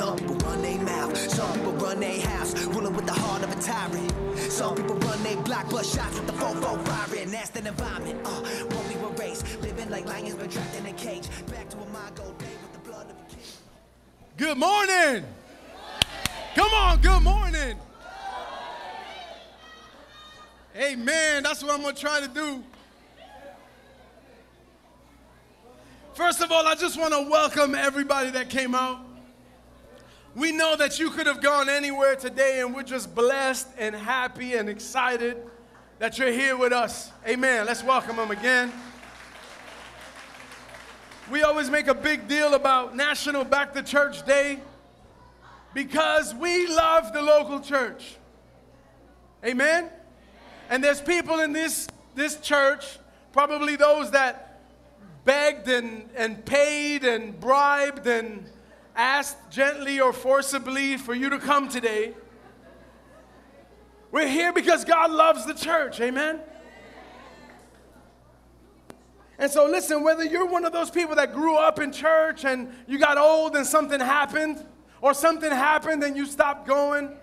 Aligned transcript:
Some 0.00 0.16
people 0.16 0.36
run 0.36 0.62
their 0.62 0.78
mouth, 0.78 1.14
some 1.30 1.52
people 1.52 1.72
run 1.72 2.00
their 2.00 2.20
house, 2.22 2.54
ruling 2.68 2.94
with 2.94 3.04
the 3.04 3.12
heart 3.12 3.42
of 3.42 3.52
a 3.52 3.60
tyrant. 3.60 4.40
Some 4.50 4.74
people 4.74 4.94
run 4.94 5.22
their 5.22 5.36
block, 5.42 5.68
blood 5.68 5.84
shots 5.84 6.18
with 6.18 6.26
the 6.26 6.32
4-4 6.32 6.88
firing. 6.88 7.30
That's 7.30 7.50
the 7.50 7.68
environment, 7.68 8.18
uh, 8.24 8.42
won't 8.70 8.88
be 8.88 8.94
erased. 8.94 9.60
Living 9.60 9.90
like 9.90 10.06
lions, 10.06 10.36
but 10.36 10.50
trapped 10.50 10.74
in 10.78 10.86
a 10.86 10.94
cage. 10.94 11.28
Back 11.48 11.68
to 11.68 11.76
a 11.76 11.84
Mongo 11.84 12.38
day 12.38 12.46
with 12.62 12.72
the 12.72 12.78
blood 12.78 13.10
of 13.10 13.16
a 13.18 13.24
king. 13.28 13.44
Good 14.38 14.56
morning. 14.56 15.26
Come 16.54 16.72
on, 16.72 17.00
good 17.02 17.22
morning. 17.22 17.76
Amen. 20.76 21.42
That's 21.42 21.62
what 21.62 21.74
I'm 21.74 21.82
going 21.82 21.94
to 21.94 22.00
try 22.00 22.20
to 22.20 22.28
do. 22.28 22.64
First 26.14 26.40
of 26.40 26.50
all, 26.50 26.66
I 26.66 26.74
just 26.74 26.98
want 26.98 27.12
to 27.12 27.28
welcome 27.28 27.74
everybody 27.74 28.30
that 28.30 28.48
came 28.48 28.74
out. 28.74 29.09
We 30.34 30.52
know 30.52 30.76
that 30.76 31.00
you 31.00 31.10
could 31.10 31.26
have 31.26 31.40
gone 31.40 31.68
anywhere 31.68 32.14
today, 32.14 32.60
and 32.60 32.72
we're 32.72 32.84
just 32.84 33.14
blessed 33.14 33.66
and 33.76 33.94
happy 33.94 34.54
and 34.54 34.68
excited 34.68 35.36
that 35.98 36.18
you're 36.18 36.30
here 36.30 36.56
with 36.56 36.72
us. 36.72 37.10
Amen. 37.26 37.66
Let's 37.66 37.82
welcome 37.82 38.16
them 38.16 38.30
again. 38.30 38.72
We 41.30 41.42
always 41.42 41.68
make 41.68 41.88
a 41.88 41.94
big 41.94 42.28
deal 42.28 42.54
about 42.54 42.94
National 42.94 43.44
Back 43.44 43.72
to 43.74 43.82
Church 43.82 44.24
Day 44.24 44.60
because 45.74 46.32
we 46.32 46.68
love 46.68 47.12
the 47.12 47.22
local 47.22 47.60
church. 47.60 48.16
Amen? 49.44 49.90
And 50.68 50.82
there's 50.82 51.00
people 51.00 51.40
in 51.40 51.52
this, 51.52 51.88
this 52.14 52.36
church, 52.36 52.98
probably 53.32 53.74
those 53.74 54.12
that 54.12 54.60
begged 55.24 55.68
and, 55.68 56.08
and 56.14 56.44
paid 56.44 57.04
and 57.04 57.38
bribed 57.38 58.06
and 58.06 58.48
asked 58.94 59.50
gently 59.50 60.00
or 60.00 60.12
forcibly 60.12 60.96
for 60.96 61.14
you 61.14 61.30
to 61.30 61.38
come 61.38 61.68
today. 61.68 62.14
We're 64.10 64.28
here 64.28 64.52
because 64.52 64.84
God 64.84 65.10
loves 65.10 65.46
the 65.46 65.54
church. 65.54 66.00
Amen? 66.00 66.40
And 69.38 69.50
so, 69.50 69.66
listen, 69.66 70.02
whether 70.02 70.24
you're 70.24 70.46
one 70.46 70.66
of 70.66 70.72
those 70.72 70.90
people 70.90 71.14
that 71.16 71.32
grew 71.32 71.56
up 71.56 71.78
in 71.78 71.92
church 71.92 72.44
and 72.44 72.70
you 72.86 72.98
got 72.98 73.16
old 73.16 73.56
and 73.56 73.66
something 73.66 73.98
happened, 73.98 74.64
or 75.00 75.14
something 75.14 75.50
happened 75.50 76.04
and 76.04 76.16
you 76.16 76.26
stopped 76.26 76.66
going, 76.66 77.16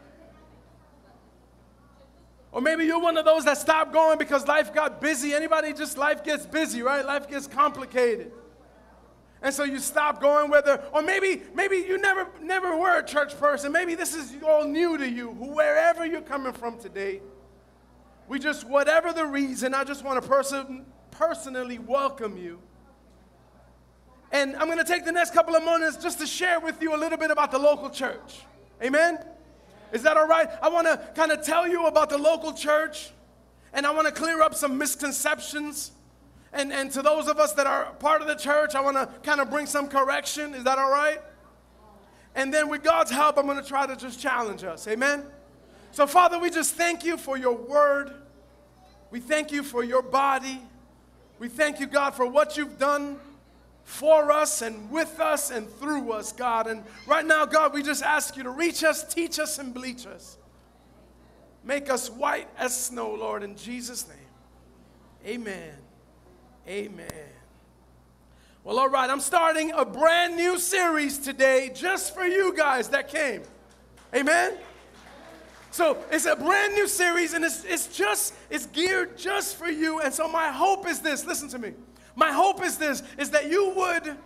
or 2.52 2.62
maybe 2.62 2.86
you're 2.86 3.00
one 3.00 3.18
of 3.18 3.26
those 3.26 3.46
that 3.46 3.58
stopped 3.58 3.94
going 3.94 4.18
because 4.18 4.48
life 4.48 4.74
got 4.74 5.00
busy. 5.00 5.34
Anybody 5.34 5.74
just 5.74 5.96
life 5.96 6.24
gets 6.24 6.46
busy, 6.46 6.82
right? 6.82 7.06
Life 7.06 7.30
gets 7.30 7.46
complicated. 7.46 8.32
And 9.42 9.54
so 9.54 9.64
you 9.64 9.80
stop 9.80 10.20
going 10.20 10.50
whether 10.50 10.84
or 10.94 11.02
maybe 11.02 11.44
maybe 11.54 11.78
you 11.78 12.00
never 12.00 12.28
never 12.42 12.76
were 12.76 13.00
a 13.00 13.06
church 13.06 13.38
person. 13.40 13.72
Maybe 13.72 13.96
this 13.96 14.16
is 14.16 14.36
all 14.46 14.66
new 14.66 14.98
to 14.98 15.08
you. 15.08 15.30
Wherever 15.30 16.06
you're 16.06 16.22
coming 16.22 16.54
from 16.54 16.80
today. 16.80 17.22
We 18.28 18.40
just 18.40 18.68
whatever 18.68 19.14
the 19.14 19.26
reason, 19.26 19.74
I 19.74 19.84
just 19.84 20.04
want 20.04 20.22
to 20.22 20.28
person, 20.28 20.86
personally 21.12 21.80
welcome 21.80 22.38
you. 22.38 22.60
And 24.32 24.56
I'm 24.58 24.66
going 24.66 24.80
to 24.80 24.84
take 24.84 25.06
the 25.06 25.12
next 25.12 25.34
couple 25.34 25.56
of 25.56 25.64
minutes 25.64 25.98
just 25.98 26.20
to 26.20 26.28
share 26.28 26.60
with 26.60 26.82
you 26.82 26.94
a 26.94 26.98
little 26.98 27.18
bit 27.18 27.32
about 27.32 27.52
the 27.52 27.60
local 27.60 27.90
church. 27.90 28.42
Amen. 28.84 29.20
Is 29.94 30.04
that 30.04 30.18
all 30.18 30.28
right? 30.28 30.50
I 30.62 30.68
want 30.68 30.88
to 30.88 30.98
kind 31.16 31.32
of 31.32 31.44
tell 31.44 31.68
you 31.68 31.86
about 31.86 32.10
the 32.10 32.18
local 32.18 32.52
church 32.52 33.12
and 33.74 33.86
I 33.86 33.92
want 33.92 34.08
to 34.08 34.14
clear 34.14 34.42
up 34.42 34.54
some 34.54 34.78
misconceptions. 34.78 35.92
And, 36.58 36.74
and 36.74 36.92
to 36.94 37.04
those 37.04 37.28
of 37.28 37.38
us 37.38 37.54
that 37.54 37.68
are 37.68 37.94
part 38.00 38.22
of 38.22 38.28
the 38.28 38.34
church, 38.34 38.74
I 38.74 38.82
want 38.82 38.98
to 38.98 39.08
kind 39.22 39.40
of 39.40 39.52
bring 39.52 39.68
some 39.68 39.88
correction. 39.88 40.56
Is 40.56 40.64
that 40.64 40.80
all 40.80 40.90
right? 40.90 41.22
And 42.34 42.52
then, 42.52 42.68
with 42.68 42.84
God's 42.84 43.12
help, 43.12 43.38
I'm 43.38 43.46
going 43.46 43.62
to 43.62 43.68
try 43.68 43.86
to 43.86 43.96
just 43.96 44.20
challenge 44.20 44.64
us. 44.64 44.88
Amen? 44.88 45.24
So, 45.92 46.08
Father, 46.08 46.40
we 46.40 46.50
just 46.50 46.74
thank 46.74 47.06
you 47.06 47.16
for 47.16 47.38
your 47.38 47.56
word. 47.56 48.12
We 49.12 49.20
thank 49.20 49.52
you 49.52 49.62
for 49.62 49.84
your 49.84 50.02
body. 50.02 50.60
We 51.38 51.48
thank 51.48 51.80
you, 51.80 51.86
God, 51.86 52.16
for 52.16 52.26
what 52.26 52.58
you've 52.58 52.80
done 52.80 53.20
for 53.84 54.32
us 54.32 54.64
and 54.64 54.90
with 54.90 55.20
us 55.20 55.52
and 55.52 55.70
through 55.70 56.12
us, 56.12 56.32
God. 56.32 56.66
And 56.66 56.84
right 57.06 57.26
now, 57.26 57.46
God, 57.46 57.72
we 57.72 57.84
just 57.84 58.02
ask 58.02 58.36
you 58.36 58.44
to 58.44 58.50
reach 58.50 58.84
us, 58.84 59.04
teach 59.04 59.40
us, 59.40 59.60
and 59.60 59.76
bleach 59.76 60.08
us. 60.08 60.38
Make 61.64 61.92
us 61.92 62.10
white 62.10 62.50
as 62.58 62.76
snow, 62.76 63.14
Lord, 63.14 63.44
in 63.44 63.56
Jesus' 63.56 64.08
name. 64.08 64.18
Amen. 65.26 65.87
Amen. 66.68 67.08
Well, 68.66 68.80
all 68.80 68.90
right, 68.90 69.10
I'm 69.10 69.22
starting 69.22 69.72
a 69.72 69.86
brand 69.86 70.36
new 70.36 70.60
series 70.60 71.18
today 71.18 71.72
just 71.74 72.14
for 72.14 72.26
you 72.26 72.54
guys 72.54 72.90
that 72.90 73.08
came. 73.08 73.44
Amen. 74.14 74.58
So 75.72 75.98
it's 76.12 76.26
a 76.26 76.36
brand 76.36 76.74
new 76.74 76.88
series 76.88 77.34
and 77.34 77.46
it's, 77.46 77.64
it's 77.64 77.96
just, 77.96 78.34
it's 78.50 78.66
geared 78.66 79.18
just 79.18 79.56
for 79.56 79.70
you. 79.70 80.02
And 80.02 80.14
so 80.14 80.28
my 80.28 80.50
hope 80.52 80.88
is 80.88 81.00
this 81.00 81.26
listen 81.26 81.48
to 81.50 81.60
me. 81.60 81.74
My 82.16 82.34
hope 82.34 82.62
is 82.62 82.78
this 82.78 83.02
is 83.18 83.30
that 83.30 83.50
you 83.50 83.70
would 83.70 84.18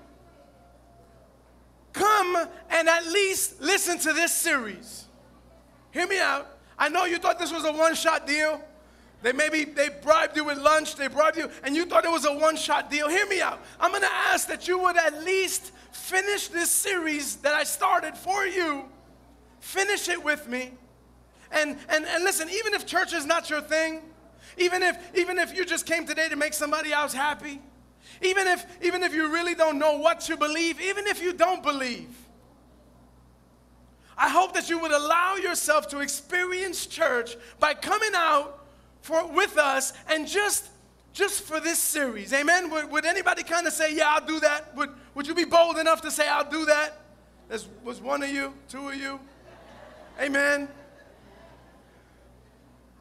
come 1.93 2.47
and 2.71 2.89
at 2.89 3.05
least 3.05 3.61
listen 3.61 3.99
to 3.99 4.13
this 4.13 4.33
series. 4.33 5.05
Hear 5.91 6.07
me 6.07 6.19
out. 6.19 6.57
I 6.79 6.89
know 6.89 7.05
you 7.05 7.17
thought 7.17 7.37
this 7.37 7.53
was 7.53 7.65
a 7.65 7.71
one-shot 7.71 8.25
deal. 8.25 8.63
They 9.21 9.33
maybe 9.33 9.65
they 9.65 9.89
bribed 9.89 10.35
you 10.35 10.45
with 10.45 10.57
lunch, 10.57 10.95
they 10.95 11.07
bribed 11.07 11.37
you, 11.37 11.49
and 11.63 11.75
you 11.75 11.85
thought 11.85 12.05
it 12.05 12.11
was 12.11 12.25
a 12.25 12.33
one-shot 12.33 12.89
deal. 12.89 13.07
Hear 13.07 13.27
me 13.27 13.41
out. 13.41 13.61
I'm 13.79 13.91
gonna 13.91 14.07
ask 14.09 14.47
that 14.47 14.67
you 14.67 14.79
would 14.79 14.97
at 14.97 15.23
least 15.23 15.71
finish 15.91 16.47
this 16.47 16.71
series 16.71 17.35
that 17.37 17.53
I 17.53 17.63
started 17.63 18.17
for 18.17 18.45
you. 18.45 18.85
Finish 19.59 20.09
it 20.09 20.23
with 20.23 20.47
me. 20.47 20.71
And 21.51 21.77
and, 21.89 22.05
and 22.05 22.23
listen, 22.23 22.49
even 22.49 22.73
if 22.73 22.85
church 22.85 23.13
is 23.13 23.25
not 23.25 23.49
your 23.49 23.61
thing, 23.61 24.01
even 24.57 24.81
if 24.81 24.97
even 25.15 25.37
if 25.37 25.55
you 25.55 25.65
just 25.65 25.85
came 25.85 26.07
today 26.07 26.29
to 26.29 26.35
make 26.35 26.53
somebody 26.53 26.91
else 26.91 27.13
happy, 27.13 27.61
even 28.21 28.47
if, 28.47 28.65
even 28.83 29.03
if 29.03 29.13
you 29.13 29.31
really 29.31 29.55
don't 29.55 29.79
know 29.79 29.97
what 29.97 30.21
to 30.21 30.37
believe, 30.37 30.79
even 30.79 31.07
if 31.07 31.21
you 31.21 31.33
don't 31.33 31.63
believe, 31.63 32.09
I 34.17 34.29
hope 34.29 34.53
that 34.53 34.69
you 34.69 34.79
would 34.79 34.91
allow 34.91 35.35
yourself 35.35 35.87
to 35.89 35.99
experience 35.99 36.85
church 36.85 37.35
by 37.59 37.73
coming 37.73 38.11
out 38.13 38.60
for, 39.01 39.27
with 39.31 39.57
us 39.57 39.93
and 40.07 40.27
just, 40.27 40.69
just 41.13 41.43
for 41.43 41.59
this 41.59 41.79
series. 41.79 42.33
Amen? 42.33 42.69
Would, 42.69 42.91
would 42.91 43.05
anybody 43.05 43.43
kind 43.43 43.67
of 43.67 43.73
say, 43.73 43.95
Yeah, 43.95 44.09
I'll 44.09 44.25
do 44.25 44.39
that? 44.39 44.75
Would, 44.75 44.89
would 45.15 45.27
you 45.27 45.35
be 45.35 45.45
bold 45.45 45.77
enough 45.77 46.01
to 46.01 46.11
say, 46.11 46.27
I'll 46.27 46.49
do 46.49 46.65
that? 46.65 46.99
There 47.49 47.59
was 47.83 47.99
one 47.99 48.23
of 48.23 48.29
you, 48.29 48.53
two 48.69 48.89
of 48.89 48.95
you. 48.95 49.19
Amen. 50.19 50.69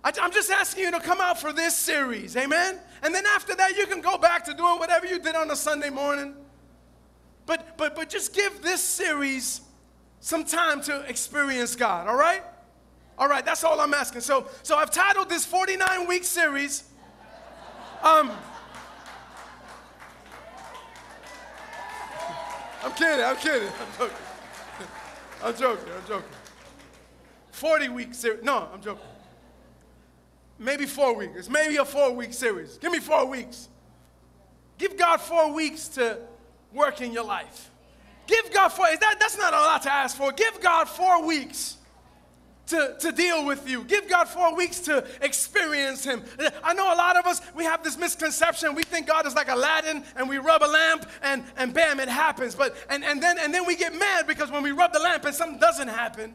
I, 0.02 0.12
I'm 0.20 0.32
just 0.32 0.50
asking 0.50 0.84
you 0.84 0.90
to 0.92 1.00
come 1.00 1.20
out 1.20 1.40
for 1.40 1.52
this 1.52 1.76
series. 1.76 2.36
Amen? 2.36 2.78
And 3.02 3.14
then 3.14 3.24
after 3.26 3.54
that, 3.54 3.76
you 3.76 3.86
can 3.86 4.00
go 4.00 4.18
back 4.18 4.44
to 4.46 4.54
doing 4.54 4.78
whatever 4.78 5.06
you 5.06 5.18
did 5.18 5.34
on 5.34 5.50
a 5.50 5.56
Sunday 5.56 5.90
morning. 5.90 6.34
But, 7.46 7.76
but, 7.76 7.94
but 7.94 8.08
just 8.08 8.34
give 8.34 8.62
this 8.62 8.82
series 8.82 9.60
some 10.20 10.44
time 10.44 10.82
to 10.82 11.00
experience 11.08 11.76
God, 11.76 12.06
all 12.06 12.16
right? 12.16 12.42
All 13.20 13.28
right, 13.28 13.44
that's 13.44 13.62
all 13.62 13.78
I'm 13.78 13.94
asking. 13.94 14.22
So, 14.22 14.48
so 14.62 14.76
I've 14.76 14.91
titled 14.91 15.28
this 15.28 15.44
49 15.44 16.08
week 16.08 16.25
series. 16.25 16.84
Um, 18.03 18.32
I'm 22.82 22.92
kidding, 22.92 23.22
I'm 23.22 23.36
kidding, 23.36 23.69
I'm 23.69 23.98
joking. 23.98 24.16
I'm 25.44 25.56
joking, 25.56 25.92
I'm 25.94 26.09
joking. 26.09 26.28
40 27.53 27.88
week 27.91 28.14
series. 28.14 28.42
No, 28.42 28.69
I'm 28.72 28.80
joking 28.80 29.04
maybe 30.59 30.86
four 30.86 31.15
weeks. 31.15 31.48
Maybe 31.48 31.77
a 31.77 31.84
four 31.84 32.12
week 32.12 32.33
series. 32.33 32.78
Give 32.78 32.91
me 32.91 33.00
four 33.00 33.27
weeks. 33.27 33.68
Give 34.78 34.97
God 34.97 35.18
four 35.21 35.53
weeks 35.53 35.89
to 35.89 36.18
work 36.72 37.00
in 37.03 37.12
your 37.12 37.24
life. 37.24 37.71
Give 38.27 38.50
God 38.53 38.68
four, 38.68 38.86
that, 38.86 39.16
that's 39.21 39.36
not 39.36 39.53
a 39.53 39.59
lot 39.59 39.83
to 39.83 39.92
ask 39.92 40.16
for. 40.16 40.33
Give 40.33 40.59
God 40.60 40.89
four 40.89 41.27
weeks 41.27 41.77
to, 42.70 42.96
to 43.00 43.12
deal 43.12 43.44
with 43.44 43.68
you. 43.68 43.84
Give 43.84 44.08
God 44.08 44.28
four 44.28 44.54
weeks 44.54 44.80
to 44.80 45.04
experience 45.20 46.04
Him. 46.04 46.22
I 46.62 46.72
know 46.72 46.92
a 46.92 46.96
lot 46.96 47.16
of 47.16 47.26
us, 47.26 47.42
we 47.54 47.64
have 47.64 47.84
this 47.84 47.98
misconception. 47.98 48.74
We 48.74 48.84
think 48.84 49.06
God 49.06 49.26
is 49.26 49.34
like 49.34 49.48
Aladdin 49.48 50.04
and 50.16 50.28
we 50.28 50.38
rub 50.38 50.62
a 50.62 50.66
lamp 50.66 51.06
and, 51.22 51.44
and 51.56 51.74
bam, 51.74 52.00
it 52.00 52.08
happens. 52.08 52.54
But, 52.54 52.74
and, 52.88 53.04
and, 53.04 53.22
then, 53.22 53.38
and 53.38 53.52
then 53.52 53.66
we 53.66 53.76
get 53.76 53.94
mad 53.94 54.26
because 54.26 54.50
when 54.50 54.62
we 54.62 54.70
rub 54.70 54.92
the 54.92 55.00
lamp 55.00 55.24
and 55.24 55.34
something 55.34 55.58
doesn't 55.58 55.88
happen, 55.88 56.34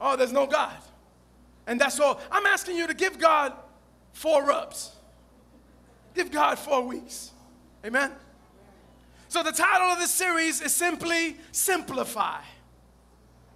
oh, 0.00 0.16
there's 0.16 0.32
no 0.32 0.46
God. 0.46 0.76
And 1.66 1.80
that's 1.80 1.98
all. 2.00 2.20
I'm 2.30 2.46
asking 2.46 2.76
you 2.76 2.86
to 2.86 2.94
give 2.94 3.18
God 3.18 3.52
four 4.12 4.44
rubs. 4.44 4.92
Give 6.14 6.30
God 6.30 6.58
four 6.58 6.82
weeks. 6.82 7.32
Amen? 7.84 8.12
So 9.28 9.42
the 9.42 9.52
title 9.52 9.88
of 9.88 9.98
this 9.98 10.12
series 10.12 10.60
is 10.60 10.74
simply 10.74 11.36
Simplify. 11.52 12.40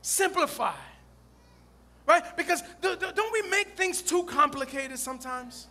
Simplify. 0.02 0.74
Right? 2.06 2.36
Because 2.36 2.62
don't 2.80 3.32
we 3.32 3.48
make 3.48 3.76
things 3.76 4.02
too 4.02 4.24
complicated 4.24 4.98
sometimes? 4.98 5.68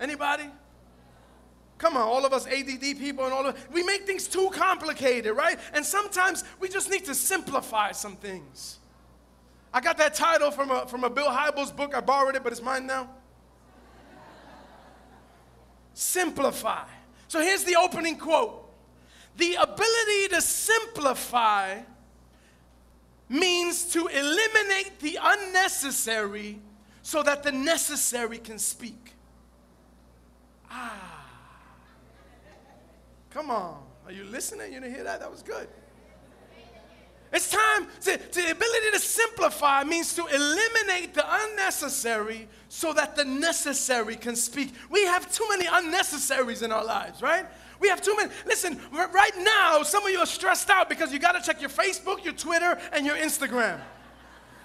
Anybody? 0.00 0.44
Come 1.78 1.96
on, 1.96 2.02
all 2.02 2.24
of 2.24 2.32
us 2.32 2.46
ADD 2.46 2.80
people 2.98 3.24
and 3.24 3.32
all 3.32 3.46
of 3.46 3.56
us. 3.56 3.62
we 3.72 3.82
make 3.82 4.06
things 4.06 4.28
too 4.28 4.50
complicated, 4.52 5.36
right? 5.36 5.58
And 5.72 5.84
sometimes 5.84 6.44
we 6.60 6.68
just 6.68 6.90
need 6.90 7.04
to 7.06 7.14
simplify 7.14 7.92
some 7.92 8.14
things. 8.16 8.78
I 9.74 9.80
got 9.80 9.96
that 9.98 10.14
title 10.14 10.50
from 10.50 10.70
a, 10.70 10.86
from 10.86 11.02
a 11.02 11.10
Bill 11.10 11.28
Hybels 11.28 11.74
book. 11.74 11.94
I 11.94 12.00
borrowed 12.00 12.36
it, 12.36 12.44
but 12.44 12.52
it's 12.52 12.62
mine 12.62 12.86
now. 12.86 13.08
Simplify. 15.94 16.84
So 17.26 17.40
here's 17.40 17.64
the 17.64 17.76
opening 17.76 18.16
quote 18.16 18.70
The 19.36 19.54
ability 19.54 20.28
to 20.34 20.40
simplify 20.42 21.80
to 23.86 24.06
eliminate 24.06 24.98
the 25.00 25.18
unnecessary 25.20 26.60
so 27.02 27.22
that 27.22 27.42
the 27.42 27.52
necessary 27.52 28.38
can 28.38 28.58
speak. 28.58 29.14
Ah. 30.70 31.26
Come 33.30 33.50
on. 33.50 33.82
Are 34.06 34.12
you 34.12 34.24
listening? 34.24 34.72
You 34.72 34.80
didn't 34.80 34.94
hear 34.94 35.04
that? 35.04 35.20
That 35.20 35.30
was 35.30 35.42
good. 35.42 35.68
It's 37.32 37.50
time 37.50 37.86
to, 38.02 38.18
to 38.18 38.42
the 38.42 38.50
ability 38.50 38.90
to 38.92 38.98
simplify 38.98 39.84
means 39.84 40.14
to 40.14 40.26
eliminate 40.26 41.14
the 41.14 41.24
unnecessary 41.26 42.46
so 42.68 42.92
that 42.92 43.16
the 43.16 43.24
necessary 43.24 44.16
can 44.16 44.36
speak. 44.36 44.74
We 44.90 45.04
have 45.06 45.32
too 45.32 45.46
many 45.48 45.64
unnecessaries 45.64 46.62
in 46.62 46.72
our 46.72 46.84
lives, 46.84 47.22
right? 47.22 47.46
We 47.82 47.88
have 47.88 48.00
too 48.00 48.14
many. 48.16 48.30
Listen, 48.46 48.80
right 48.92 49.36
now, 49.40 49.82
some 49.82 50.06
of 50.06 50.12
you 50.12 50.20
are 50.20 50.26
stressed 50.26 50.70
out 50.70 50.88
because 50.88 51.12
you 51.12 51.18
got 51.18 51.32
to 51.32 51.42
check 51.42 51.60
your 51.60 51.68
Facebook, 51.68 52.24
your 52.24 52.32
Twitter, 52.32 52.78
and 52.92 53.04
your 53.04 53.16
Instagram. 53.16 53.80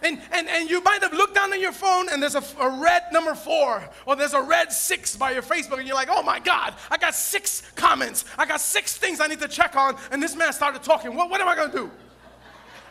And, 0.03 0.21
and, 0.31 0.47
and 0.47 0.69
you 0.69 0.83
might 0.83 1.01
have 1.01 1.13
looked 1.13 1.33
down 1.33 1.51
on 1.51 1.59
your 1.59 1.71
phone 1.71 2.09
and 2.09 2.21
there's 2.21 2.35
a, 2.35 2.43
a, 2.59 2.79
red 2.79 3.05
number 3.11 3.33
four 3.33 3.83
or 4.05 4.15
there's 4.15 4.35
a 4.35 4.41
red 4.41 4.71
six 4.71 5.15
by 5.15 5.31
your 5.31 5.41
Facebook 5.41 5.79
and 5.79 5.87
you're 5.87 5.95
like, 5.95 6.09
oh 6.11 6.21
my 6.21 6.37
God, 6.37 6.75
I 6.91 6.97
got 6.97 7.15
six 7.15 7.63
comments. 7.75 8.23
I 8.37 8.45
got 8.45 8.61
six 8.61 8.95
things 8.95 9.19
I 9.19 9.25
need 9.25 9.39
to 9.39 9.47
check 9.47 9.75
on. 9.75 9.97
And 10.11 10.21
this 10.21 10.35
man 10.35 10.53
started 10.53 10.83
talking. 10.83 11.15
What, 11.15 11.31
what 11.31 11.41
am 11.41 11.47
I 11.47 11.55
going 11.55 11.71
to 11.71 11.77
do? 11.77 11.91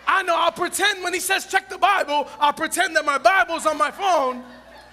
I 0.09 0.25
know 0.25 0.35
I'll 0.37 0.51
pretend 0.51 1.05
when 1.05 1.15
he 1.15 1.21
says 1.21 1.47
check 1.47 1.69
the 1.69 1.79
Bible, 1.79 2.27
I'll 2.41 2.53
pretend 2.53 2.97
that 2.97 3.05
my 3.05 3.19
Bible's 3.19 3.67
on 3.67 3.79
my 3.79 3.93
phone 3.93 4.43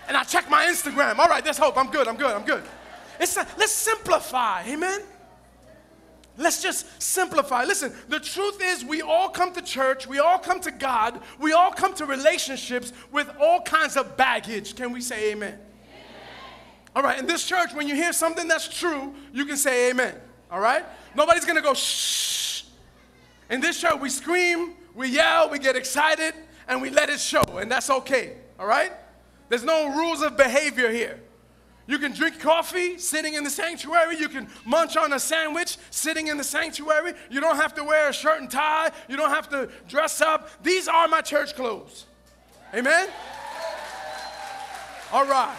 and 0.07 0.15
I 0.15 0.23
check 0.23 0.47
my 0.51 0.65
Instagram. 0.65 1.17
All 1.17 1.27
right, 1.27 1.43
there's 1.43 1.57
hope. 1.57 1.77
I'm 1.77 1.89
good. 1.89 2.07
I'm 2.07 2.17
good. 2.17 2.35
I'm 2.35 2.45
good. 2.45 2.63
It's 3.19 3.35
let's 3.35 3.71
simplify. 3.71 4.63
Amen. 4.67 5.01
Let's 6.37 6.63
just 6.63 7.01
simplify. 7.01 7.63
Listen, 7.63 7.93
the 8.09 8.19
truth 8.19 8.59
is, 8.61 8.83
we 8.83 9.01
all 9.01 9.29
come 9.29 9.53
to 9.53 9.61
church, 9.61 10.07
we 10.07 10.19
all 10.19 10.39
come 10.39 10.59
to 10.61 10.71
God, 10.71 11.21
we 11.39 11.53
all 11.53 11.71
come 11.71 11.93
to 11.95 12.05
relationships 12.05 12.91
with 13.11 13.29
all 13.39 13.61
kinds 13.61 13.97
of 13.97 14.17
baggage. 14.17 14.75
Can 14.75 14.91
we 14.91 14.99
say 14.99 15.31
amen? 15.31 15.53
amen? 15.53 15.59
All 16.95 17.03
right, 17.03 17.19
in 17.19 17.27
this 17.27 17.45
church, 17.45 17.73
when 17.73 17.87
you 17.87 17.95
hear 17.95 18.13
something 18.13 18.47
that's 18.47 18.67
true, 18.67 19.13
you 19.31 19.45
can 19.45 19.57
say 19.57 19.91
amen. 19.91 20.15
All 20.49 20.59
right? 20.59 20.83
Nobody's 21.15 21.45
gonna 21.45 21.61
go 21.61 21.75
shh. 21.75 22.63
In 23.51 23.61
this 23.61 23.79
church, 23.79 23.99
we 24.01 24.09
scream, 24.09 24.73
we 24.95 25.09
yell, 25.09 25.49
we 25.51 25.59
get 25.59 25.75
excited, 25.75 26.33
and 26.67 26.81
we 26.81 26.89
let 26.89 27.09
it 27.09 27.19
show, 27.19 27.43
and 27.57 27.71
that's 27.71 27.89
okay, 27.89 28.37
all 28.59 28.65
right? 28.65 28.91
There's 29.49 29.63
no 29.63 29.95
rules 29.95 30.23
of 30.23 30.35
behavior 30.35 30.91
here. 30.91 31.19
You 31.85 31.99
can 31.99 32.13
drink 32.13 32.39
coffee 32.39 32.97
sitting 32.97 33.33
in 33.33 33.43
the 33.43 33.49
sanctuary. 33.49 34.17
You 34.17 34.29
can 34.29 34.47
munch 34.65 34.95
on 34.95 35.11
a 35.13 35.19
sandwich 35.19 35.77
sitting 35.89 36.27
in 36.27 36.37
the 36.37 36.43
sanctuary. 36.43 37.13
You 37.29 37.41
don't 37.41 37.57
have 37.57 37.73
to 37.75 37.83
wear 37.83 38.09
a 38.09 38.13
shirt 38.13 38.41
and 38.41 38.49
tie. 38.49 38.91
You 39.09 39.17
don't 39.17 39.31
have 39.31 39.49
to 39.49 39.69
dress 39.87 40.21
up. 40.21 40.49
These 40.63 40.87
are 40.87 41.07
my 41.07 41.21
church 41.21 41.55
clothes. 41.55 42.05
Amen? 42.73 43.09
All 45.11 45.25
right. 45.25 45.57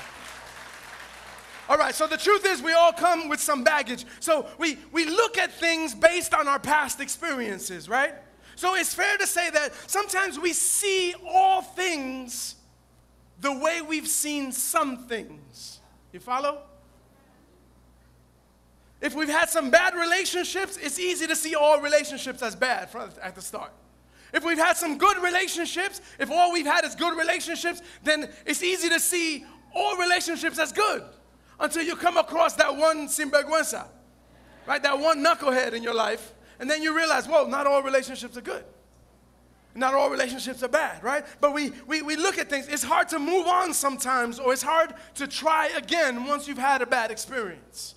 All 1.68 1.78
right, 1.78 1.94
so 1.94 2.06
the 2.06 2.18
truth 2.18 2.44
is, 2.44 2.60
we 2.60 2.72
all 2.72 2.92
come 2.92 3.28
with 3.28 3.40
some 3.40 3.64
baggage. 3.64 4.04
So 4.20 4.46
we, 4.58 4.78
we 4.92 5.06
look 5.06 5.38
at 5.38 5.50
things 5.52 5.94
based 5.94 6.34
on 6.34 6.46
our 6.46 6.58
past 6.58 7.00
experiences, 7.00 7.88
right? 7.88 8.14
So 8.56 8.74
it's 8.74 8.92
fair 8.92 9.16
to 9.16 9.26
say 9.26 9.50
that 9.50 9.72
sometimes 9.88 10.38
we 10.38 10.52
see 10.52 11.14
all 11.26 11.62
things 11.62 12.56
the 13.40 13.52
way 13.52 13.80
we've 13.80 14.08
seen 14.08 14.52
some 14.52 15.06
things. 15.06 15.80
You 16.14 16.20
follow? 16.20 16.62
If 19.00 19.16
we've 19.16 19.28
had 19.28 19.50
some 19.50 19.70
bad 19.70 19.94
relationships, 19.96 20.78
it's 20.80 21.00
easy 21.00 21.26
to 21.26 21.34
see 21.34 21.56
all 21.56 21.80
relationships 21.80 22.40
as 22.40 22.54
bad 22.54 22.88
at 23.20 23.34
the 23.34 23.42
start. 23.42 23.72
If 24.32 24.44
we've 24.44 24.56
had 24.56 24.76
some 24.76 24.96
good 24.96 25.20
relationships, 25.20 26.00
if 26.20 26.30
all 26.30 26.52
we've 26.52 26.66
had 26.66 26.84
is 26.84 26.94
good 26.94 27.18
relationships, 27.18 27.82
then 28.04 28.30
it's 28.46 28.62
easy 28.62 28.88
to 28.90 29.00
see 29.00 29.44
all 29.74 29.96
relationships 29.96 30.60
as 30.60 30.72
good 30.72 31.02
until 31.58 31.82
you 31.82 31.96
come 31.96 32.16
across 32.16 32.54
that 32.54 32.76
one 32.76 33.08
sinvergüenza, 33.08 33.88
right? 34.66 34.82
That 34.84 35.00
one 35.00 35.18
knucklehead 35.18 35.72
in 35.72 35.82
your 35.82 35.94
life 35.94 36.32
and 36.60 36.70
then 36.70 36.80
you 36.80 36.96
realize, 36.96 37.26
whoa, 37.26 37.46
not 37.46 37.66
all 37.66 37.82
relationships 37.82 38.36
are 38.36 38.40
good. 38.40 38.64
Not 39.74 39.94
all 39.94 40.08
relationships 40.08 40.62
are 40.62 40.68
bad, 40.68 41.02
right? 41.02 41.24
But 41.40 41.52
we, 41.52 41.72
we, 41.86 42.02
we 42.02 42.14
look 42.16 42.38
at 42.38 42.48
things. 42.48 42.68
It's 42.68 42.84
hard 42.84 43.08
to 43.08 43.18
move 43.18 43.46
on 43.46 43.74
sometimes, 43.74 44.38
or 44.38 44.52
it's 44.52 44.62
hard 44.62 44.94
to 45.16 45.26
try 45.26 45.68
again 45.76 46.26
once 46.26 46.46
you've 46.46 46.58
had 46.58 46.80
a 46.80 46.86
bad 46.86 47.10
experience. 47.10 47.96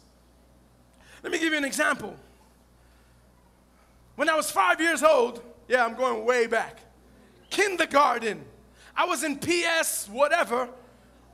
Let 1.22 1.32
me 1.32 1.38
give 1.38 1.52
you 1.52 1.58
an 1.58 1.66
example. 1.66 2.16
When 4.16 4.28
I 4.28 4.36
was 4.36 4.50
five 4.50 4.82
years 4.82 5.04
old, 5.04 5.44
yeah, 5.68 5.86
I'm 5.86 5.96
going 5.96 6.26
way 6.26 6.48
back, 6.48 6.80
kindergarten, 7.52 8.44
I 8.96 9.06
was 9.06 9.24
in 9.24 9.38
PS, 9.38 10.10
whatever, 10.12 10.70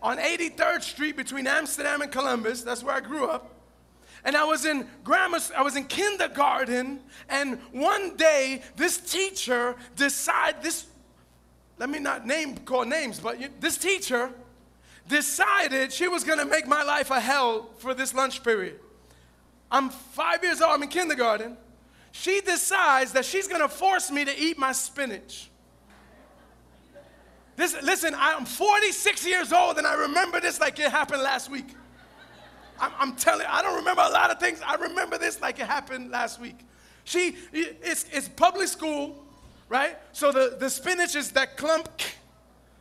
on 0.01 0.17
83rd 0.17 0.81
Street 0.81 1.15
between 1.15 1.47
Amsterdam 1.47 2.01
and 2.01 2.11
Columbus. 2.11 2.61
That's 2.61 2.83
where 2.83 2.95
I 2.95 2.99
grew 2.99 3.27
up 3.27 3.52
and 4.25 4.35
I 4.37 4.43
was 4.45 4.65
in 4.65 4.87
grammar, 5.03 5.39
I 5.55 5.61
was 5.63 5.75
in 5.75 5.85
kindergarten, 5.85 6.99
and 7.29 7.59
one 7.71 8.15
day 8.15 8.61
this 8.75 8.97
teacher 8.97 9.75
decided 9.95 10.61
this. 10.61 10.85
Let 11.77 11.89
me 11.89 11.99
not 11.99 12.25
name 12.25 12.57
call 12.59 12.85
names, 12.85 13.19
but 13.19 13.37
this 13.59 13.77
teacher 13.77 14.31
decided 15.07 15.91
she 15.91 16.07
was 16.07 16.23
to 16.39 16.45
make 16.45 16.67
my 16.67 16.83
life 16.83 17.09
a 17.09 17.19
hell 17.19 17.69
for 17.77 17.93
this 17.93 18.13
lunch 18.13 18.43
period. 18.43 18.79
I'm 19.71 19.89
five 19.89 20.43
years 20.43 20.61
old. 20.61 20.71
I'm 20.71 20.83
in 20.83 20.89
kindergarten. 20.89 21.57
She 22.11 22.41
decides 22.41 23.11
that 23.13 23.25
she's 23.25 23.47
to 23.61 23.67
force 23.67 24.11
me 24.11 24.23
to 24.23 24.39
eat 24.39 24.57
my 24.57 24.71
spinach. 24.71 25.49
This, 27.55 27.75
listen, 27.83 28.15
I'm 28.17 28.45
46 28.45 29.25
years 29.27 29.51
old 29.51 29.77
and 29.77 29.85
I 29.85 29.93
remember 29.95 30.39
this 30.39 30.59
like 30.59 30.79
it 30.79 30.91
happened 30.91 31.23
last 31.23 31.49
week. 31.49 31.75
I'm, 32.83 32.91
I'm 32.99 33.15
telling 33.15 33.45
I 33.49 33.61
don't 33.61 33.75
remember 33.77 34.01
a 34.01 34.09
lot 34.09 34.29
of 34.29 34.39
things. 34.39 34.61
I 34.65 34.75
remember 34.75 35.17
this 35.17 35.41
like 35.41 35.59
it 35.59 35.67
happened 35.67 36.11
last 36.11 36.39
week. 36.39 36.57
She, 37.05 37.35
it's, 37.53 38.05
it's 38.11 38.27
public 38.27 38.67
school, 38.67 39.23
right? 39.69 39.97
So 40.11 40.31
the, 40.31 40.57
the 40.59 40.69
spinach 40.69 41.15
is 41.15 41.31
that 41.31 41.55
clump, 41.55 41.89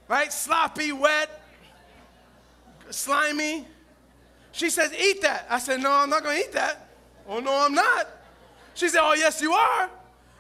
right? 0.09 0.33
Sloppy, 0.33 0.93
wet, 0.93 1.43
slimy. 2.91 3.65
She 4.51 4.71
says, 4.71 4.93
Eat 4.93 5.23
that. 5.23 5.47
I 5.49 5.59
said, 5.59 5.81
No, 5.81 5.93
I'm 5.93 6.11
not 6.11 6.25
going 6.25 6.37
to 6.37 6.49
eat 6.49 6.53
that. 6.53 6.89
Oh, 7.29 7.39
no, 7.39 7.65
I'm 7.65 7.75
not. 7.75 8.09
She 8.75 8.89
said, 8.89 9.01
Oh, 9.03 9.15
yes, 9.15 9.41
you 9.41 9.53
are. 9.53 9.89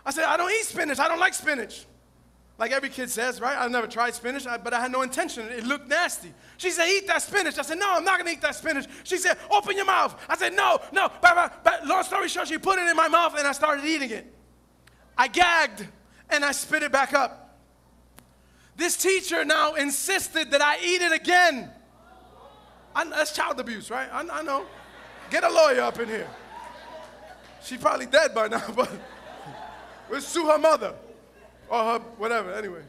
I 0.04 0.10
said, 0.10 0.24
I 0.24 0.36
don't 0.36 0.50
eat 0.50 0.64
spinach. 0.64 0.98
I 0.98 1.06
don't 1.06 1.20
like 1.20 1.34
spinach. 1.34 1.86
Like 2.62 2.70
every 2.70 2.90
kid 2.90 3.10
says, 3.10 3.40
right? 3.40 3.58
I've 3.58 3.72
never 3.72 3.88
tried 3.88 4.14
spinach, 4.14 4.44
but 4.62 4.72
I 4.72 4.80
had 4.80 4.92
no 4.92 5.02
intention. 5.02 5.48
It 5.48 5.66
looked 5.66 5.88
nasty. 5.88 6.32
She 6.58 6.70
said, 6.70 6.86
Eat 6.86 7.08
that 7.08 7.20
spinach. 7.20 7.58
I 7.58 7.62
said, 7.62 7.76
No, 7.76 7.94
I'm 7.94 8.04
not 8.04 8.20
going 8.20 8.26
to 8.26 8.32
eat 8.38 8.40
that 8.42 8.54
spinach. 8.54 8.86
She 9.02 9.16
said, 9.16 9.36
Open 9.50 9.74
your 9.74 9.84
mouth. 9.84 10.14
I 10.28 10.36
said, 10.36 10.54
No, 10.54 10.78
no. 10.92 11.10
But, 11.20 11.64
but 11.64 11.84
long 11.84 12.04
story 12.04 12.28
short, 12.28 12.46
she 12.46 12.58
put 12.58 12.78
it 12.78 12.86
in 12.86 12.94
my 12.96 13.08
mouth 13.08 13.34
and 13.36 13.48
I 13.48 13.50
started 13.50 13.84
eating 13.84 14.10
it. 14.10 14.32
I 15.18 15.26
gagged 15.26 15.88
and 16.30 16.44
I 16.44 16.52
spit 16.52 16.84
it 16.84 16.92
back 16.92 17.14
up. 17.14 17.58
This 18.76 18.96
teacher 18.96 19.44
now 19.44 19.74
insisted 19.74 20.52
that 20.52 20.62
I 20.62 20.76
eat 20.84 21.02
it 21.02 21.10
again. 21.10 21.68
I, 22.94 23.02
that's 23.08 23.34
child 23.34 23.58
abuse, 23.58 23.90
right? 23.90 24.08
I, 24.12 24.20
I 24.20 24.42
know. 24.44 24.66
Get 25.30 25.42
a 25.42 25.50
lawyer 25.50 25.80
up 25.80 25.98
in 25.98 26.08
here. 26.08 26.30
She's 27.64 27.78
probably 27.78 28.06
dead 28.06 28.32
by 28.32 28.46
now, 28.46 28.62
but 28.76 28.88
we'll 30.08 30.20
sue 30.20 30.46
her 30.46 30.58
mother 30.58 30.94
or 31.72 31.84
her 31.84 31.98
whatever, 32.18 32.52
anyway. 32.52 32.82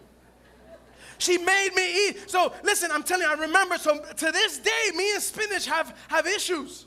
She 1.18 1.38
made 1.38 1.70
me 1.74 2.10
eat. 2.10 2.30
So 2.30 2.52
listen, 2.64 2.92
I'm 2.92 3.02
telling 3.02 3.24
you, 3.24 3.32
I 3.32 3.36
remember. 3.36 3.78
So 3.78 3.98
to 3.98 4.32
this 4.32 4.58
day, 4.58 4.92
me 4.94 5.14
and 5.14 5.24
spinach 5.24 5.66
have, 5.68 5.98
have 6.10 6.28
issues. 6.28 6.86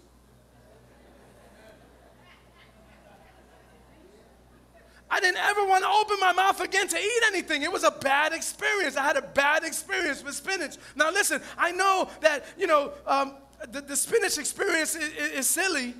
I 5.08 5.20
didn't 5.20 5.38
ever 5.38 5.64
want 5.64 5.84
to 5.84 5.88
open 5.88 6.18
my 6.20 6.32
mouth 6.32 6.60
again 6.60 6.86
to 6.88 6.98
eat 6.98 7.22
anything. 7.28 7.62
It 7.62 7.72
was 7.72 7.84
a 7.84 7.92
bad 7.92 8.34
experience. 8.34 8.96
I 8.96 9.04
had 9.04 9.16
a 9.16 9.22
bad 9.22 9.64
experience 9.64 10.22
with 10.22 10.34
spinach. 10.34 10.76
Now, 10.96 11.10
listen, 11.10 11.40
I 11.56 11.72
know 11.72 12.10
that, 12.20 12.44
you 12.58 12.66
know, 12.66 12.92
um, 13.06 13.36
the, 13.70 13.80
the, 13.80 13.96
spinach 13.96 14.36
experience 14.36 14.94
is, 14.96 15.10
is 15.32 15.48
silly 15.48 15.94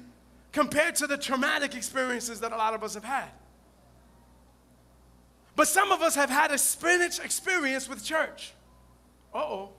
compared 0.53 0.97
to 0.97 1.07
the 1.07 1.17
traumatic 1.17 1.75
experiences 1.75 2.41
that 2.41 2.53
a 2.53 2.57
lot 2.57 2.75
of 2.75 2.83
us 2.83 2.95
have 2.95 3.05
had. 3.05 3.31
But 5.57 5.69
some 5.69 5.91
of 5.91 6.03
us 6.03 6.15
have 6.15 6.29
had 6.29 6.53
a 6.53 6.59
spinach 6.59 7.19
experience 7.19 7.89
with 7.89 8.05
church. 8.05 8.53
Uh 9.35 9.39
oh. 9.39 9.71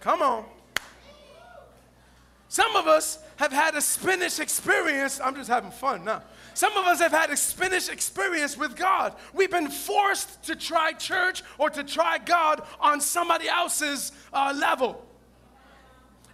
Come 0.00 0.22
on. 0.22 0.44
Some 2.48 2.74
of 2.76 2.86
us 2.86 3.18
have 3.36 3.52
had 3.52 3.74
a 3.74 3.80
spinach 3.80 4.38
experience. 4.38 5.20
I'm 5.22 5.34
just 5.34 5.50
having 5.50 5.70
fun 5.70 6.04
now. 6.04 6.22
Some 6.54 6.76
of 6.76 6.86
us 6.86 7.00
have 7.00 7.10
had 7.10 7.30
a 7.30 7.36
spinach 7.36 7.88
experience 7.88 8.56
with 8.56 8.76
God. 8.76 9.16
We've 9.32 9.50
been 9.50 9.68
forced 9.68 10.44
to 10.44 10.54
try 10.54 10.92
church 10.92 11.42
or 11.58 11.68
to 11.70 11.82
try 11.82 12.18
God 12.18 12.62
on 12.80 13.00
somebody 13.00 13.48
else's 13.48 14.12
uh, 14.32 14.54
level. 14.56 15.04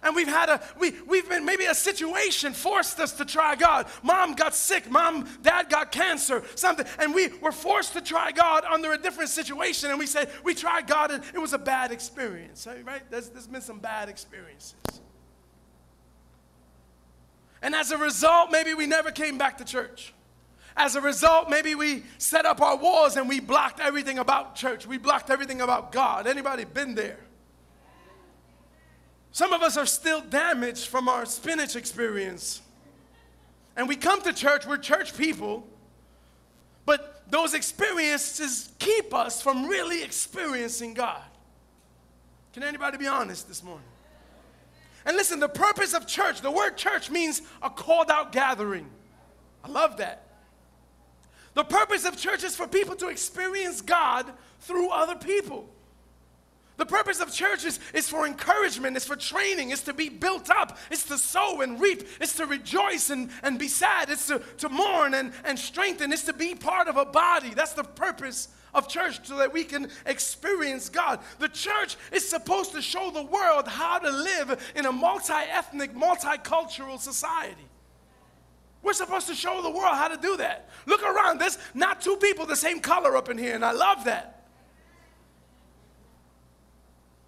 And 0.03 0.15
we've 0.15 0.27
had 0.27 0.49
a, 0.49 0.61
we, 0.79 0.93
we've 1.07 1.29
been, 1.29 1.45
maybe 1.45 1.65
a 1.65 1.75
situation 1.75 2.53
forced 2.53 2.99
us 2.99 3.11
to 3.13 3.25
try 3.25 3.55
God. 3.55 3.85
Mom 4.01 4.33
got 4.33 4.55
sick, 4.55 4.89
mom, 4.89 5.29
dad 5.43 5.69
got 5.69 5.91
cancer, 5.91 6.43
something. 6.55 6.87
And 6.97 7.13
we 7.13 7.27
were 7.39 7.51
forced 7.51 7.93
to 7.93 8.01
try 8.01 8.31
God 8.31 8.63
under 8.65 8.93
a 8.93 8.97
different 8.97 9.29
situation. 9.29 9.91
And 9.91 9.99
we 9.99 10.07
said, 10.07 10.29
we 10.43 10.55
tried 10.55 10.87
God 10.87 11.11
and 11.11 11.23
it 11.33 11.39
was 11.39 11.53
a 11.53 11.59
bad 11.59 11.91
experience, 11.91 12.67
right? 12.83 13.03
There's, 13.11 13.29
there's 13.29 13.47
been 13.47 13.61
some 13.61 13.79
bad 13.79 14.09
experiences. 14.09 14.73
And 17.61 17.75
as 17.75 17.91
a 17.91 17.97
result, 17.97 18.51
maybe 18.51 18.73
we 18.73 18.87
never 18.87 19.11
came 19.11 19.37
back 19.37 19.59
to 19.59 19.65
church. 19.65 20.15
As 20.75 20.95
a 20.95 21.01
result, 21.01 21.47
maybe 21.47 21.75
we 21.75 22.03
set 22.17 22.47
up 22.47 22.59
our 22.59 22.75
walls 22.75 23.17
and 23.17 23.29
we 23.29 23.39
blocked 23.39 23.79
everything 23.79 24.17
about 24.17 24.55
church. 24.55 24.87
We 24.87 24.97
blocked 24.97 25.29
everything 25.29 25.61
about 25.61 25.91
God. 25.91 26.25
Anybody 26.25 26.63
been 26.63 26.95
there? 26.95 27.19
Some 29.31 29.53
of 29.53 29.61
us 29.61 29.77
are 29.77 29.85
still 29.85 30.21
damaged 30.21 30.87
from 30.87 31.07
our 31.07 31.25
spinach 31.25 31.75
experience. 31.75 32.61
And 33.75 33.87
we 33.87 33.95
come 33.95 34.21
to 34.23 34.33
church, 34.33 34.65
we're 34.65 34.77
church 34.77 35.17
people, 35.17 35.65
but 36.85 37.23
those 37.29 37.53
experiences 37.53 38.69
keep 38.79 39.13
us 39.13 39.41
from 39.41 39.67
really 39.67 40.03
experiencing 40.03 40.93
God. 40.93 41.21
Can 42.53 42.63
anybody 42.63 42.97
be 42.97 43.07
honest 43.07 43.47
this 43.47 43.63
morning? 43.63 43.85
And 45.05 45.15
listen, 45.15 45.39
the 45.39 45.47
purpose 45.49 45.93
of 45.93 46.05
church, 46.05 46.41
the 46.41 46.51
word 46.51 46.75
church 46.75 47.09
means 47.09 47.41
a 47.61 47.69
called 47.69 48.11
out 48.11 48.31
gathering. 48.31 48.89
I 49.63 49.69
love 49.69 49.97
that. 49.97 50.27
The 51.53 51.63
purpose 51.63 52.05
of 52.05 52.17
church 52.17 52.43
is 52.43 52.55
for 52.55 52.67
people 52.67 52.95
to 52.97 53.07
experience 53.07 53.81
God 53.81 54.25
through 54.59 54.89
other 54.89 55.15
people. 55.15 55.69
The 56.81 56.87
purpose 56.87 57.19
of 57.19 57.31
church 57.31 57.63
is, 57.63 57.79
is 57.93 58.09
for 58.09 58.25
encouragement, 58.25 58.97
it's 58.97 59.05
for 59.05 59.15
training, 59.15 59.69
it's 59.69 59.83
to 59.83 59.93
be 59.93 60.09
built 60.09 60.49
up, 60.49 60.79
it's 60.89 61.03
to 61.03 61.17
sow 61.19 61.61
and 61.61 61.79
reap, 61.79 62.07
it's 62.19 62.33
to 62.37 62.47
rejoice 62.47 63.11
and, 63.11 63.29
and 63.43 63.59
be 63.59 63.67
sad, 63.67 64.09
it's 64.09 64.25
to, 64.25 64.41
to 64.57 64.67
mourn 64.67 65.13
and, 65.13 65.31
and 65.43 65.59
strengthen, 65.59 66.11
it's 66.11 66.23
to 66.23 66.33
be 66.33 66.55
part 66.55 66.87
of 66.87 66.97
a 66.97 67.05
body. 67.05 67.53
That's 67.53 67.73
the 67.73 67.83
purpose 67.83 68.47
of 68.73 68.87
church 68.87 69.19
so 69.27 69.37
that 69.37 69.53
we 69.53 69.63
can 69.63 69.89
experience 70.07 70.89
God. 70.89 71.19
The 71.37 71.49
church 71.49 71.97
is 72.11 72.27
supposed 72.27 72.71
to 72.71 72.81
show 72.81 73.11
the 73.11 73.25
world 73.25 73.67
how 73.67 73.99
to 73.99 74.09
live 74.09 74.73
in 74.75 74.87
a 74.87 74.91
multi 74.91 75.33
ethnic, 75.33 75.93
multicultural 75.93 76.99
society. 76.99 77.67
We're 78.81 78.93
supposed 78.93 79.27
to 79.27 79.35
show 79.35 79.61
the 79.61 79.69
world 79.69 79.93
how 79.93 80.07
to 80.07 80.17
do 80.17 80.35
that. 80.37 80.67
Look 80.87 81.03
around, 81.03 81.37
there's 81.37 81.59
not 81.75 82.01
two 82.01 82.15
people 82.15 82.47
the 82.47 82.55
same 82.55 82.79
color 82.79 83.15
up 83.15 83.29
in 83.29 83.37
here, 83.37 83.53
and 83.53 83.63
I 83.63 83.71
love 83.71 84.05
that. 84.05 84.40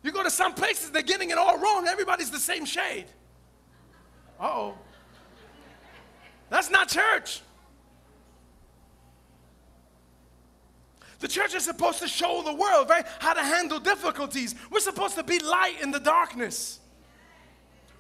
You 0.04 0.12
go 0.12 0.22
to 0.22 0.30
some 0.30 0.54
places, 0.54 0.92
they're 0.92 1.02
getting 1.02 1.30
it 1.30 1.38
all 1.38 1.58
wrong. 1.58 1.88
Everybody's 1.88 2.30
the 2.30 2.40
same 2.40 2.66
shade. 2.66 3.06
Uh 4.40 4.44
oh. 4.44 4.78
That's 6.50 6.70
not 6.70 6.90
church. 6.90 7.42
The 11.20 11.30
church 11.30 11.56
is 11.56 11.64
supposed 11.64 12.00
to 12.00 12.08
show 12.10 12.42
the 12.44 12.54
world, 12.54 12.90
right, 12.90 13.06
how 13.20 13.34
to 13.34 13.42
handle 13.42 13.80
difficulties. 13.80 14.56
We're 14.70 14.82
supposed 14.82 15.16
to 15.16 15.24
be 15.24 15.40
light 15.40 15.82
in 15.82 15.90
the 15.90 16.00
darkness. 16.02 16.82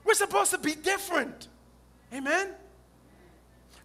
We're 0.03 0.13
supposed 0.13 0.51
to 0.51 0.57
be 0.57 0.75
different. 0.75 1.47
Amen? 2.13 2.49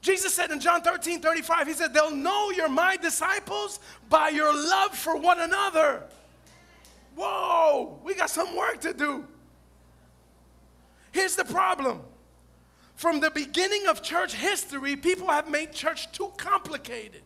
Jesus 0.00 0.34
said 0.34 0.50
in 0.50 0.58
John 0.58 0.82
13 0.82 1.20
35, 1.20 1.66
He 1.68 1.72
said, 1.72 1.94
They'll 1.94 2.10
know 2.10 2.50
you're 2.50 2.68
my 2.68 2.96
disciples 2.96 3.78
by 4.08 4.30
your 4.30 4.52
love 4.52 4.96
for 4.96 5.16
one 5.16 5.40
another. 5.40 6.02
Whoa, 7.18 7.98
we 8.04 8.14
got 8.14 8.30
some 8.30 8.56
work 8.56 8.80
to 8.82 8.94
do. 8.94 9.26
Here's 11.10 11.34
the 11.34 11.44
problem. 11.44 12.00
From 12.94 13.18
the 13.18 13.30
beginning 13.30 13.88
of 13.88 14.02
church 14.02 14.34
history, 14.34 14.94
people 14.94 15.26
have 15.26 15.50
made 15.50 15.72
church 15.72 16.12
too 16.12 16.32
complicated. 16.36 17.22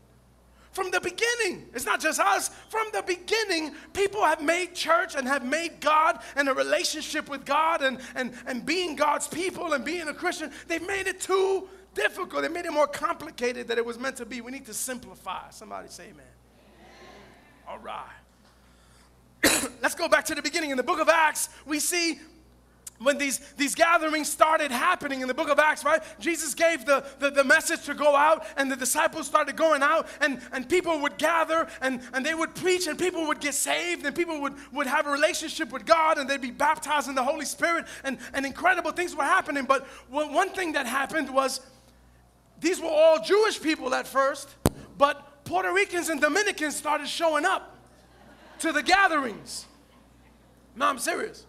From 0.70 0.90
the 0.90 1.00
beginning, 1.00 1.68
it's 1.75 1.84
not 1.84 2.00
just 2.00 2.18
us. 2.18 2.49
From 2.70 2.87
the 2.94 3.02
beginning, 3.02 3.75
people 3.92 4.25
have 4.25 4.42
made 4.42 4.75
church 4.75 5.14
and 5.14 5.28
have 5.28 5.44
made 5.44 5.80
God 5.80 6.20
and 6.37 6.49
a 6.49 6.54
relationship 6.54 7.28
with 7.28 7.44
God 7.44 7.82
and, 7.82 8.00
and, 8.14 8.32
and 8.46 8.64
being 8.64 8.96
God's 8.96 9.28
people 9.28 9.75
and 9.75 9.84
being 9.84 10.08
a 10.08 10.14
Christian, 10.14 10.50
they've 10.68 10.87
made 10.87 11.06
it 11.06 11.20
too 11.20 11.68
difficult. 11.94 12.40
They 12.40 12.49
made 12.49 12.64
it 12.64 12.72
more 12.72 12.87
complicated 12.87 13.68
than 13.68 13.76
it 13.76 13.84
was 13.84 13.99
meant 13.99 14.16
to 14.16 14.25
be. 14.25 14.40
We 14.40 14.52
need 14.52 14.64
to 14.66 14.75
simplify. 14.75 15.50
Somebody 15.50 15.88
say 15.88 16.04
amen. 16.04 16.14
amen. 16.14 16.28
All 17.68 17.78
right. 17.78 18.22
Go 20.02 20.09
back 20.09 20.25
to 20.25 20.35
the 20.35 20.42
beginning. 20.42 20.71
In 20.71 20.76
the 20.76 20.82
book 20.82 20.99
of 20.99 21.09
Acts, 21.09 21.49
we 21.64 21.78
see 21.78 22.18
when 22.99 23.18
these, 23.18 23.38
these 23.56 23.75
gatherings 23.75 24.30
started 24.30 24.71
happening 24.71 25.21
in 25.21 25.28
the 25.28 25.35
book 25.35 25.49
of 25.49 25.59
Acts, 25.59 25.85
right? 25.85 26.02
Jesus 26.21 26.54
gave 26.54 26.85
the, 26.85 27.04
the, 27.18 27.30
the, 27.30 27.44
message 27.44 27.85
to 27.87 27.94
go 27.94 28.14
out, 28.14 28.47
and 28.56 28.71
the 28.71 28.76
disciples 28.76 29.26
started 29.26 29.56
going 29.56 29.82
out, 29.82 30.06
and, 30.21 30.40
and 30.52 30.68
people 30.68 31.00
would 31.00 31.18
gather, 31.18 31.66
and, 31.80 32.00
and 32.12 32.25
they 32.25 32.35
would 32.35 32.54
preach, 32.54 32.87
and 32.87 32.99
people 32.99 33.26
would 33.26 33.40
get 33.40 33.54
saved, 33.54 34.06
and 34.06 34.14
people 34.14 34.40
would, 34.40 34.54
would 34.73 34.87
have 34.87 35.06
a 35.06 35.11
relationship 35.11 35.73
with 35.73 35.85
God, 35.85 36.18
and 36.18 36.30
they'd 36.30 36.40
be 36.40 36.50
baptized 36.50 37.09
in 37.09 37.14
the 37.14 37.25
Holy 37.25 37.44
Spirit, 37.44 37.87
and, 38.04 38.18
and 38.35 38.47
incredible 38.47 38.92
things 38.92 39.16
were 39.16 39.25
happening. 39.25 39.64
But 39.64 39.85
one 40.09 40.50
thing 40.50 40.73
that 40.73 40.87
happened 40.87 41.32
was 41.32 41.61
these 42.61 42.80
were 42.80 42.88
all 42.88 43.23
Jewish 43.23 43.61
people 43.61 43.94
at 43.94 44.06
first, 44.06 44.49
but 44.97 45.44
Puerto 45.44 45.73
Ricans 45.73 46.09
and 46.09 46.21
Dominicans 46.21 46.76
started 46.76 47.09
showing 47.09 47.44
up 47.44 47.76
to 48.61 48.71
the 48.71 48.82
gatherings. 48.82 49.66
No, 50.75 50.87
I'm 50.87 50.99
serious. 50.99 51.47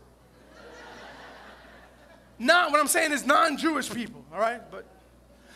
Not 2.39 2.71
what 2.71 2.79
I'm 2.79 2.87
saying 2.87 3.11
is 3.11 3.25
non-Jewish 3.25 3.89
people, 3.91 4.25
all 4.33 4.39
right? 4.39 4.59
But 4.69 4.85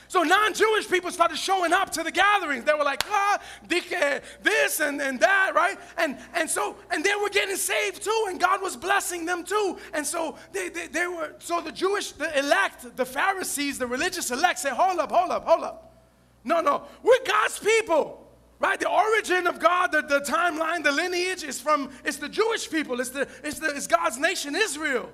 so 0.08 0.24
non-Jewish 0.24 0.90
people 0.90 1.12
started 1.12 1.38
showing 1.38 1.74
up 1.74 1.92
to 1.92 2.04
the 2.04 2.12
gatherings. 2.12 2.64
They 2.64 2.74
were 2.74 2.86
like, 2.86 3.04
ah, 3.10 3.42
this 3.68 4.80
and, 4.80 5.02
and 5.02 5.20
that, 5.20 5.52
right? 5.54 5.78
And 5.98 6.18
and 6.34 6.50
so 6.50 6.78
and 6.92 7.04
they 7.04 7.14
were 7.22 7.30
getting 7.30 7.58
saved 7.58 8.04
too, 8.04 8.26
and 8.30 8.40
God 8.40 8.62
was 8.62 8.78
blessing 8.78 9.26
them 9.26 9.44
too. 9.44 9.78
And 9.94 10.06
so 10.06 10.38
they, 10.54 10.70
they, 10.70 10.88
they 10.88 11.08
were 11.08 11.36
so 11.40 11.60
the 11.60 11.74
Jewish, 11.74 12.14
the 12.14 12.38
elect, 12.40 12.96
the 12.96 13.06
Pharisees, 13.06 13.80
the 13.80 13.88
religious 13.88 14.32
elect 14.32 14.60
said, 14.60 14.74
hold 14.74 15.00
up, 15.00 15.12
hold 15.12 15.32
up, 15.32 15.46
hold 15.46 15.64
up. 15.64 16.06
No, 16.46 16.62
no, 16.62 16.84
we're 17.04 17.26
God's 17.26 17.60
people. 17.60 18.27
Right? 18.60 18.80
The 18.80 18.90
origin 18.90 19.46
of 19.46 19.60
God, 19.60 19.92
the, 19.92 20.02
the 20.02 20.22
timeline, 20.22 20.84
the 20.84 20.92
lineage 20.92 21.44
is 21.44 21.62
from, 21.62 21.92
it's 22.04 22.18
the 22.18 22.30
Jewish 22.30 22.70
people, 22.70 23.00
it's, 23.00 23.12
the, 23.12 23.28
it's, 23.44 23.60
the, 23.60 23.68
it's 23.76 23.86
God's 23.86 24.18
nation, 24.18 24.56
Israel. 24.56 25.10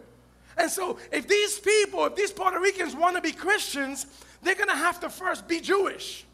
And 0.55 0.71
so, 0.71 0.97
if 1.11 1.27
these 1.27 1.59
people, 1.59 2.05
if 2.05 2.15
these 2.15 2.31
Puerto 2.31 2.59
Ricans 2.59 2.95
want 2.95 3.15
to 3.15 3.21
be 3.21 3.31
Christians, 3.31 4.05
they're 4.43 4.55
going 4.55 4.69
to 4.69 4.75
have 4.75 4.99
to 5.01 5.09
first 5.09 5.47
be 5.47 5.59
Jewish. 5.59 6.25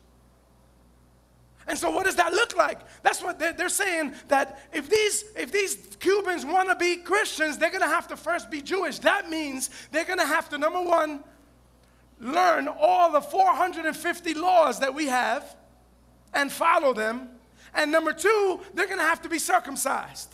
And 1.68 1.78
so, 1.78 1.90
what 1.92 2.06
does 2.06 2.16
that 2.16 2.34
look 2.34 2.58
like? 2.58 2.80
That's 3.02 3.24
what 3.24 3.40
they're, 3.40 3.54
they're 3.54 3.70
saying 3.70 4.14
that 4.28 4.60
if 4.74 4.90
these, 4.90 5.24
if 5.36 5.52
these 5.52 5.76
Cubans 6.00 6.46
want 6.46 6.70
to 6.70 6.76
be 6.76 6.98
Christians, 6.98 7.58
they're 7.58 7.70
going 7.70 7.82
to 7.82 7.88
have 7.88 8.08
to 8.10 8.18
first 8.18 8.52
be 8.52 8.62
Jewish. 8.62 9.00
That 9.00 9.30
means 9.30 9.70
they're 9.92 10.06
going 10.06 10.20
to 10.20 10.26
have 10.26 10.50
to, 10.50 10.58
number 10.58 10.82
one, 10.82 11.24
learn 12.20 12.68
all 12.68 13.12
the 13.12 13.22
450 13.22 14.34
laws 14.34 14.80
that 14.80 14.94
we 14.94 15.08
have 15.08 15.56
and 16.34 16.52
follow 16.52 16.94
them. 16.94 17.30
And 17.74 17.92
number 17.92 18.14
two, 18.14 18.60
they're 18.74 18.88
going 18.88 19.00
to 19.00 19.04
have 19.04 19.22
to 19.24 19.30
be 19.30 19.40
circumcised. 19.40 20.34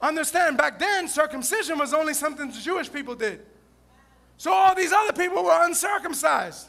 Understand, 0.00 0.58
back 0.58 0.78
then, 0.78 1.08
circumcision 1.08 1.78
was 1.78 1.94
only 1.94 2.12
something 2.12 2.48
the 2.48 2.60
Jewish 2.60 2.92
people 2.92 3.14
did. 3.14 3.40
So 4.36 4.52
all 4.52 4.74
these 4.74 4.92
other 4.92 5.12
people 5.12 5.42
were 5.42 5.64
uncircumcised. 5.64 6.66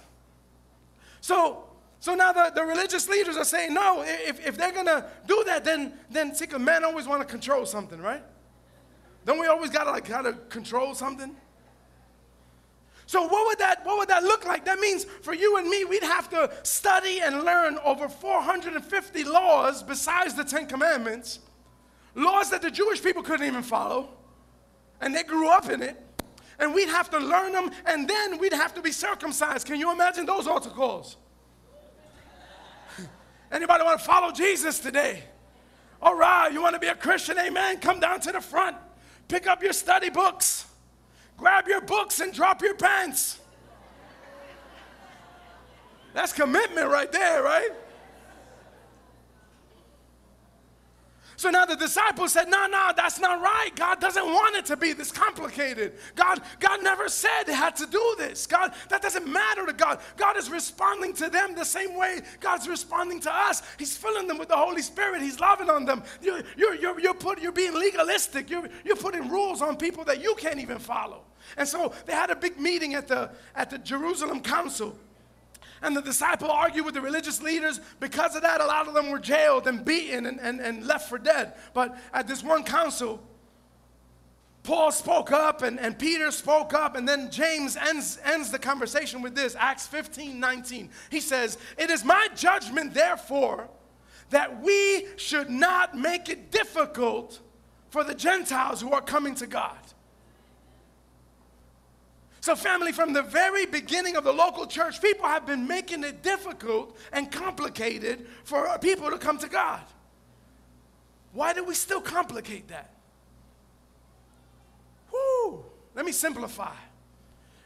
So, 1.19 1.65
so 1.99 2.15
now 2.15 2.31
the, 2.31 2.51
the 2.55 2.63
religious 2.63 3.09
leaders 3.09 3.35
are 3.35 3.43
saying, 3.43 3.73
no, 3.73 4.03
if, 4.05 4.45
if 4.45 4.57
they're 4.57 4.71
going 4.71 4.85
to 4.85 5.05
do 5.27 5.43
that, 5.47 5.65
then, 5.65 5.93
then 6.09 6.33
see, 6.35 6.45
men 6.57 6.85
always 6.85 7.07
want 7.07 7.21
to 7.21 7.27
control 7.27 7.65
something, 7.65 7.99
right? 7.99 8.23
Don't 9.25 9.39
we 9.39 9.47
always 9.47 9.71
got 9.71 9.85
to 9.85 9.91
like, 9.91 10.07
of 10.09 10.49
control 10.49 10.93
something? 10.93 11.35
So 13.07 13.21
what 13.27 13.45
would 13.47 13.59
that 13.59 13.85
what 13.85 13.97
would 13.97 14.09
that 14.09 14.23
look 14.23 14.45
like? 14.45 14.65
That 14.65 14.79
means 14.79 15.05
for 15.21 15.33
you 15.33 15.57
and 15.57 15.69
me, 15.69 15.85
we'd 15.85 16.03
have 16.03 16.29
to 16.31 16.51
study 16.63 17.21
and 17.21 17.43
learn 17.43 17.77
over 17.83 18.09
450 18.09 19.23
laws 19.23 19.83
besides 19.83 20.33
the 20.33 20.43
10 20.43 20.67
commandments. 20.67 21.39
Laws 22.15 22.49
that 22.49 22.61
the 22.61 22.71
Jewish 22.71 23.03
people 23.03 23.21
couldn't 23.21 23.45
even 23.45 23.61
follow. 23.61 24.09
And 25.01 25.13
they 25.13 25.23
grew 25.23 25.49
up 25.49 25.69
in 25.69 25.83
it. 25.83 26.01
And 26.57 26.73
we'd 26.73 26.87
have 26.87 27.09
to 27.11 27.19
learn 27.19 27.51
them 27.51 27.69
and 27.85 28.07
then 28.07 28.39
we'd 28.39 28.53
have 28.53 28.73
to 28.75 28.81
be 28.81 28.91
circumcised. 28.91 29.67
Can 29.67 29.79
you 29.79 29.91
imagine 29.91 30.25
those 30.25 30.47
altar 30.47 30.69
calls? 30.69 31.17
Anybody 33.51 33.83
want 33.83 33.99
to 33.99 34.05
follow 34.05 34.31
Jesus 34.31 34.79
today? 34.79 35.23
All 36.01 36.15
right, 36.15 36.51
you 36.51 36.61
want 36.61 36.73
to 36.75 36.79
be 36.79 36.87
a 36.87 36.95
Christian? 36.95 37.37
Amen. 37.37 37.79
Come 37.79 37.99
down 37.99 38.19
to 38.21 38.31
the 38.31 38.41
front. 38.41 38.77
Pick 39.27 39.47
up 39.47 39.61
your 39.61 39.73
study 39.73 40.09
books. 40.09 40.65
Grab 41.37 41.67
your 41.67 41.81
books 41.81 42.19
and 42.19 42.33
drop 42.33 42.61
your 42.61 42.75
pants. 42.75 43.39
That's 46.13 46.31
commitment 46.31 46.87
right 46.89 47.11
there, 47.11 47.43
right? 47.43 47.71
So 51.37 51.49
now 51.49 51.65
the 51.65 51.75
disciples 51.75 52.33
said, 52.33 52.47
No, 52.47 52.67
no, 52.67 52.91
that's 52.95 53.19
not 53.19 53.41
right. 53.41 53.71
God 53.75 53.99
doesn't 53.99 54.25
want 54.25 54.55
it 54.55 54.65
to 54.67 54.77
be 54.77 54.93
this 54.93 55.11
complicated. 55.11 55.93
God, 56.15 56.41
God 56.59 56.83
never 56.83 57.09
said 57.09 57.43
they 57.45 57.53
had 57.53 57.75
to 57.77 57.85
do 57.85 58.15
this. 58.17 58.47
God, 58.47 58.73
that 58.89 59.01
doesn't 59.01 59.27
matter 59.27 59.65
to 59.65 59.73
God. 59.73 59.99
God 60.17 60.37
is 60.37 60.49
responding 60.49 61.13
to 61.15 61.29
them 61.29 61.55
the 61.55 61.65
same 61.65 61.95
way 61.95 62.21
God's 62.39 62.67
responding 62.67 63.19
to 63.21 63.33
us. 63.33 63.61
He's 63.77 63.97
filling 63.97 64.27
them 64.27 64.37
with 64.37 64.49
the 64.49 64.57
Holy 64.57 64.81
Spirit. 64.81 65.21
He's 65.21 65.39
loving 65.39 65.69
on 65.69 65.85
them. 65.85 66.03
You're, 66.21 66.41
you're, 66.57 66.75
you're, 66.75 66.99
you're, 66.99 67.13
put, 67.13 67.41
you're 67.41 67.51
being 67.51 67.73
legalistic. 67.73 68.49
You're, 68.49 68.69
you're 68.83 68.95
putting 68.95 69.29
rules 69.29 69.61
on 69.61 69.77
people 69.77 70.05
that 70.05 70.21
you 70.21 70.35
can't 70.35 70.59
even 70.59 70.79
follow. 70.79 71.23
And 71.57 71.67
so 71.67 71.93
they 72.05 72.13
had 72.13 72.29
a 72.29 72.35
big 72.35 72.59
meeting 72.59 72.95
at 72.95 73.07
the, 73.07 73.29
at 73.55 73.69
the 73.69 73.77
Jerusalem 73.77 74.41
Council. 74.41 74.97
And 75.85 75.95
the 75.95 76.01
disciple 76.01 76.49
argued 76.49 76.83
with 76.83 76.95
the 76.95 77.01
religious 77.01 77.43
leaders. 77.43 77.79
Because 77.99 78.35
of 78.35 78.41
that, 78.41 78.59
a 78.59 78.65
lot 78.65 78.87
of 78.87 78.95
them 78.95 79.11
were 79.11 79.19
jailed 79.19 79.67
and 79.67 79.85
beaten 79.85 80.25
and, 80.25 80.39
and, 80.39 80.59
and 80.59 80.85
left 80.85 81.07
for 81.09 81.19
dead. 81.19 81.53
But 81.75 81.95
at 82.11 82.27
this 82.27 82.43
one 82.43 82.63
council, 82.63 83.21
Paul 84.63 84.91
spoke 84.91 85.31
up 85.31 85.61
and, 85.61 85.79
and 85.79 85.97
Peter 85.97 86.31
spoke 86.31 86.73
up, 86.73 86.95
and 86.95 87.07
then 87.07 87.29
James 87.29 87.77
ends, 87.77 88.17
ends 88.23 88.49
the 88.49 88.57
conversation 88.57 89.21
with 89.21 89.35
this 89.35 89.55
Acts 89.59 89.85
15 89.85 90.39
19. 90.39 90.89
He 91.11 91.19
says, 91.19 91.59
It 91.77 91.91
is 91.91 92.03
my 92.03 92.29
judgment, 92.35 92.95
therefore, 92.95 93.69
that 94.31 94.63
we 94.63 95.05
should 95.17 95.51
not 95.51 95.95
make 95.95 96.29
it 96.29 96.49
difficult 96.49 97.39
for 97.89 98.03
the 98.03 98.15
Gentiles 98.15 98.81
who 98.81 98.91
are 98.91 99.01
coming 99.01 99.35
to 99.35 99.45
God. 99.45 99.77
So, 102.45 102.55
family, 102.55 102.91
from 102.91 103.11
the 103.11 103.23
very 103.23 103.65
beginning 103.65 104.15
of 104.15 104.23
the 104.23 104.31
local 104.31 104.67
church, 104.67 105.01
people 105.01 105.25
have 105.25 105.47
been 105.47 105.67
making 105.67 106.03
it 106.03 106.21
difficult 106.21 106.95
and 107.11 107.31
complicated 107.31 108.27
for 108.43 108.67
people 108.77 109.09
to 109.09 109.17
come 109.17 109.39
to 109.39 109.49
God. 109.49 109.81
Why 111.33 111.53
do 111.53 111.63
we 111.63 111.73
still 111.73 112.01
complicate 112.01 112.67
that? 112.67 112.91
Whoo! 115.11 115.65
Let 115.95 116.05
me 116.05 116.11
simplify. 116.11 116.75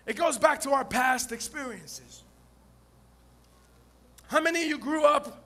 It 0.05 0.15
goes 0.15 0.37
back 0.37 0.61
to 0.61 0.71
our 0.71 0.85
past 0.85 1.33
experiences. 1.33 2.23
How 4.29 4.39
many 4.39 4.61
of 4.61 4.69
you 4.69 4.77
grew 4.77 5.03
up 5.03 5.43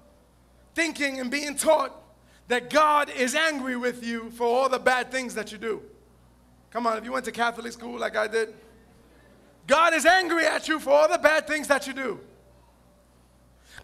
thinking 0.75 1.19
and 1.19 1.31
being 1.31 1.57
taught 1.57 1.99
that 2.49 2.69
God 2.69 3.09
is 3.09 3.33
angry 3.33 3.77
with 3.77 4.05
you 4.05 4.29
for 4.29 4.45
all 4.45 4.69
the 4.69 4.77
bad 4.77 5.11
things 5.11 5.33
that 5.33 5.51
you 5.51 5.57
do? 5.57 5.81
Come 6.69 6.85
on, 6.85 6.99
if 6.99 7.03
you 7.03 7.11
went 7.11 7.25
to 7.25 7.31
Catholic 7.31 7.73
school 7.73 7.97
like 7.97 8.15
I 8.15 8.27
did, 8.27 8.53
God 9.67 9.93
is 9.93 10.05
angry 10.05 10.45
at 10.45 10.67
you 10.67 10.79
for 10.79 10.91
all 10.91 11.09
the 11.09 11.17
bad 11.17 11.47
things 11.47 11.67
that 11.67 11.87
you 11.87 11.93
do. 11.93 12.19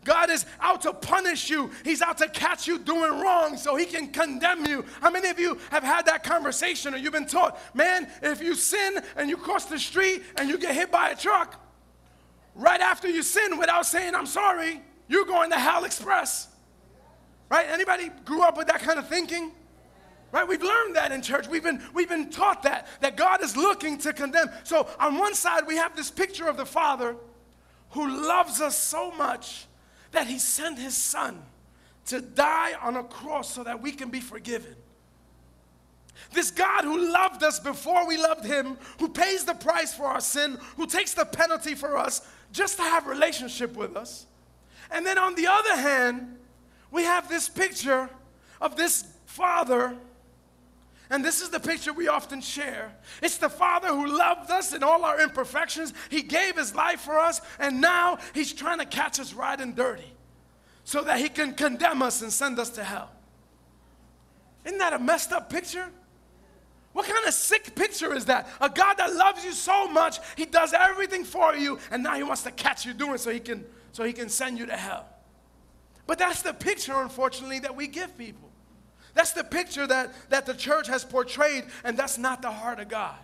God 0.03 0.29
is 0.29 0.45
out 0.61 0.81
to 0.83 0.93
punish 0.93 1.49
you. 1.49 1.71
He's 1.83 2.01
out 2.01 2.17
to 2.19 2.29
catch 2.29 2.67
you 2.67 2.79
doing 2.79 3.19
wrong 3.19 3.57
so 3.57 3.75
he 3.75 3.85
can 3.85 4.07
condemn 4.07 4.65
you. 4.65 4.85
How 5.01 5.09
many 5.09 5.29
of 5.29 5.39
you 5.39 5.57
have 5.71 5.83
had 5.83 6.05
that 6.05 6.23
conversation 6.23 6.93
or 6.93 6.97
you've 6.97 7.13
been 7.13 7.27
taught, 7.27 7.59
man, 7.75 8.07
if 8.21 8.41
you 8.41 8.55
sin 8.55 8.99
and 9.17 9.29
you 9.29 9.37
cross 9.37 9.65
the 9.65 9.79
street 9.79 10.23
and 10.37 10.49
you 10.49 10.57
get 10.57 10.73
hit 10.73 10.91
by 10.91 11.09
a 11.09 11.15
truck, 11.15 11.61
right 12.55 12.81
after 12.81 13.09
you 13.09 13.23
sin 13.23 13.57
without 13.57 13.85
saying 13.85 14.15
I'm 14.15 14.25
sorry, 14.25 14.81
you're 15.07 15.25
going 15.25 15.49
to 15.51 15.57
hell 15.57 15.83
express. 15.83 16.47
Right? 17.49 17.67
Anybody 17.67 18.09
grew 18.25 18.41
up 18.43 18.57
with 18.57 18.67
that 18.67 18.81
kind 18.81 18.99
of 18.99 19.07
thinking? 19.07 19.51
Right? 20.31 20.47
We've 20.47 20.61
learned 20.61 20.95
that 20.95 21.11
in 21.11 21.21
church. 21.21 21.47
We've 21.47 21.63
been, 21.63 21.81
we've 21.93 22.09
been 22.09 22.29
taught 22.29 22.63
that, 22.63 22.87
that 23.01 23.17
God 23.17 23.43
is 23.43 23.57
looking 23.57 23.97
to 23.99 24.13
condemn. 24.13 24.49
So 24.63 24.87
on 24.99 25.17
one 25.17 25.33
side, 25.33 25.65
we 25.65 25.77
have 25.77 25.95
this 25.95 26.11
picture 26.11 26.47
of 26.47 26.57
the 26.57 26.65
Father 26.65 27.15
who 27.91 28.07
loves 28.27 28.61
us 28.61 28.77
so 28.77 29.11
much 29.11 29.65
that 30.11 30.27
he 30.27 30.37
sent 30.37 30.77
his 30.77 30.95
son 30.95 31.41
to 32.07 32.21
die 32.21 32.73
on 32.81 32.95
a 32.95 33.03
cross 33.03 33.53
so 33.53 33.63
that 33.63 33.81
we 33.81 33.91
can 33.91 34.09
be 34.09 34.19
forgiven. 34.19 34.75
This 36.31 36.51
God 36.51 36.83
who 36.83 37.11
loved 37.11 37.43
us 37.43 37.59
before 37.59 38.07
we 38.07 38.17
loved 38.17 38.45
him, 38.45 38.77
who 38.99 39.09
pays 39.09 39.45
the 39.45 39.53
price 39.53 39.93
for 39.93 40.05
our 40.05 40.21
sin, 40.21 40.59
who 40.75 40.85
takes 40.85 41.13
the 41.13 41.25
penalty 41.25 41.75
for 41.75 41.97
us 41.97 42.27
just 42.51 42.77
to 42.77 42.83
have 42.83 43.07
relationship 43.07 43.75
with 43.75 43.95
us. 43.95 44.25
And 44.91 45.05
then 45.05 45.17
on 45.17 45.35
the 45.35 45.47
other 45.47 45.75
hand, 45.75 46.37
we 46.91 47.03
have 47.03 47.29
this 47.29 47.47
picture 47.47 48.09
of 48.59 48.75
this 48.75 49.05
father 49.25 49.95
and 51.09 51.25
this 51.25 51.41
is 51.41 51.49
the 51.49 51.59
picture 51.59 51.91
we 51.91 52.07
often 52.07 52.41
share. 52.41 52.93
It's 53.21 53.37
the 53.37 53.49
Father 53.49 53.87
who 53.87 54.17
loved 54.17 54.51
us 54.51 54.73
in 54.73 54.83
all 54.83 55.03
our 55.03 55.19
imperfections. 55.21 55.93
He 56.09 56.21
gave 56.21 56.57
His 56.57 56.75
life 56.75 57.01
for 57.01 57.17
us, 57.19 57.41
and 57.59 57.81
now 57.81 58.19
He's 58.33 58.53
trying 58.53 58.79
to 58.79 58.85
catch 58.85 59.19
us 59.19 59.33
right 59.33 59.59
and 59.59 59.75
dirty 59.75 60.13
so 60.83 61.03
that 61.03 61.19
He 61.19 61.29
can 61.29 61.53
condemn 61.53 62.01
us 62.01 62.21
and 62.21 62.31
send 62.31 62.59
us 62.59 62.69
to 62.71 62.83
hell. 62.83 63.09
Isn't 64.65 64.77
that 64.77 64.93
a 64.93 64.99
messed 64.99 65.31
up 65.31 65.49
picture? 65.49 65.87
What 66.93 67.05
kind 67.05 67.25
of 67.27 67.33
sick 67.33 67.75
picture 67.75 68.13
is 68.13 68.25
that? 68.25 68.47
A 68.61 68.69
God 68.69 68.95
that 68.95 69.15
loves 69.15 69.43
you 69.43 69.51
so 69.51 69.87
much, 69.87 70.19
He 70.35 70.45
does 70.45 70.73
everything 70.73 71.23
for 71.23 71.55
you, 71.55 71.79
and 71.91 72.03
now 72.03 72.15
He 72.15 72.23
wants 72.23 72.43
to 72.43 72.51
catch 72.51 72.85
you 72.85 72.93
doing 72.93 73.17
so 73.17 73.31
He 73.31 73.39
can, 73.39 73.65
so 73.91 74.03
he 74.03 74.13
can 74.13 74.29
send 74.29 74.57
you 74.57 74.65
to 74.65 74.75
hell. 74.75 75.07
But 76.07 76.19
that's 76.19 76.41
the 76.41 76.53
picture, 76.53 76.99
unfortunately, 77.01 77.59
that 77.59 77.75
we 77.75 77.87
give 77.87 78.17
people. 78.17 78.48
That's 79.13 79.31
the 79.31 79.43
picture 79.43 79.87
that, 79.87 80.13
that 80.29 80.45
the 80.45 80.53
church 80.53 80.87
has 80.87 81.03
portrayed, 81.03 81.65
and 81.83 81.97
that's 81.97 82.17
not 82.17 82.41
the 82.41 82.51
heart 82.51 82.79
of 82.79 82.89
God. 82.89 83.17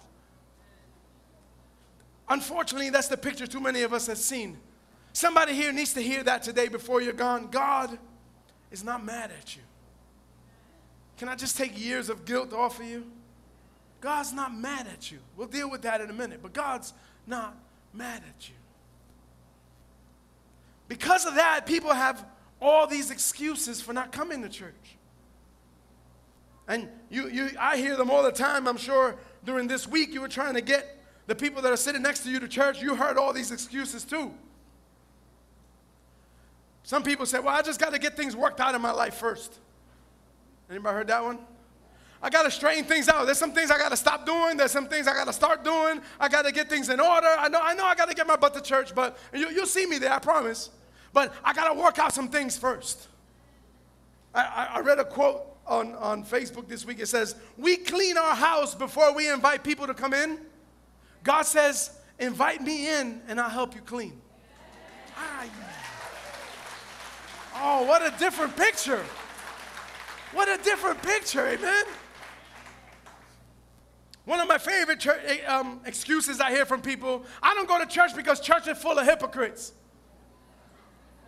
Unfortunately, 2.28 2.90
that's 2.90 3.08
the 3.08 3.18
picture 3.18 3.46
too 3.46 3.60
many 3.60 3.84
of 3.84 3.94
us 3.94 4.08
have 4.08 4.18
seen. 4.18 4.58
Somebody 5.14 5.54
here 5.54 5.72
needs 5.72 5.94
to 5.94 6.02
hear 6.02 6.24
that 6.24 6.44
today 6.44 6.68
before 6.68 7.02
you're 7.02 7.14
gone. 7.14 7.48
God 7.52 7.98
is 8.72 8.84
not 8.84 9.06
mad 9.06 9.32
at 9.40 9.56
you. 9.56 9.62
Can 11.18 11.30
I 11.30 11.36
just 11.36 11.56
take 11.56 11.80
years 11.80 12.10
of 12.10 12.26
guilt 12.26 12.52
off 12.52 12.80
of 12.80 12.86
you? 12.86 13.06
God's 14.02 14.34
not 14.34 14.54
mad 14.54 14.88
at 14.92 15.12
you. 15.12 15.20
We'll 15.38 15.48
deal 15.48 15.70
with 15.70 15.84
that 15.84 16.02
in 16.02 16.10
a 16.10 16.14
minute, 16.14 16.40
but 16.42 16.54
God's 16.54 16.94
not 17.26 17.56
mad 17.94 18.22
at 18.28 18.50
you. 18.50 18.56
Because 20.88 21.26
of 21.26 21.36
that, 21.36 21.66
people 21.66 21.94
have 21.94 22.26
all 22.62 22.88
these 22.88 23.12
excuses 23.12 23.82
for 23.82 23.94
not 23.94 24.12
coming 24.12 24.42
to 24.42 24.50
church. 24.50 24.98
And 26.68 26.90
you, 27.10 27.30
you, 27.30 27.50
I 27.60 27.78
hear 27.78 27.96
them 27.96 28.10
all 28.10 28.24
the 28.24 28.32
time. 28.32 28.68
I'm 28.68 28.78
sure 28.78 29.16
during 29.44 29.68
this 29.68 29.88
week 29.88 30.14
you 30.14 30.22
were 30.22 30.28
trying 30.28 30.56
to 30.56 30.62
get 30.62 31.00
the 31.28 31.36
people 31.36 31.62
that 31.62 31.72
are 31.72 31.78
sitting 31.78 32.02
next 32.02 32.22
to 32.22 32.30
you 32.30 32.40
to 32.40 32.48
church. 32.48 32.82
You 32.82 32.96
heard 32.96 33.18
all 33.18 33.34
these 33.34 33.52
excuses 33.52 34.04
too. 34.04 34.32
Some 36.84 37.04
people 37.04 37.26
say, 37.26 37.40
well, 37.40 37.56
I 37.56 37.62
just 37.62 37.80
got 37.80 37.94
to 37.94 38.00
get 38.00 38.16
things 38.16 38.36
worked 38.36 38.60
out 38.60 38.76
in 38.76 38.82
my 38.82 38.92
life 38.92 39.16
first. 39.16 39.58
Anybody 40.70 40.96
heard 40.96 41.08
that 41.08 41.24
one? 41.24 41.40
I 42.22 42.30
got 42.30 42.44
to 42.44 42.52
straighten 42.52 42.86
things 42.86 43.08
out. 43.08 43.26
There's 43.26 43.38
some 43.38 43.52
things 43.52 43.70
I 43.70 43.78
got 43.78 43.90
to 43.90 43.98
stop 43.98 44.26
doing. 44.26 44.58
There's 44.58 44.72
some 44.72 44.88
things 44.88 45.08
I 45.08 45.14
got 45.14 45.28
to 45.28 45.34
start 45.34 45.64
doing. 45.64 46.02
I 46.20 46.28
got 46.28 46.46
to 46.46 46.52
get 46.52 46.70
things 46.70 46.90
in 46.90 47.00
order. 47.00 47.28
I 47.28 47.50
know, 47.50 47.60
I 47.62 47.74
know 47.76 47.86
I 47.86 47.96
got 47.96 48.10
to 48.10 48.16
get 48.16 48.26
my 48.26 48.36
butt 48.36 48.54
to 48.56 48.62
church, 48.62 48.96
but 48.96 49.18
you, 49.34 49.48
will 49.54 49.66
see 49.66 49.86
me 49.86 50.00
there, 50.00 50.14
I 50.14 50.20
promise. 50.20 50.70
But 51.14 51.34
I 51.44 51.54
got 51.54 51.72
to 51.72 51.80
work 51.80 52.00
out 52.00 52.14
some 52.14 52.30
things 52.30 52.58
first. 52.58 53.08
I, 54.34 54.42
I, 54.42 54.66
I 54.78 54.80
read 54.82 55.00
a 55.00 55.06
quote 55.06 55.55
on, 55.68 55.96
on 55.96 56.24
Facebook 56.24 56.68
this 56.68 56.86
week. 56.86 57.00
It 57.00 57.08
says, 57.08 57.36
We 57.58 57.78
clean 57.78 58.18
our 58.18 58.36
house 58.36 58.76
before 58.76 59.14
we 59.14 59.30
invite 59.30 59.64
people 59.64 59.88
to 59.88 59.94
come 59.94 60.14
in. 60.14 60.40
God 61.24 61.44
says, 61.44 61.92
Invite 62.20 62.62
me 62.62 62.90
in 62.90 63.22
and 63.28 63.40
I'll 63.40 63.50
help 63.50 63.76
you 63.76 63.82
clean. 63.82 64.22
Oh, 67.58 67.86
what 67.86 68.02
a 68.02 68.18
different 68.20 68.56
picture. 68.56 69.04
What 70.34 70.50
a 70.50 70.62
different 70.62 71.02
picture, 71.02 71.48
amen. 71.48 71.86
One 74.26 74.40
of 74.40 74.48
my 74.48 74.58
favorite 74.58 75.00
church, 75.00 75.22
eh, 75.26 75.46
um, 75.46 75.80
excuses 75.86 76.42
I 76.42 76.50
hear 76.50 76.66
from 76.66 76.82
people 76.82 77.24
I 77.42 77.54
don't 77.54 77.68
go 77.68 77.80
to 77.80 77.86
church 77.86 78.16
because 78.16 78.40
church 78.40 78.68
is 78.68 78.78
full 78.78 78.98
of 78.98 79.06
hypocrites. 79.06 79.72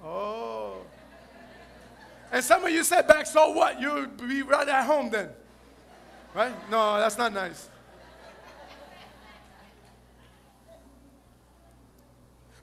Oh. 0.04 0.82
And 2.32 2.44
some 2.44 2.64
of 2.66 2.72
you 2.72 2.84
said 2.84 3.08
back, 3.08 3.26
so 3.26 3.52
what? 3.52 3.80
You'll 3.80 4.08
be 4.08 4.42
right 4.42 4.68
at 4.68 4.86
home 4.86 5.10
then. 5.10 5.30
Right? 6.34 6.54
No, 6.70 6.98
that's 6.98 7.18
not 7.18 7.34
nice. 7.34 7.70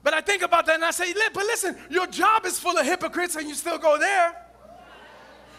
But 0.03 0.13
I 0.13 0.21
think 0.21 0.43
about 0.43 0.67
that 0.67 0.75
and 0.75 0.85
I 0.85 0.91
say, 0.91 1.13
but 1.33 1.43
listen, 1.45 1.75
your 1.89 2.05
job 2.05 2.45
is 2.45 2.59
full 2.59 2.77
of 2.77 2.85
hypocrites 2.85 3.35
and 3.35 3.47
you 3.47 3.55
still 3.55 3.79
go 3.79 3.97
there. 3.97 4.35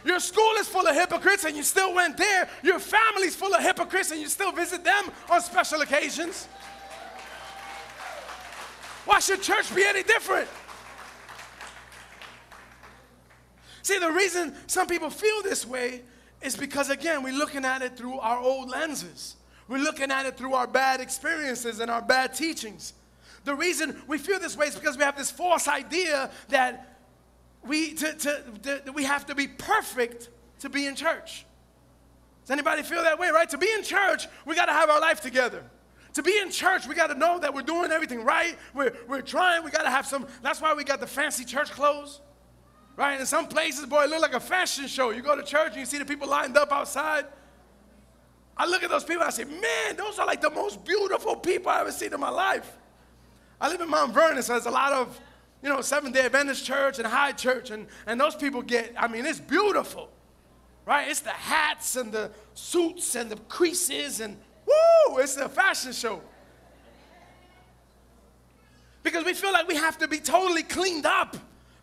Your 0.05 0.21
school 0.21 0.53
is 0.61 0.69
full 0.69 0.87
of 0.87 0.95
hypocrites 0.95 1.45
and 1.45 1.57
you 1.57 1.65
still 1.65 1.93
went 1.93 2.17
there. 2.17 2.49
Your 2.63 2.79
family's 2.79 3.35
full 3.35 3.53
of 3.53 3.61
hypocrites 3.61 4.13
and 4.13 4.21
you 4.21 4.29
still 4.29 4.53
visit 4.53 4.85
them 4.85 5.11
on 5.29 5.41
special 5.41 5.81
occasions. 5.81 6.47
Why 9.05 9.19
should 9.19 9.43
church 9.43 9.75
be 9.75 9.85
any 9.85 10.05
different? 10.05 10.49
See, 13.87 14.01
the 14.01 14.11
reason 14.11 14.53
some 14.67 14.89
people 14.89 15.11
feel 15.11 15.43
this 15.43 15.65
way 15.65 16.03
is 16.43 16.57
because, 16.57 16.91
again, 16.91 17.23
we're 17.23 17.33
looking 17.33 17.65
at 17.65 17.83
it 17.83 17.97
through 17.97 18.19
our 18.19 18.37
old 18.37 18.69
lenses. 18.69 19.37
We're 19.69 19.79
looking 19.79 20.11
at 20.11 20.27
it 20.27 20.37
through 20.37 20.55
our 20.55 20.67
bad 20.67 21.01
experiences 21.01 21.79
and 21.79 21.89
our 21.89 22.03
bad 22.03 22.35
teachings. 22.35 22.95
The 23.45 23.55
reason 23.55 24.03
we 24.09 24.19
feel 24.19 24.41
this 24.41 24.57
way 24.57 24.67
is 24.67 24.75
because 24.75 24.97
we 24.97 25.05
have 25.05 25.17
this 25.17 25.31
false 25.31 25.69
idea 25.69 26.33
that 26.49 26.99
we, 27.65 27.95
to, 27.95 28.13
to, 28.13 28.81
to, 28.83 28.93
we 28.93 29.05
have 29.05 29.25
to 29.27 29.37
be 29.37 29.47
perfect 29.47 30.31
to 30.59 30.69
be 30.69 30.87
in 30.87 30.97
church. 30.97 31.47
Does 32.43 32.51
anybody 32.51 32.83
feel 32.83 33.05
that 33.05 33.21
way, 33.21 33.31
right? 33.31 33.49
To 33.51 33.59
be 33.59 33.71
in 33.71 33.85
church, 33.85 34.27
we 34.47 34.57
got 34.57 34.67
to 34.67 34.73
have 34.73 34.91
our 34.91 35.01
life 35.01 35.21
together. 35.21 35.63
To 36.15 36.25
be 36.25 36.37
in 36.39 36.51
church, 36.51 36.89
we 36.89 36.97
got 36.97 37.11
to 37.11 37.15
know 37.17 37.39
that 37.39 37.55
we're 37.55 37.63
doing 37.63 37.93
everything 37.93 38.25
right. 38.25 38.59
We're, 38.75 38.97
we're 39.07 39.23
trying. 39.23 39.63
We 39.63 39.71
got 39.71 39.85
to 39.85 39.91
have 39.91 40.07
some. 40.07 40.27
That's 40.43 40.61
why 40.61 40.75
we 40.75 40.83
got 40.83 40.99
the 40.99 41.07
fancy 41.07 41.45
church 41.45 41.71
clothes, 41.71 42.21
right? 42.97 43.21
In 43.21 43.27
some 43.27 43.47
places, 43.47 43.87
boy, 43.87 44.05
it 44.05 44.11
look 44.11 44.23
like 44.23 44.35
a 44.35 44.41
fashion 44.41 44.87
show. 44.87 45.11
You 45.11 45.23
go 45.23 45.37
to 45.37 45.43
church 45.43 45.73
and 45.73 45.77
you 45.77 45.87
see 45.87 45.99
the 45.99 46.05
people 46.05 46.29
lined 46.29 46.57
up 46.57 46.73
outside. 46.73 47.27
I 48.57 48.67
look 48.67 48.83
at 48.83 48.91
those 48.91 49.05
people 49.05 49.23
and 49.23 49.29
I 49.29 49.31
say, 49.31 49.45
man, 49.45 49.97
those 49.97 50.19
are 50.19 50.27
like 50.27 50.41
the 50.41 50.51
most 50.51 50.85
beautiful 50.85 51.37
people 51.37 51.71
I 51.71 51.81
ever 51.81 51.93
seen 51.93 52.13
in 52.13 52.21
my 52.21 52.31
life. 52.31 52.71
I 53.61 53.69
live 53.69 53.81
in 53.81 53.91
Mount 53.91 54.15
Vernon, 54.15 54.43
so 54.43 54.53
there's 54.53 54.67
a 54.67 54.71
lot 54.71 54.93
of, 54.93 55.21
you 55.63 55.69
know, 55.69 55.81
Seventh 55.81 56.15
day 56.15 56.25
Adventist 56.25 56.65
church 56.65 56.99
and 56.99 57.07
high 57.07 57.33
church, 57.33 57.71
and, 57.71 57.87
and 58.07 58.21
those 58.21 58.35
people 58.35 58.63
get, 58.63 58.95
I 58.99 59.09
mean, 59.09 59.27
it's 59.27 59.41
beautiful, 59.41 60.11
right? 60.87 61.09
It's 61.09 61.21
the 61.21 61.31
hats 61.31 61.97
and 61.97 62.13
the 62.13 62.31
suits 62.55 63.15
and 63.15 63.31
the 63.31 63.37
creases 63.37 64.21
and 64.21 64.37
Woo! 64.67 65.19
It's 65.19 65.37
a 65.37 65.49
fashion 65.49 65.93
show. 65.93 66.21
Because 69.03 69.25
we 69.25 69.35
feel 69.35 69.53
like 69.53 69.69
we 69.69 69.77
have 69.77 69.99
to 69.99 70.09
be 70.09 70.19
totally 70.19 70.65
cleaned 70.65 71.07
up. 71.07 71.37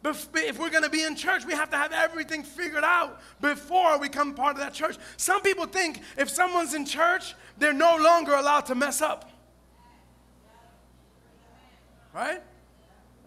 If 0.06 0.60
we're 0.60 0.70
going 0.70 0.84
to 0.84 0.90
be 0.90 1.04
in 1.04 1.16
church, 1.16 1.46
we 1.46 1.54
have 1.54 1.70
to 1.70 1.78
have 1.78 1.94
everything 1.94 2.44
figured 2.44 2.84
out 2.84 3.22
before 3.40 3.98
we 3.98 4.10
become 4.10 4.34
part 4.34 4.56
of 4.56 4.60
that 4.60 4.74
church. 4.74 4.98
Some 5.16 5.42
people 5.42 5.66
think 5.66 6.02
if 6.18 6.30
someone's 6.30 6.74
in 6.74 6.86
church, 6.86 7.36
they're 7.58 7.74
no 7.74 7.96
longer 7.98 8.34
allowed 8.34 8.66
to 8.68 8.76
mess 8.76 9.02
up. 9.02 9.32
Right? 12.14 12.44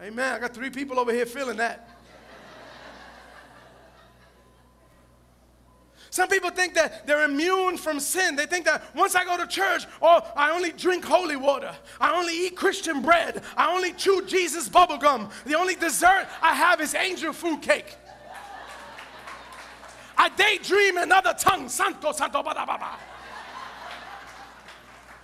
Amen. 0.02 0.34
I 0.34 0.38
got 0.38 0.52
three 0.52 0.70
people 0.70 1.00
over 1.00 1.12
here 1.12 1.26
feeling 1.26 1.56
that. 1.56 1.88
Some 6.16 6.30
people 6.30 6.48
think 6.48 6.72
that 6.76 7.06
they're 7.06 7.26
immune 7.26 7.76
from 7.76 8.00
sin. 8.00 8.36
They 8.36 8.46
think 8.46 8.64
that 8.64 8.82
once 8.94 9.14
I 9.14 9.22
go 9.26 9.36
to 9.36 9.46
church, 9.46 9.84
oh, 10.00 10.22
I 10.34 10.50
only 10.50 10.72
drink 10.72 11.04
holy 11.04 11.36
water. 11.36 11.76
I 12.00 12.18
only 12.18 12.46
eat 12.46 12.56
Christian 12.56 13.02
bread. 13.02 13.42
I 13.54 13.70
only 13.70 13.92
chew 13.92 14.24
Jesus 14.26 14.66
bubble 14.66 14.96
gum. 14.96 15.28
The 15.44 15.54
only 15.54 15.74
dessert 15.74 16.26
I 16.40 16.54
have 16.54 16.80
is 16.80 16.94
angel 16.94 17.34
food 17.34 17.60
cake. 17.60 17.98
I 20.16 20.30
daydream 20.30 20.96
in 20.96 21.12
other 21.12 21.34
tongues. 21.38 21.74
Santo, 21.74 22.12
santo, 22.12 22.42
ba, 22.42 22.54
ba, 22.54 22.64
ba. 22.64 22.96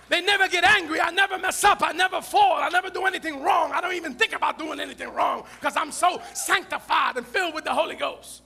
They 0.09 0.21
never 0.21 0.47
get 0.47 0.63
angry. 0.63 1.01
I 1.01 1.09
never 1.09 1.39
mess 1.39 1.63
up. 1.63 1.81
I 1.81 1.91
never 1.93 2.21
fall. 2.21 2.57
I 2.59 2.69
never 2.69 2.91
do 2.91 3.07
anything 3.07 3.41
wrong. 3.41 3.71
I 3.73 3.81
don't 3.81 3.95
even 3.95 4.13
think 4.13 4.33
about 4.33 4.59
doing 4.59 4.79
anything 4.79 5.11
wrong 5.11 5.45
because 5.59 5.75
I'm 5.75 5.91
so 5.91 6.21
sanctified 6.35 7.17
and 7.17 7.25
filled 7.25 7.55
with 7.55 7.63
the 7.63 7.73
Holy 7.73 7.95
Ghost. 7.95 8.42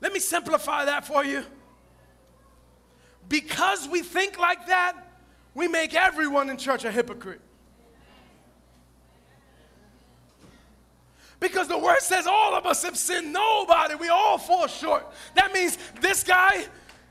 Let 0.00 0.12
me 0.12 0.20
simplify 0.20 0.86
that 0.86 1.06
for 1.06 1.24
you. 1.24 1.44
Because 3.28 3.88
we 3.88 4.02
think 4.02 4.38
like 4.38 4.66
that, 4.66 4.94
we 5.54 5.68
make 5.68 5.94
everyone 5.94 6.50
in 6.50 6.56
church 6.56 6.84
a 6.84 6.90
hypocrite. 6.90 7.40
Because 11.38 11.68
the 11.68 11.78
word 11.78 12.00
says 12.00 12.26
all 12.26 12.54
of 12.54 12.66
us 12.66 12.82
have 12.82 12.96
sinned. 12.96 13.32
Nobody, 13.32 13.94
we 13.94 14.08
all 14.08 14.36
fall 14.36 14.66
short. 14.66 15.06
That 15.34 15.52
means 15.52 15.78
this 16.00 16.22
guy, 16.22 16.66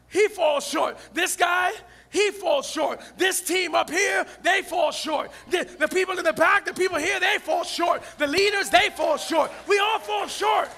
he 0.07 0.27
falls 0.27 0.67
short. 0.67 0.97
This 1.13 1.35
guy, 1.35 1.71
he 2.11 2.31
falls 2.31 2.69
short. 2.69 3.01
This 3.17 3.41
team 3.41 3.73
up 3.73 3.89
here, 3.89 4.25
they 4.43 4.61
fall 4.61 4.91
short. 4.91 5.31
The, 5.49 5.67
the 5.79 5.87
people 5.87 6.17
in 6.17 6.25
the 6.25 6.33
back, 6.33 6.65
the 6.65 6.73
people 6.73 6.97
here, 6.97 7.19
they 7.19 7.37
fall 7.39 7.63
short. 7.63 8.03
The 8.17 8.27
leaders, 8.27 8.69
they 8.69 8.89
fall 8.95 9.17
short. 9.17 9.51
We 9.67 9.79
all 9.79 9.99
fall 9.99 10.27
short. 10.27 10.69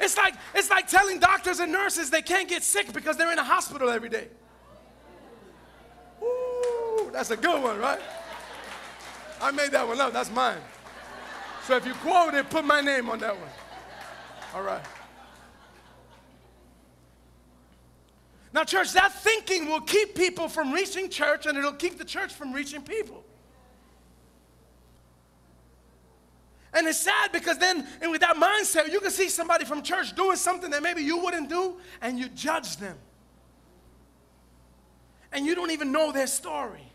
It's 0.00 0.16
like, 0.16 0.34
it's 0.54 0.70
like 0.70 0.86
telling 0.86 1.18
doctors 1.18 1.58
and 1.60 1.72
nurses 1.72 2.10
they 2.10 2.22
can't 2.22 2.48
get 2.48 2.62
sick 2.62 2.92
because 2.92 3.16
they're 3.16 3.32
in 3.32 3.38
a 3.38 3.44
hospital 3.44 3.90
every 3.90 4.08
day. 4.08 4.28
Ooh, 6.22 7.10
that's 7.12 7.30
a 7.30 7.36
good 7.36 7.62
one, 7.62 7.78
right? 7.78 8.00
I 9.40 9.50
made 9.50 9.72
that 9.72 9.86
one 9.86 10.00
up. 10.00 10.12
That's 10.12 10.30
mine. 10.30 10.58
So 11.64 11.76
if 11.76 11.86
you 11.86 11.94
quote 11.94 12.34
it, 12.34 12.48
put 12.48 12.64
my 12.64 12.80
name 12.80 13.10
on 13.10 13.18
that 13.20 13.36
one. 13.38 13.50
All 14.54 14.62
right. 14.62 14.84
Now, 18.52 18.64
church, 18.64 18.92
that 18.94 19.12
thinking 19.12 19.66
will 19.66 19.82
keep 19.82 20.14
people 20.14 20.48
from 20.48 20.72
reaching 20.72 21.10
church 21.10 21.46
and 21.46 21.58
it'll 21.58 21.72
keep 21.72 21.98
the 21.98 22.04
church 22.04 22.32
from 22.32 22.52
reaching 22.52 22.82
people. 22.82 23.22
And 26.74 26.86
it's 26.86 26.98
sad 26.98 27.32
because 27.32 27.58
then, 27.58 27.86
and 28.00 28.10
with 28.10 28.20
that 28.20 28.36
mindset, 28.36 28.92
you 28.92 29.00
can 29.00 29.10
see 29.10 29.28
somebody 29.28 29.64
from 29.64 29.82
church 29.82 30.14
doing 30.14 30.36
something 30.36 30.70
that 30.70 30.82
maybe 30.82 31.02
you 31.02 31.18
wouldn't 31.18 31.48
do, 31.48 31.76
and 32.02 32.18
you 32.18 32.28
judge 32.28 32.76
them. 32.76 32.96
And 35.32 35.46
you 35.46 35.54
don't 35.54 35.70
even 35.70 35.92
know 35.92 36.12
their 36.12 36.26
story. 36.26 36.87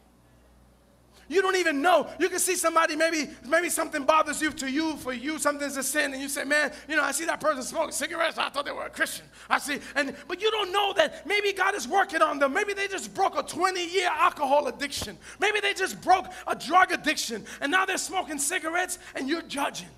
You 1.34 1.42
don't 1.42 1.56
even 1.56 1.82
know. 1.82 2.08
You 2.20 2.30
can 2.30 2.40
see 2.40 2.56
somebody, 2.56 2.96
maybe, 2.96 3.30
maybe 3.48 3.70
something 3.70 4.04
bothers 4.04 4.42
you 4.42 4.52
to 4.52 4.70
you, 4.70 4.98
for 4.98 5.14
you, 5.14 5.40
something's 5.40 5.76
a 5.78 5.84
sin, 5.84 6.14
and 6.14 6.22
you 6.22 6.30
say, 6.30 6.44
Man, 6.44 6.72
you 6.88 6.96
know, 6.96 7.04
I 7.04 7.12
see 7.12 7.26
that 7.26 7.42
person 7.42 7.64
smoking 7.64 7.92
cigarettes. 7.92 8.38
I 8.38 8.50
thought 8.50 8.66
they 8.66 8.72
were 8.72 8.86
a 8.86 8.90
Christian. 8.90 9.26
I 9.50 9.58
see, 9.58 9.80
and 9.96 10.16
but 10.28 10.42
you 10.42 10.52
don't 10.52 10.72
know 10.72 10.94
that 10.94 11.26
maybe 11.26 11.52
God 11.52 11.74
is 11.74 11.88
working 11.88 12.22
on 12.22 12.38
them. 12.38 12.54
Maybe 12.54 12.74
they 12.74 12.88
just 12.88 13.14
broke 13.14 13.38
a 13.38 13.44
20-year 13.44 14.10
alcohol 14.10 14.68
addiction. 14.68 15.18
Maybe 15.40 15.60
they 15.60 15.74
just 15.74 16.02
broke 16.02 16.28
a 16.46 16.56
drug 16.56 16.92
addiction, 16.92 17.46
and 17.62 17.72
now 17.72 17.86
they're 17.86 17.98
smoking 17.98 18.38
cigarettes, 18.38 19.00
and 19.16 19.28
you're 19.28 19.42
judging. 19.42 19.90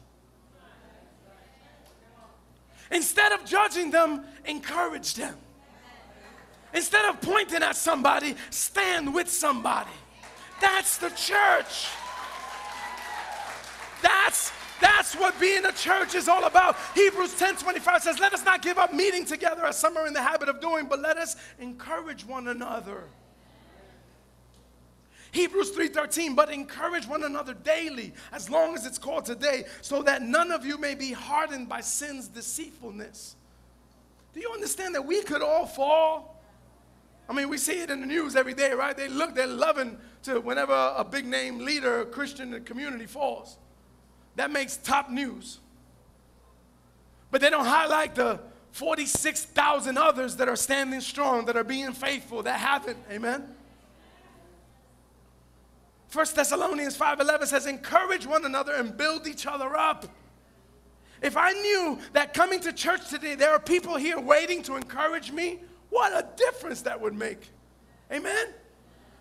Instead 2.91 3.33
of 3.33 3.43
judging 3.45 3.91
them, 3.91 4.23
encourage 4.45 5.15
them. 5.15 5.35
Instead 6.73 7.05
of 7.05 7.21
pointing 7.21 7.63
at 7.63 7.75
somebody, 7.75 8.35
stand 8.49 9.13
with 9.13 9.29
somebody. 9.29 9.91
That's 10.61 10.97
the 10.97 11.09
church. 11.09 11.87
That's 14.01 14.51
that's 14.81 15.15
what 15.15 15.39
being 15.39 15.65
a 15.65 15.71
church 15.71 16.15
is 16.15 16.27
all 16.27 16.43
about. 16.45 16.75
Hebrews 16.93 17.35
10 17.35 17.55
25 17.55 18.03
says, 18.03 18.19
Let 18.19 18.33
us 18.33 18.43
not 18.43 18.61
give 18.61 18.77
up 18.77 18.93
meeting 18.93 19.25
together 19.25 19.65
as 19.65 19.77
some 19.77 19.97
are 19.97 20.05
in 20.05 20.13
the 20.13 20.21
habit 20.21 20.49
of 20.49 20.59
doing, 20.59 20.87
but 20.87 20.99
let 20.99 21.17
us 21.17 21.35
encourage 21.59 22.25
one 22.25 22.47
another. 22.47 23.05
Hebrews 25.31 25.71
3:13 25.71 26.33
but 26.33 26.49
encourage 26.49 27.07
one 27.07 27.23
another 27.23 27.53
daily 27.53 28.13
as 28.31 28.49
long 28.49 28.73
as 28.73 28.85
it's 28.85 28.97
called 28.97 29.25
today 29.25 29.65
so 29.81 30.01
that 30.01 30.21
none 30.21 30.49
of 30.49 30.65
you 30.65 30.77
may 30.77 30.95
be 30.95 31.11
hardened 31.11 31.67
by 31.67 31.81
sin's 31.81 32.29
deceitfulness. 32.29 33.35
Do 34.33 34.39
you 34.39 34.49
understand 34.51 34.95
that 34.95 35.05
we 35.05 35.23
could 35.23 35.41
all 35.41 35.65
fall? 35.65 36.34
I 37.27 37.33
mean, 37.33 37.49
we 37.49 37.57
see 37.57 37.81
it 37.81 37.89
in 37.89 38.01
the 38.01 38.05
news 38.05 38.35
every 38.35 38.53
day, 38.53 38.71
right? 38.73 38.95
They 38.95 39.07
look, 39.07 39.33
they're 39.33 39.47
loving 39.47 39.97
to 40.23 40.39
whenever 40.39 40.73
a 40.73 41.03
big 41.03 41.25
name 41.25 41.59
leader, 41.59 42.01
a 42.01 42.05
Christian 42.05 42.47
in 42.47 42.51
the 42.51 42.59
community 42.59 43.05
falls. 43.05 43.57
That 44.35 44.51
makes 44.51 44.77
top 44.77 45.09
news. 45.09 45.59
But 47.31 47.41
they 47.41 47.49
don't 47.49 47.65
highlight 47.65 48.15
the 48.15 48.39
46,000 48.71 49.97
others 49.97 50.35
that 50.35 50.49
are 50.49 50.55
standing 50.55 51.01
strong, 51.01 51.45
that 51.45 51.57
are 51.57 51.63
being 51.63 51.93
faithful, 51.93 52.43
that 52.43 52.59
haven't. 52.59 52.97
Amen? 53.09 53.55
1 56.11 56.25
Thessalonians 56.33 56.97
5:11 56.97 57.47
says 57.47 57.65
encourage 57.65 58.25
one 58.25 58.45
another 58.45 58.73
and 58.73 58.95
build 58.95 59.27
each 59.27 59.45
other 59.45 59.75
up. 59.75 60.05
If 61.21 61.35
I 61.35 61.51
knew 61.51 61.99
that 62.13 62.33
coming 62.33 62.59
to 62.61 62.71
church 62.71 63.09
today 63.09 63.35
there 63.35 63.51
are 63.51 63.59
people 63.59 63.95
here 63.95 64.19
waiting 64.19 64.63
to 64.63 64.75
encourage 64.75 65.31
me, 65.31 65.59
what 65.89 66.11
a 66.11 66.27
difference 66.35 66.81
that 66.83 66.99
would 66.99 67.13
make. 67.13 67.49
Amen. 68.11 68.47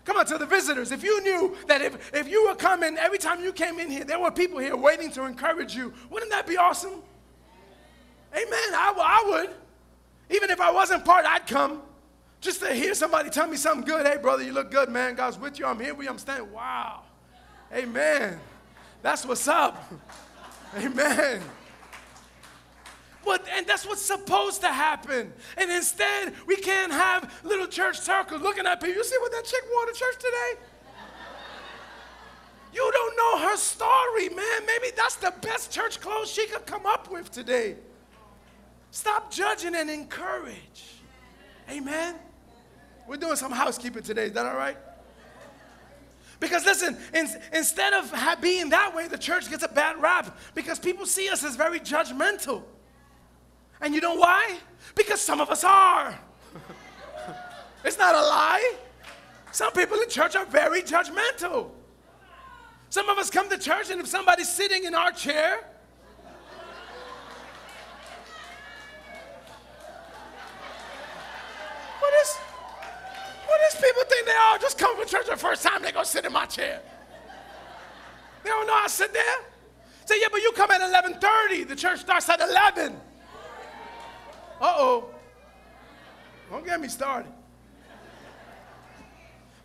Come 0.05 0.17
on, 0.17 0.25
to 0.27 0.37
the 0.37 0.45
visitors. 0.45 0.91
If 0.91 1.03
you 1.03 1.21
knew 1.23 1.57
that 1.67 1.81
if, 1.81 2.13
if 2.13 2.29
you 2.29 2.47
were 2.47 2.55
coming, 2.55 2.97
every 2.97 3.17
time 3.17 3.43
you 3.43 3.51
came 3.51 3.79
in 3.79 3.89
here, 3.89 4.03
there 4.03 4.19
were 4.19 4.31
people 4.31 4.59
here 4.59 4.75
waiting 4.75 5.11
to 5.11 5.23
encourage 5.23 5.75
you, 5.75 5.93
wouldn't 6.09 6.31
that 6.31 6.45
be 6.45 6.57
awesome? 6.57 7.01
Amen. 8.33 8.49
I, 8.51 8.93
I 8.95 9.29
would. 9.29 9.49
Even 10.29 10.49
if 10.49 10.61
I 10.61 10.71
wasn't 10.71 11.05
part, 11.05 11.25
I'd 11.25 11.47
come. 11.47 11.81
Just 12.41 12.59
to 12.61 12.73
hear 12.73 12.93
somebody 12.93 13.29
tell 13.29 13.47
me 13.47 13.57
something 13.57 13.85
good. 13.85 14.05
Hey, 14.05 14.17
brother, 14.17 14.43
you 14.43 14.51
look 14.51 14.69
good, 14.69 14.89
man. 14.89 15.15
God's 15.15 15.39
with 15.39 15.57
you. 15.57 15.65
I'm 15.65 15.79
here 15.79 15.95
with 15.95 16.05
you. 16.05 16.11
I'm 16.11 16.19
standing. 16.19 16.51
Wow. 16.51 17.03
Amen. 17.73 18.39
That's 19.01 19.25
what's 19.25 19.47
up. 19.47 19.91
Amen. 20.77 21.41
But, 23.25 23.43
and 23.51 23.65
that's 23.65 23.87
what's 23.87 24.03
supposed 24.03 24.61
to 24.61 24.67
happen. 24.67 25.33
And 25.57 25.71
instead, 25.71 26.33
we 26.45 26.55
can't 26.57 26.91
have 26.91 27.41
little 27.43 27.67
church 27.67 27.99
circles 27.99 28.41
looking 28.41 28.67
at 28.67 28.79
people. 28.79 28.95
You 28.95 29.03
see 29.03 29.17
what 29.19 29.31
that 29.31 29.45
chick 29.45 29.63
wore 29.73 29.85
to 29.87 29.93
church 29.93 30.15
today? 30.17 30.61
You 32.71 32.91
don't 32.91 33.17
know 33.17 33.47
her 33.49 33.57
story, 33.57 34.29
man. 34.29 34.65
Maybe 34.67 34.93
that's 34.95 35.15
the 35.15 35.33
best 35.41 35.71
church 35.71 35.99
clothes 35.99 36.29
she 36.29 36.45
could 36.45 36.65
come 36.65 36.85
up 36.85 37.09
with 37.09 37.31
today. 37.31 37.77
Stop 38.91 39.31
judging 39.31 39.75
and 39.75 39.89
encourage. 39.89 40.83
Amen. 41.71 42.15
We're 43.07 43.17
doing 43.17 43.37
some 43.37 43.51
housekeeping 43.51 44.03
today. 44.03 44.25
Is 44.25 44.33
that 44.33 44.45
all 44.45 44.57
right? 44.57 44.77
Because 46.39 46.65
listen, 46.65 46.97
in, 47.13 47.27
instead 47.53 47.93
of 47.93 48.13
being 48.41 48.69
that 48.69 48.93
way, 48.93 49.07
the 49.07 49.17
church 49.17 49.49
gets 49.49 49.63
a 49.63 49.69
bad 49.69 50.01
rap 50.01 50.37
because 50.53 50.77
people 50.77 51.05
see 51.05 51.29
us 51.29 51.43
as 51.43 51.55
very 51.55 51.79
judgmental. 51.79 52.63
And 53.85 53.93
you 53.93 54.01
know 54.01 54.15
why? 54.15 54.57
Because 54.95 55.21
some 55.21 55.39
of 55.39 55.51
us 55.51 55.63
are. 55.63 56.17
it's 57.85 57.99
not 57.99 58.15
a 58.15 58.21
lie. 58.21 58.73
Some 59.51 59.71
people 59.73 59.99
in 59.99 60.09
church 60.09 60.35
are 60.35 60.45
very 60.47 60.81
judgmental. 60.81 61.69
Some 62.89 63.07
of 63.09 63.19
us 63.19 63.29
come 63.29 63.47
to 63.47 63.59
church, 63.59 63.91
and 63.91 64.01
if 64.01 64.07
somebody's 64.07 64.51
sitting 64.51 64.85
in 64.85 64.95
our 64.95 65.11
chair, 65.11 65.59
what 71.99 72.13
is, 72.23 72.35
what 73.45 73.59
does 73.69 73.79
people 73.79 74.03
think 74.09 74.25
they 74.25 74.31
are? 74.31 74.57
Just 74.57 74.79
come 74.79 74.99
to 74.99 75.07
church 75.07 75.27
the 75.29 75.37
first 75.37 75.61
time, 75.61 75.83
they 75.83 75.91
go 75.91 76.01
sit 76.01 76.25
in 76.25 76.33
my 76.33 76.47
chair. 76.47 76.81
They 78.43 78.49
don't 78.49 78.65
know 78.65 78.73
I 78.73 78.87
sit 78.87 79.13
there. 79.13 79.37
Say, 80.05 80.15
yeah, 80.21 80.29
but 80.31 80.41
you 80.41 80.51
come 80.53 80.71
at 80.71 80.81
11:30. 80.81 81.67
The 81.67 81.75
church 81.75 81.99
starts 81.99 82.27
at 82.29 82.41
11. 82.41 82.99
Uh-oh. 84.61 85.09
Don't 86.49 86.65
get 86.65 86.79
me 86.79 86.87
started. 86.87 87.31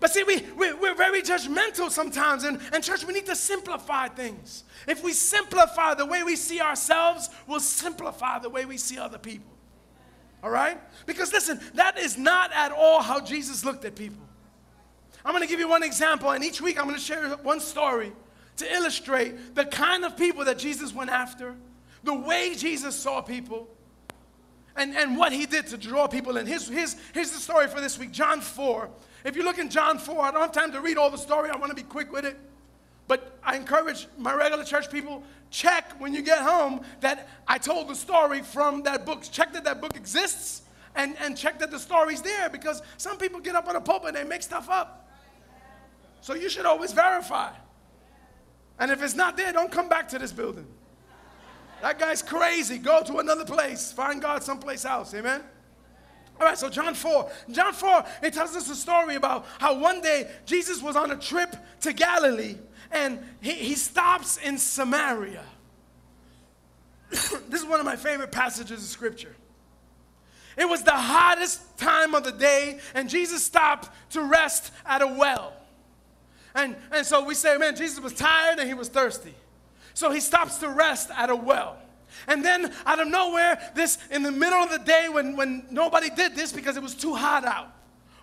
But 0.01 0.11
see, 0.11 0.23
we, 0.25 0.41
we, 0.57 0.73
we're 0.73 0.95
very 0.95 1.21
judgmental 1.21 1.91
sometimes. 1.91 2.45
And, 2.45 2.59
and, 2.73 2.83
church, 2.83 3.05
we 3.05 3.13
need 3.13 3.27
to 3.27 3.37
simplify 3.37 4.09
things. 4.09 4.65
If 4.89 5.05
we 5.05 5.13
simplify 5.13 5.93
the 5.95 6.07
way 6.07 6.23
we 6.23 6.37
see 6.37 6.61
ourselves, 6.61 7.29
we'll 7.47 7.61
simplify 7.61 8.39
the 8.39 8.49
way 8.49 8.65
we 8.65 8.79
see 8.79 8.99
other 8.99 9.19
people. 9.19 9.53
All 10.43 10.51
right? 10.51 10.81
Because 11.05 11.33
listen, 11.33 11.61
that 11.75 11.99
is 11.99 12.17
not 12.17 12.51
at 12.55 12.73
all 12.73 13.03
how 13.03 13.21
Jesus 13.21 13.63
looked 13.63 13.85
at 13.85 13.95
people. 13.95 14.23
I'm 15.23 15.33
going 15.33 15.43
to 15.43 15.49
give 15.49 15.61
you 15.61 15.69
one 15.69 15.83
example, 15.83 16.31
and 16.31 16.43
each 16.43 16.63
week 16.63 16.79
I'm 16.79 16.85
going 16.85 16.97
to 16.97 17.03
share 17.03 17.29
one 17.37 17.61
story 17.61 18.13
to 18.57 18.73
illustrate 18.73 19.55
the 19.55 19.67
kind 19.67 20.07
of 20.07 20.17
people 20.17 20.47
that 20.47 20.59
Jesus 20.59 20.95
went 20.95 21.11
after, 21.11 21.57
the 22.05 22.15
way 22.15 22.55
Jesus 22.55 22.97
saw 22.97 23.21
people, 23.21 23.69
and, 24.77 24.95
and 24.97 25.17
what 25.17 25.33
he 25.33 25.47
did 25.47 25.67
to 25.69 25.77
draw 25.77 26.07
people 26.07 26.37
in. 26.37 26.47
Here's, 26.47 26.69
here's, 26.69 26.97
here's 27.13 27.31
the 27.31 27.39
story 27.39 27.67
for 27.67 27.81
this 27.81 27.99
week 27.99 28.13
John 28.13 28.41
4. 28.41 28.89
If 29.25 29.37
you 29.37 29.45
look 29.45 29.59
in 29.59 29.69
John 29.69 29.99
4, 29.99 30.23
I 30.23 30.31
don't 30.31 30.41
have 30.41 30.53
time 30.53 30.73
to 30.73 30.81
read 30.81 30.97
all 30.97 31.11
the 31.11 31.19
story, 31.19 31.51
I 31.51 31.57
want 31.57 31.71
to 31.71 31.77
be 31.77 31.83
quick 31.83 32.13
with 32.13 32.25
it. 32.25 32.39
But 33.07 33.39
I 33.43 33.57
encourage 33.57 34.07
my 34.17 34.33
regular 34.35 34.65
church 34.65 34.91
people 34.91 35.25
check 35.51 36.01
when 36.01 36.15
you 36.15 36.23
get 36.23 36.39
home 36.39 36.83
that 37.01 37.29
I 37.49 37.59
told 37.59 37.89
the 37.89 37.97
story 37.97 38.41
from 38.41 38.85
that 38.85 39.05
book. 39.05 39.25
Check 39.31 39.53
that 39.55 39.65
that 39.65 39.81
book 39.81 39.97
exists 39.97 40.63
and, 40.95 41.17
and 41.19 41.37
check 41.37 41.59
that 41.59 41.71
the 41.71 41.79
story's 41.79 42.23
there 42.23 42.49
because 42.49 42.83
some 42.97 43.19
people 43.19 43.41
get 43.41 43.57
up 43.57 43.69
on 43.69 43.77
a 43.77 43.81
pulpit 43.81 44.09
and 44.09 44.17
they 44.17 44.25
make 44.25 44.43
stuff 44.43 44.71
up. 44.71 45.09
So 46.21 46.35
you 46.35 46.49
should 46.49 46.67
always 46.67 46.93
verify. 46.93 47.51
And 48.79 48.91
if 48.91 49.03
it's 49.03 49.15
not 49.15 49.37
there, 49.37 49.53
don't 49.53 49.73
come 49.73 49.89
back 49.89 50.09
to 50.11 50.19
this 50.19 50.33
building. 50.33 50.67
That 51.83 51.99
guy's 51.99 52.23
crazy. 52.23 52.79
Go 52.79 53.03
to 53.05 53.19
another 53.19 53.45
place. 53.45 53.93
Find 53.93 54.21
God 54.21 54.43
someplace 54.43 54.85
else. 54.85 55.15
Amen? 55.15 55.43
All 56.41 56.47
right, 56.47 56.59
so 56.59 56.71
John 56.71 56.95
4. 56.95 57.31
John 57.51 57.73
4, 57.73 58.05
it 58.23 58.33
tells 58.33 58.57
us 58.57 58.71
a 58.71 58.75
story 58.75 59.15
about 59.17 59.47
how 59.59 59.79
one 59.79 60.01
day 60.01 60.31
Jesus 60.47 60.83
was 60.83 60.97
on 60.97 61.11
a 61.11 61.17
trip 61.17 61.55
to 61.83 61.93
Galilee 61.93 62.57
and 62.91 63.19
he, 63.41 63.53
he 63.53 63.75
stops 63.75 64.39
in 64.39 64.59
Samaria. 64.59 65.45
this 67.11 67.61
is 67.61 67.65
one 67.65 67.81
of 67.81 67.87
my 67.87 67.97
favorite 67.97 68.33
passages 68.33 68.83
of 68.83 68.89
scripture. 68.89 69.35
It 70.57 70.69
was 70.69 70.83
the 70.83 70.91
hottest 70.93 71.79
time 71.79 72.15
of 72.15 72.25
the 72.25 72.33
day, 72.33 72.81
and 72.95 73.09
Jesus 73.09 73.45
stopped 73.45 73.89
to 74.11 74.23
rest 74.23 74.73
at 74.85 75.01
a 75.01 75.07
well. 75.07 75.53
And, 76.55 76.77
and 76.91 77.07
so 77.07 77.25
we 77.25 77.35
say, 77.35 77.57
man, 77.57 77.77
Jesus 77.77 78.01
was 78.01 78.13
tired 78.13 78.59
and 78.59 78.67
he 78.67 78.75
was 78.75 78.89
thirsty. 78.89 79.35
So 79.95 80.11
he 80.11 80.21
stops 80.21 80.59
to 80.59 80.69
rest 80.69 81.11
at 81.17 81.31
a 81.31 81.37
well. 81.37 81.77
And 82.27 82.45
then 82.45 82.73
out 82.87 83.01
of 83.01 83.09
nowhere, 83.09 83.61
this 83.75 83.99
in 84.11 84.23
the 84.23 84.33
middle 84.33 84.59
of 84.59 84.71
the 84.71 84.79
day 84.79 85.09
when, 85.09 85.37
when 85.37 85.65
nobody 85.71 86.11
did 86.11 86.35
this 86.35 86.53
because 86.53 86.77
it 86.77 86.83
was 86.83 86.95
too 86.95 87.15
hot 87.15 87.45
out. 87.45 87.73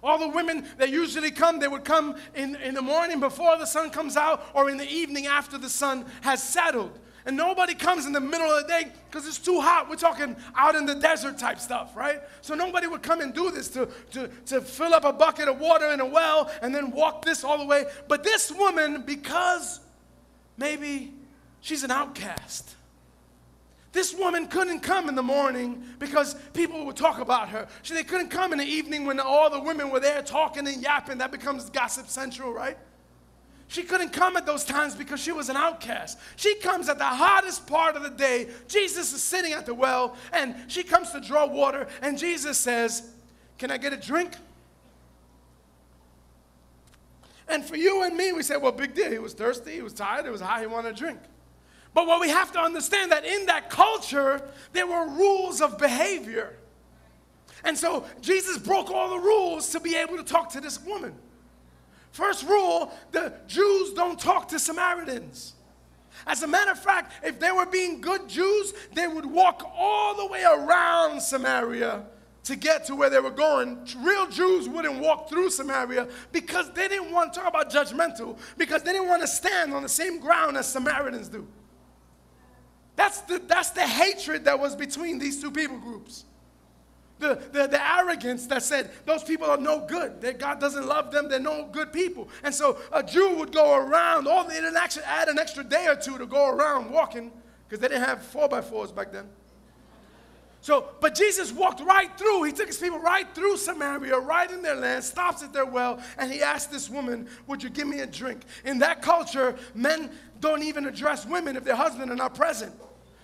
All 0.04 0.20
the 0.20 0.28
women 0.28 0.66
that 0.78 0.90
usually 0.90 1.32
come, 1.32 1.60
they 1.60 1.68
would 1.68 1.84
come 1.84 2.16
in, 2.36 2.56
in 2.58 2.76
the 2.76 2.82
morning 2.82 3.20
before 3.20 3.58
the 3.58 3.66
sun 3.66 3.90
comes 3.90 4.16
out 4.16 4.46
or 4.54 4.70
in 4.70 4.78
the 4.78 4.88
evening 4.88 5.26
after 5.26 5.58
the 5.58 5.70
sun 5.70 6.06
has 6.22 6.42
settled. 6.42 6.98
And 7.26 7.36
nobody 7.36 7.74
comes 7.74 8.06
in 8.06 8.14
the 8.14 8.22
middle 8.22 8.50
of 8.50 8.62
the 8.62 8.68
day 8.70 8.90
because 9.10 9.28
it's 9.28 9.40
too 9.40 9.60
hot. 9.60 9.90
We're 9.90 9.98
talking 9.98 10.38
out 10.56 10.76
in 10.76 10.86
the 10.86 10.96
desert 10.96 11.38
type 11.38 11.60
stuff, 11.60 11.94
right? 11.94 12.22
So 12.42 12.56
nobody 12.56 12.88
would 12.88 13.04
come 13.04 13.20
and 13.20 13.34
do 13.34 13.52
this 13.52 13.68
to, 13.70 13.90
to, 14.12 14.30
to 14.46 14.62
fill 14.62 14.94
up 14.94 15.04
a 15.04 15.12
bucket 15.12 15.50
of 15.50 15.60
water 15.60 15.92
in 15.92 16.00
a 16.00 16.06
well 16.06 16.50
and 16.62 16.74
then 16.74 16.92
walk 16.92 17.26
this 17.26 17.44
all 17.44 17.58
the 17.58 17.66
way. 17.66 17.84
But 18.08 18.24
this 18.24 18.50
woman, 18.50 19.04
because 19.06 19.82
maybe 20.58 21.14
she's 21.68 21.84
an 21.84 21.92
outcast, 21.92 22.76
this 23.92 24.16
woman 24.16 24.48
couldn't 24.48 24.80
come 24.80 25.10
in 25.10 25.16
the 25.16 25.24
morning 25.24 25.84
because 26.00 26.36
people 26.54 26.86
would 26.86 26.96
talk 26.96 27.20
about 27.20 27.50
her. 27.50 27.68
She, 27.82 27.94
they 27.94 28.04
couldn't 28.04 28.30
come 28.30 28.54
in 28.54 28.60
the 28.60 28.66
evening 28.66 29.06
when 29.06 29.20
all 29.20 29.50
the 29.50 29.60
women 29.60 29.90
were 29.90 30.00
there 30.00 30.22
talking 30.22 30.66
and 30.66 30.82
yapping. 30.82 31.18
That 31.18 31.32
becomes 31.32 31.70
gossip 31.70 32.08
central, 32.08 32.54
right? 32.54 32.78
She 33.68 33.84
couldn't 33.84 34.14
come 34.14 34.38
at 34.38 34.46
those 34.46 34.64
times 34.64 34.96
because 34.96 35.20
she 35.20 35.34
was 35.34 35.50
an 35.50 35.58
outcast. 35.58 36.18
She 36.38 36.56
comes 36.56 36.88
at 36.88 37.00
the 37.00 37.06
hottest 37.06 37.68
part 37.68 37.98
of 37.98 38.04
the 38.04 38.12
day. 38.12 38.48
Jesus 38.70 39.12
is 39.12 39.22
sitting 39.22 39.52
at 39.52 39.66
the 39.66 39.74
well 39.74 40.16
and 40.32 40.56
she 40.68 40.84
comes 40.84 41.12
to 41.12 41.20
draw 41.20 41.46
water, 41.46 41.88
and 42.02 42.18
Jesus 42.18 42.58
says, 42.58 43.10
Can 43.58 43.72
I 43.72 43.78
get 43.78 43.92
a 43.92 43.98
drink? 43.98 44.36
And 47.50 47.66
for 47.66 47.76
you 47.76 48.04
and 48.04 48.16
me, 48.16 48.32
we 48.32 48.44
say, 48.44 48.56
Well, 48.56 48.72
big 48.72 48.94
deal. 48.94 49.12
He 49.12 49.20
was 49.20 49.34
thirsty, 49.34 49.74
he 49.74 49.82
was 49.82 49.94
tired, 49.94 50.26
it 50.26 50.32
was 50.32 50.40
hot, 50.40 50.62
he 50.62 50.68
wanted 50.68 50.94
a 50.94 50.98
drink. 50.98 51.20
But 51.98 52.06
what 52.06 52.22
we 52.22 52.30
have 52.30 52.52
to 52.52 52.60
understand 52.60 53.12
that 53.12 53.26
in 53.26 53.48
that 53.48 53.72
culture, 53.72 54.48
there 54.72 54.86
were 54.86 55.08
rules 55.08 55.62
of 55.62 55.80
behavior. 55.80 56.56
And 57.64 57.76
so 57.76 58.06
Jesus 58.22 58.60
broke 58.60 58.92
all 58.92 59.10
the 59.10 59.18
rules 59.18 59.72
to 59.72 59.80
be 59.80 59.96
able 59.96 60.16
to 60.18 60.24
talk 60.24 60.52
to 60.52 60.62
this 60.62 60.80
woman. 60.84 61.16
First 62.12 62.44
rule 62.44 62.94
the 63.12 63.34
Jews 63.48 63.94
don't 63.94 64.20
talk 64.20 64.48
to 64.50 64.60
Samaritans. 64.60 65.56
As 66.28 66.44
a 66.44 66.48
matter 66.48 66.70
of 66.70 66.80
fact, 66.80 67.14
if 67.26 67.40
they 67.40 67.52
were 67.52 67.66
being 67.66 68.00
good 68.00 68.30
Jews, 68.30 68.74
they 68.94 69.08
would 69.08 69.26
walk 69.26 69.68
all 69.76 70.16
the 70.16 70.28
way 70.28 70.44
around 70.44 71.20
Samaria 71.20 72.04
to 72.44 72.56
get 72.56 72.86
to 72.86 72.96
where 72.96 73.10
they 73.10 73.20
were 73.20 73.32
going. 73.32 73.88
Real 73.98 74.28
Jews 74.28 74.70
wouldn't 74.70 75.00
walk 75.00 75.30
through 75.30 75.50
Samaria 75.50 76.10
because 76.32 76.72
they 76.74 76.90
didn't 76.90 77.12
want 77.12 77.34
to 77.34 77.40
talk 77.40 77.50
about 77.50 77.72
judgmental, 77.72 78.38
because 78.56 78.84
they 78.84 78.92
didn't 78.92 79.08
want 79.08 79.24
to 79.24 79.28
stand 79.28 79.74
on 79.74 79.82
the 79.82 79.90
same 79.90 80.20
ground 80.20 80.58
as 80.58 80.72
Samaritans 80.72 81.30
do. 81.30 81.48
That's 82.98 83.22
the, 83.22 83.40
that's 83.40 83.70
the 83.70 83.88
hatred 83.88 84.44
that 84.46 84.60
was 84.60 84.76
between 84.76 85.20
these 85.20 85.40
two 85.40 85.52
people 85.52 85.78
groups. 85.78 86.26
The, 87.20 87.40
the, 87.52 87.68
the 87.68 87.96
arrogance 87.96 88.46
that 88.48 88.64
said 88.64 88.92
those 89.06 89.24
people 89.24 89.48
are 89.48 89.58
no 89.58 89.86
good, 89.88 90.20
that 90.22 90.40
God 90.40 90.60
doesn't 90.60 90.86
love 90.86 91.12
them, 91.12 91.30
they're 91.30 91.40
no 91.40 91.70
good 91.72 91.94
people. 91.94 92.28
And 92.44 92.54
so 92.54 92.78
a 92.92 93.02
Jew 93.02 93.36
would 93.36 93.54
go 93.54 93.76
around, 93.76 94.28
all 94.28 94.44
they 94.44 94.56
didn't 94.56 94.76
actually 94.76 95.06
add 95.06 95.28
an 95.30 95.40
extra 95.40 95.64
day 95.64 95.88
or 95.88 95.96
two 95.96 96.18
to 96.18 96.26
go 96.26 96.50
around 96.50 96.92
walking, 96.92 97.32
because 97.68 97.80
they 97.80 97.88
didn't 97.88 98.04
have 98.04 98.24
four 98.24 98.50
by 98.50 98.62
fours 98.62 98.92
back 98.92 99.12
then. 99.12 99.30
So, 100.62 100.90
but 101.00 101.14
Jesus 101.14 101.52
walked 101.52 101.82
right 101.82 102.10
through. 102.18 102.44
He 102.44 102.52
took 102.52 102.68
his 102.68 102.78
people 102.78 103.00
right 103.00 103.28
through 103.34 103.58
Samaria, 103.58 104.18
right 104.18 104.50
in 104.50 104.64
their 104.64 104.76
land, 104.76 105.04
stops 105.04 105.44
at 105.44 105.54
their 105.54 105.66
well, 105.66 106.02
and 106.18 106.32
he 106.32 106.42
asked 106.42 106.72
this 106.72 106.90
woman, 106.90 107.28
Would 107.46 107.62
you 107.62 107.70
give 107.70 107.88
me 107.88 108.00
a 108.00 108.08
drink? 108.08 108.42
In 108.66 108.80
that 108.80 109.02
culture, 109.04 109.56
men 109.76 110.12
don't 110.40 110.64
even 110.64 110.86
address 110.88 111.26
women 111.26 111.56
if 111.56 111.64
their 111.64 111.76
husband 111.76 112.12
are 112.12 112.16
not 112.16 112.34
present. 112.34 112.74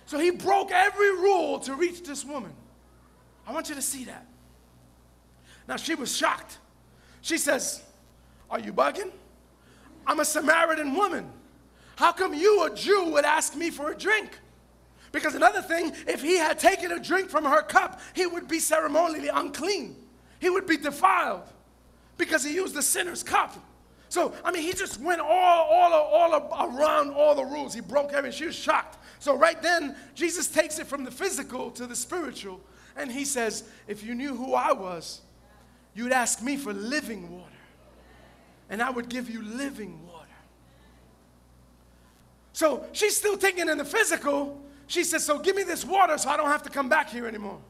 So 0.06 0.18
he 0.18 0.30
broke 0.30 0.70
every 0.70 1.12
rule 1.12 1.58
to 1.60 1.74
reach 1.74 2.02
this 2.02 2.24
woman. 2.24 2.52
I 3.46 3.52
want 3.52 3.68
you 3.68 3.74
to 3.74 3.82
see 3.82 4.04
that. 4.04 4.26
Now 5.66 5.76
she 5.76 5.94
was 5.94 6.14
shocked. 6.14 6.58
She 7.22 7.38
says, 7.38 7.82
Are 8.50 8.60
you 8.60 8.72
bugging? 8.72 9.10
I'm 10.06 10.20
a 10.20 10.24
Samaritan 10.24 10.94
woman. 10.94 11.30
How 11.96 12.12
come 12.12 12.34
you, 12.34 12.64
a 12.64 12.74
Jew, 12.74 13.10
would 13.12 13.24
ask 13.24 13.56
me 13.56 13.70
for 13.70 13.92
a 13.92 13.96
drink? 13.96 14.38
Because 15.12 15.34
another 15.34 15.62
thing, 15.62 15.92
if 16.08 16.22
he 16.22 16.36
had 16.36 16.58
taken 16.58 16.90
a 16.92 16.98
drink 16.98 17.30
from 17.30 17.44
her 17.44 17.62
cup, 17.62 18.00
he 18.14 18.26
would 18.26 18.48
be 18.48 18.58
ceremonially 18.58 19.28
unclean. 19.28 19.96
He 20.40 20.50
would 20.50 20.66
be 20.66 20.76
defiled 20.76 21.44
because 22.18 22.44
he 22.44 22.52
used 22.54 22.74
the 22.74 22.82
sinner's 22.82 23.22
cup. 23.22 23.54
So, 24.08 24.34
I 24.44 24.50
mean, 24.50 24.62
he 24.62 24.72
just 24.72 25.00
went 25.00 25.20
all, 25.20 25.28
all, 25.28 25.92
all 25.92 26.76
around 26.76 27.14
all 27.14 27.34
the 27.34 27.44
rules. 27.44 27.74
He 27.74 27.80
broke 27.80 28.12
everything. 28.12 28.36
She 28.36 28.46
was 28.46 28.54
shocked. 28.54 28.98
So, 29.24 29.34
right 29.34 29.62
then, 29.62 29.96
Jesus 30.14 30.48
takes 30.48 30.78
it 30.78 30.86
from 30.86 31.02
the 31.02 31.10
physical 31.10 31.70
to 31.70 31.86
the 31.86 31.96
spiritual 31.96 32.60
and 32.94 33.10
he 33.10 33.24
says, 33.24 33.64
If 33.88 34.04
you 34.04 34.14
knew 34.14 34.36
who 34.36 34.52
I 34.52 34.72
was, 34.72 35.22
you'd 35.94 36.12
ask 36.12 36.42
me 36.42 36.58
for 36.58 36.74
living 36.74 37.30
water, 37.30 37.50
and 38.68 38.82
I 38.82 38.90
would 38.90 39.08
give 39.08 39.30
you 39.30 39.40
living 39.40 40.06
water. 40.06 40.26
So 42.52 42.84
she's 42.92 43.16
still 43.16 43.38
thinking 43.38 43.70
in 43.70 43.78
the 43.78 43.84
physical. 43.86 44.60
She 44.88 45.04
says, 45.04 45.24
So 45.24 45.38
give 45.38 45.56
me 45.56 45.62
this 45.62 45.86
water 45.86 46.18
so 46.18 46.28
I 46.28 46.36
don't 46.36 46.50
have 46.50 46.64
to 46.64 46.70
come 46.70 46.90
back 46.90 47.08
here 47.08 47.26
anymore. 47.26 47.60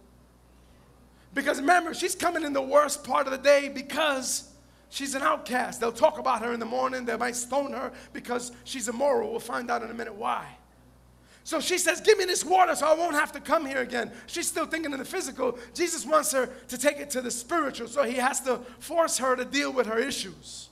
Because 1.35 1.61
remember, 1.61 1.95
she's 1.95 2.17
coming 2.17 2.43
in 2.43 2.53
the 2.53 2.62
worst 2.62 3.05
part 3.05 3.29
of 3.29 3.31
the 3.31 3.38
day 3.38 3.69
because 3.69 4.53
she's 4.88 5.14
an 5.14 5.23
outcast. 5.23 5.79
They'll 5.79 5.93
talk 5.93 6.19
about 6.19 6.43
her 6.43 6.53
in 6.53 6.59
the 6.59 6.67
morning. 6.67 7.05
They 7.05 7.17
might 7.17 7.37
stone 7.37 7.71
her 7.75 7.93
because 8.12 8.51
she's 8.64 8.88
immoral. 8.88 9.31
We'll 9.31 9.38
find 9.38 9.71
out 9.71 9.85
in 9.85 9.90
a 9.93 9.95
minute 9.95 10.17
why. 10.17 10.49
So 11.44 11.61
she 11.61 11.76
says, 11.76 12.00
Give 12.00 12.16
me 12.16 12.24
this 12.24 12.42
water 12.42 12.74
so 12.74 12.87
I 12.87 12.94
won't 12.94 13.14
have 13.14 13.30
to 13.33 13.40
come 13.40 13.66
here 13.66 13.83
again. 13.83 14.11
She's 14.26 14.48
still 14.48 14.64
thinking 14.64 14.92
in 14.92 14.98
the 14.98 15.04
physical. 15.04 15.59
Jesus 15.74 16.07
wants 16.07 16.33
her 16.33 16.46
to 16.68 16.78
take 16.78 16.98
it 16.98 17.11
to 17.11 17.20
the 17.20 17.30
spiritual, 17.30 17.87
so 17.87 18.02
he 18.02 18.14
has 18.14 18.40
to 18.42 18.61
force 18.78 19.18
her 19.18 19.37
to 19.37 19.44
deal 19.44 19.70
with 19.70 19.87
her 19.87 19.98
issues. 19.98 20.70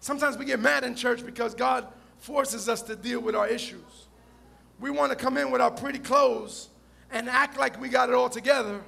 Sometimes 0.00 0.36
we 0.36 0.44
get 0.44 0.60
mad 0.60 0.82
in 0.84 0.96
church 0.96 1.24
because 1.24 1.54
God 1.54 1.86
forces 2.18 2.68
us 2.68 2.82
to 2.82 2.96
deal 2.96 3.20
with 3.20 3.36
our 3.36 3.46
issues. 3.46 4.08
We 4.80 4.90
want 4.90 5.10
to 5.10 5.16
come 5.16 5.36
in 5.36 5.52
with 5.52 5.60
our 5.60 5.70
pretty 5.70 6.00
clothes 6.00 6.68
and 7.10 7.28
act 7.28 7.56
like 7.56 7.80
we 7.80 7.88
got 7.88 8.08
it 8.08 8.14
all 8.14 8.28
together. 8.28 8.82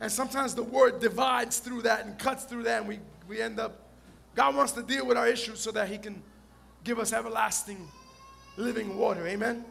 And 0.00 0.10
sometimes 0.10 0.54
the 0.54 0.62
word 0.62 1.00
divides 1.00 1.58
through 1.58 1.82
that 1.82 2.06
and 2.06 2.18
cuts 2.18 2.44
through 2.44 2.62
that, 2.62 2.80
and 2.80 2.88
we, 2.88 2.98
we 3.28 3.42
end 3.42 3.60
up, 3.60 3.88
God 4.34 4.56
wants 4.56 4.72
to 4.72 4.82
deal 4.82 5.06
with 5.06 5.18
our 5.18 5.28
issues 5.28 5.60
so 5.60 5.70
that 5.72 5.88
He 5.88 5.98
can 5.98 6.22
give 6.82 6.98
us 6.98 7.12
everlasting 7.12 7.86
living 8.60 8.96
water. 8.96 9.26
Amen? 9.26 9.64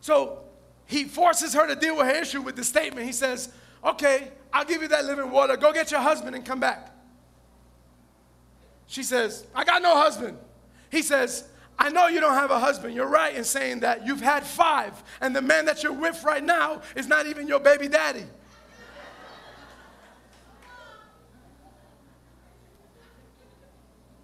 So 0.00 0.40
He 0.86 1.04
forces 1.04 1.54
her 1.54 1.66
to 1.66 1.74
deal 1.74 1.96
with 1.96 2.06
her 2.06 2.22
issue 2.22 2.42
with 2.42 2.56
the 2.56 2.64
statement. 2.64 3.06
He 3.06 3.12
says, 3.12 3.48
Okay, 3.84 4.30
I'll 4.52 4.64
give 4.64 4.82
you 4.82 4.88
that 4.88 5.04
living 5.04 5.30
water. 5.30 5.56
Go 5.56 5.72
get 5.72 5.90
your 5.90 6.00
husband 6.00 6.36
and 6.36 6.44
come 6.44 6.60
back. 6.60 6.90
She 8.86 9.02
says, 9.02 9.46
I 9.54 9.64
got 9.64 9.82
no 9.82 9.96
husband. 9.96 10.36
He 10.90 11.02
says, 11.02 11.48
I 11.78 11.88
know 11.88 12.06
you 12.06 12.20
don't 12.20 12.34
have 12.34 12.50
a 12.50 12.58
husband. 12.58 12.94
You're 12.94 13.08
right 13.08 13.34
in 13.34 13.42
saying 13.42 13.80
that. 13.80 14.06
You've 14.06 14.20
had 14.20 14.44
five, 14.44 15.02
and 15.20 15.34
the 15.34 15.42
man 15.42 15.64
that 15.64 15.82
you're 15.82 15.92
with 15.92 16.22
right 16.22 16.44
now 16.44 16.82
is 16.94 17.08
not 17.08 17.26
even 17.26 17.48
your 17.48 17.58
baby 17.58 17.88
daddy. 17.88 18.24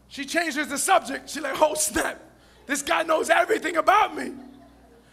She 0.08 0.24
changes 0.24 0.68
the 0.68 0.78
subject. 0.78 1.30
She's 1.30 1.42
like, 1.42 1.60
oh 1.60 1.74
snap, 1.74 2.20
this 2.68 2.82
guy 2.82 3.02
knows 3.02 3.30
everything 3.30 3.76
about 3.76 4.14
me. 4.14 4.32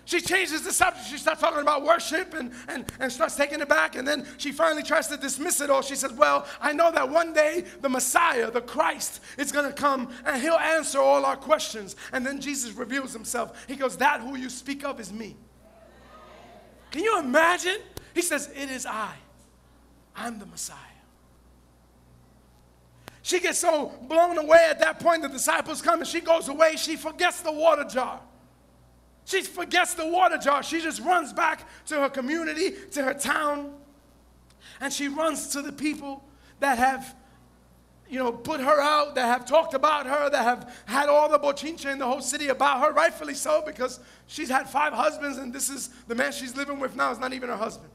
She 0.04 0.22
changes 0.22 0.62
the 0.62 0.72
subject. 0.72 1.08
She 1.08 1.18
starts 1.18 1.42
talking 1.42 1.62
about 1.62 1.84
worship 1.84 2.36
and, 2.36 2.52
and, 2.68 2.86
and 3.00 3.12
starts 3.12 3.36
taking 3.36 3.60
it 3.60 3.68
back. 3.68 3.96
And 3.96 4.08
then 4.08 4.28
she 4.38 4.52
finally 4.52 4.84
tries 4.84 5.08
to 5.08 5.18
dismiss 5.18 5.62
it 5.62 5.72
all. 5.72 5.82
She 5.82 5.96
says, 5.96 6.14
Well, 6.14 6.46
I 6.62 6.74
know 6.74 6.92
that 6.92 7.10
one 7.10 7.34
day 7.34 7.66
the 7.82 7.90
Messiah, 7.90 8.52
the 8.52 8.62
Christ, 8.62 9.20
is 9.40 9.52
going 9.52 9.66
to 9.66 9.74
come 9.74 10.14
and 10.24 10.40
he'll 10.40 10.54
answer 10.54 11.00
all 11.00 11.26
our 11.26 11.36
questions. 11.36 11.96
And 12.12 12.24
then 12.24 12.40
Jesus 12.40 12.74
reveals 12.74 13.14
himself. 13.14 13.66
He 13.68 13.76
goes, 13.76 13.98
That 13.98 14.22
who 14.22 14.38
you 14.38 14.50
speak 14.50 14.86
of 14.86 15.00
is 15.00 15.12
me. 15.12 15.36
Can 16.92 17.04
you 17.04 17.18
imagine? 17.18 17.78
He 18.14 18.22
says, 18.22 18.52
It 18.56 18.70
is 18.70 18.86
I. 18.86 19.16
I'm 20.16 20.38
the 20.38 20.46
Messiah. 20.46 20.78
She 23.26 23.40
gets 23.40 23.58
so 23.58 23.92
blown 24.04 24.38
away 24.38 24.68
at 24.70 24.78
that 24.82 25.00
point, 25.00 25.24
the 25.24 25.30
disciples 25.30 25.82
come 25.82 26.00
and 26.00 26.08
she 26.08 26.22
goes 26.22 26.48
away. 26.48 26.76
She 26.76 26.96
forgets 26.96 27.42
the 27.42 27.52
water 27.52 27.84
jar. 27.84 28.20
She 29.26 29.42
forgets 29.42 29.96
the 29.96 30.06
water 30.06 30.38
jar. 30.38 30.62
She 30.62 30.80
just 30.80 31.02
runs 31.02 31.34
back 31.34 31.68
to 31.88 31.96
her 32.02 32.08
community, 32.08 32.76
to 32.92 33.02
her 33.02 33.16
town, 33.16 33.74
and 34.80 34.94
she 34.94 35.08
runs 35.08 35.48
to 35.48 35.64
the 35.64 35.72
people 35.72 36.24
that 36.60 36.78
have, 36.78 37.16
you 38.08 38.20
know, 38.20 38.32
put 38.32 38.60
her 38.60 38.80
out, 38.80 39.16
that 39.16 39.26
have 39.26 39.48
talked 39.48 39.74
about 39.74 40.06
her, 40.06 40.30
that 40.30 40.44
have 40.44 40.84
had 40.86 41.10
all 41.10 41.28
the 41.28 41.40
bochincha 41.40 41.92
in 41.92 41.98
the 41.98 42.06
whole 42.06 42.22
city 42.22 42.50
about 42.50 42.80
her, 42.82 42.94
rightfully 42.94 43.34
so, 43.34 43.64
because 43.66 44.00
she's 44.28 44.50
had 44.50 44.70
five 44.70 44.94
husbands, 44.94 45.40
and 45.40 45.52
this 45.52 45.72
is 45.72 45.90
the 46.08 46.14
man 46.14 46.32
she's 46.32 46.56
living 46.56 46.80
with 46.80 46.96
now 46.96 47.12
is 47.12 47.18
not 47.18 47.34
even 47.34 47.50
her 47.50 47.58
husband. 47.58 47.90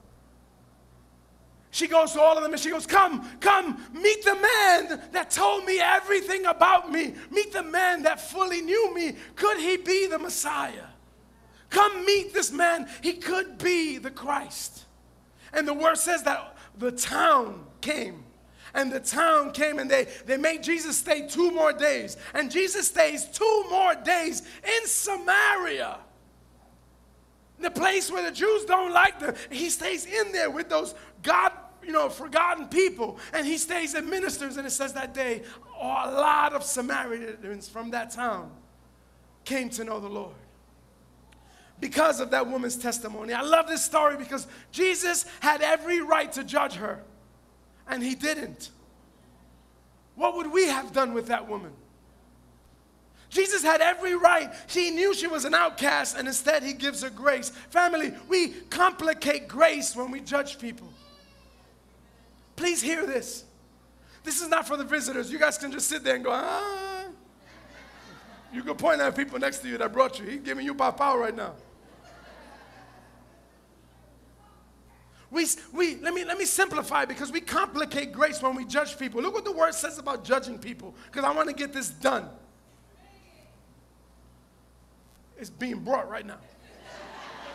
She 1.72 1.86
goes 1.86 2.12
to 2.12 2.20
all 2.20 2.36
of 2.36 2.42
them 2.42 2.52
and 2.52 2.60
she 2.60 2.70
goes, 2.70 2.86
Come, 2.86 3.28
come, 3.38 3.84
meet 3.92 4.24
the 4.24 4.34
man 4.34 5.00
that 5.12 5.30
told 5.30 5.64
me 5.64 5.78
everything 5.80 6.46
about 6.46 6.90
me. 6.90 7.14
Meet 7.30 7.52
the 7.52 7.62
man 7.62 8.02
that 8.02 8.20
fully 8.20 8.60
knew 8.60 8.94
me. 8.94 9.16
Could 9.36 9.58
he 9.58 9.76
be 9.76 10.06
the 10.06 10.18
Messiah? 10.18 10.86
Come 11.68 12.04
meet 12.04 12.34
this 12.34 12.50
man. 12.50 12.88
He 13.02 13.14
could 13.14 13.56
be 13.58 13.98
the 13.98 14.10
Christ. 14.10 14.84
And 15.52 15.66
the 15.66 15.74
word 15.74 15.96
says 15.96 16.24
that 16.24 16.56
the 16.76 16.90
town 16.90 17.64
came. 17.80 18.24
And 18.74 18.92
the 18.92 19.00
town 19.00 19.52
came 19.52 19.78
and 19.78 19.90
they, 19.90 20.06
they 20.26 20.36
made 20.36 20.62
Jesus 20.62 20.96
stay 20.96 21.26
two 21.26 21.50
more 21.50 21.72
days. 21.72 22.16
And 22.34 22.50
Jesus 22.50 22.88
stays 22.88 23.24
two 23.26 23.64
more 23.68 23.94
days 23.94 24.42
in 24.62 24.86
Samaria. 24.86 25.98
The 27.58 27.70
place 27.70 28.10
where 28.10 28.24
the 28.24 28.34
Jews 28.34 28.64
don't 28.64 28.92
like 28.92 29.18
them. 29.20 29.34
He 29.50 29.70
stays 29.70 30.06
in 30.06 30.32
there 30.32 30.50
with 30.50 30.68
those 30.68 30.94
God, 31.22 31.52
you 31.82 31.92
know, 31.92 32.08
forgotten 32.08 32.66
people. 32.66 33.18
And 33.32 33.46
he 33.46 33.58
stays 33.58 33.94
and 33.94 34.08
ministers. 34.08 34.56
And 34.56 34.66
it 34.66 34.70
says 34.70 34.92
that 34.94 35.14
day, 35.14 35.42
a 35.80 35.84
lot 35.84 36.52
of 36.52 36.62
Samaritans 36.62 37.68
from 37.68 37.90
that 37.90 38.10
town 38.10 38.50
came 39.44 39.70
to 39.70 39.84
know 39.84 40.00
the 40.00 40.08
Lord 40.08 40.34
because 41.80 42.20
of 42.20 42.30
that 42.30 42.46
woman's 42.46 42.76
testimony. 42.76 43.32
I 43.32 43.42
love 43.42 43.66
this 43.66 43.84
story 43.84 44.16
because 44.16 44.46
Jesus 44.70 45.24
had 45.40 45.62
every 45.62 46.00
right 46.00 46.30
to 46.32 46.44
judge 46.44 46.74
her, 46.74 47.02
and 47.88 48.02
he 48.02 48.14
didn't. 48.14 48.70
What 50.14 50.36
would 50.36 50.52
we 50.52 50.66
have 50.66 50.92
done 50.92 51.14
with 51.14 51.26
that 51.28 51.48
woman? 51.48 51.72
Jesus 53.30 53.62
had 53.62 53.80
every 53.80 54.16
right. 54.16 54.52
He 54.68 54.90
knew 54.90 55.14
she 55.14 55.28
was 55.28 55.44
an 55.44 55.54
outcast, 55.54 56.16
and 56.18 56.28
instead 56.28 56.62
he 56.62 56.72
gives 56.72 57.02
her 57.02 57.10
grace. 57.10 57.50
Family, 57.70 58.12
we 58.28 58.48
complicate 58.68 59.48
grace 59.48 59.96
when 59.96 60.10
we 60.10 60.20
judge 60.20 60.58
people. 60.58 60.88
Please 62.60 62.82
hear 62.82 63.06
this. 63.06 63.44
This 64.22 64.42
is 64.42 64.48
not 64.50 64.68
for 64.68 64.76
the 64.76 64.84
visitors. 64.84 65.32
You 65.32 65.38
guys 65.38 65.56
can 65.56 65.72
just 65.72 65.88
sit 65.88 66.04
there 66.04 66.16
and 66.16 66.22
go, 66.22 66.30
ah. 66.30 67.06
You 68.52 68.62
can 68.62 68.74
point 68.74 69.00
at 69.00 69.16
people 69.16 69.38
next 69.38 69.60
to 69.60 69.68
you 69.68 69.78
that 69.78 69.94
brought 69.94 70.18
you. 70.18 70.26
He's 70.26 70.42
giving 70.42 70.66
you 70.66 70.74
power 70.74 71.18
right 71.18 71.34
now. 71.34 71.54
We, 75.30 75.46
we, 75.72 75.96
let, 76.02 76.12
me, 76.12 76.22
let 76.26 76.36
me 76.36 76.44
simplify 76.44 77.06
because 77.06 77.32
we 77.32 77.40
complicate 77.40 78.12
grace 78.12 78.42
when 78.42 78.54
we 78.54 78.66
judge 78.66 78.98
people. 78.98 79.22
Look 79.22 79.32
what 79.32 79.46
the 79.46 79.52
word 79.52 79.72
says 79.72 79.96
about 79.96 80.22
judging 80.22 80.58
people 80.58 80.94
because 81.10 81.24
I 81.24 81.32
want 81.32 81.48
to 81.48 81.54
get 81.54 81.72
this 81.72 81.88
done. 81.88 82.28
It's 85.38 85.48
being 85.48 85.78
brought 85.78 86.10
right 86.10 86.26
now. 86.26 86.40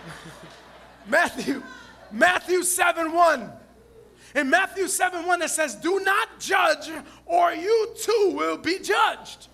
Matthew, 1.07 1.61
Matthew 2.11 2.63
7 2.63 3.13
1. 3.13 3.51
In 4.35 4.49
Matthew 4.49 4.87
7 4.87 5.25
1, 5.25 5.41
it 5.41 5.49
says, 5.49 5.75
Do 5.75 6.01
not 6.01 6.39
judge, 6.39 6.91
or 7.25 7.53
you 7.53 7.93
too 7.97 8.33
will 8.35 8.57
be 8.57 8.79
judged. 8.79 9.47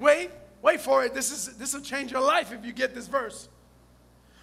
Wait, 0.00 0.30
wait 0.62 0.80
for 0.80 1.04
it. 1.04 1.14
This, 1.14 1.30
is, 1.30 1.56
this 1.56 1.72
will 1.72 1.80
change 1.80 2.10
your 2.10 2.20
life 2.20 2.52
if 2.52 2.64
you 2.64 2.72
get 2.72 2.94
this 2.94 3.06
verse. 3.06 3.48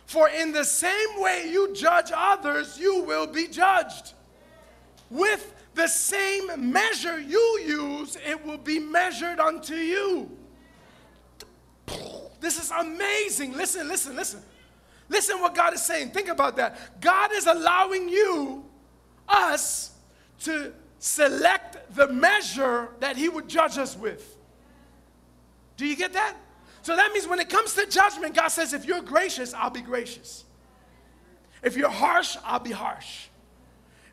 For 0.05 0.29
in 0.29 0.53
the 0.53 0.63
same 0.63 1.21
way 1.21 1.49
you 1.49 1.73
judge 1.73 2.11
others, 2.15 2.79
you 2.79 3.03
will 3.03 3.27
be 3.27 3.47
judged. 3.47 4.13
With 5.09 5.53
the 5.75 5.87
same 5.87 6.71
measure 6.71 7.19
you 7.19 7.59
use, 7.65 8.17
it 8.25 8.45
will 8.45 8.57
be 8.57 8.79
measured 8.79 9.39
unto 9.39 9.75
you. 9.75 10.31
This 12.39 12.61
is 12.61 12.71
amazing. 12.71 13.53
Listen, 13.53 13.87
listen, 13.87 14.15
listen. 14.15 14.41
Listen 15.09 15.41
what 15.41 15.55
God 15.55 15.73
is 15.73 15.81
saying. 15.81 16.11
Think 16.11 16.29
about 16.29 16.55
that. 16.57 17.01
God 17.01 17.31
is 17.33 17.45
allowing 17.45 18.07
you, 18.07 18.65
us, 19.27 19.91
to 20.41 20.73
select 20.99 21.95
the 21.95 22.07
measure 22.07 22.89
that 22.99 23.17
He 23.17 23.29
would 23.29 23.47
judge 23.47 23.77
us 23.77 23.97
with. 23.97 24.38
Do 25.77 25.86
you 25.86 25.95
get 25.95 26.13
that? 26.13 26.36
So 26.82 26.95
that 26.95 27.11
means 27.13 27.28
when 27.28 27.39
it 27.39 27.49
comes 27.49 27.74
to 27.76 27.86
judgment, 27.88 28.36
God 28.36 28.49
says, 28.49 28.74
if 28.74 28.86
you're 28.86 29.01
gracious, 29.01 29.53
I'll 29.53 29.69
be 29.69 29.82
gracious. 29.82 30.43
If 31.63 31.78
you're 31.78 31.89
harsh, 31.89 32.36
I'll 32.43 32.59
be 32.59 32.71
harsh. 32.71 33.28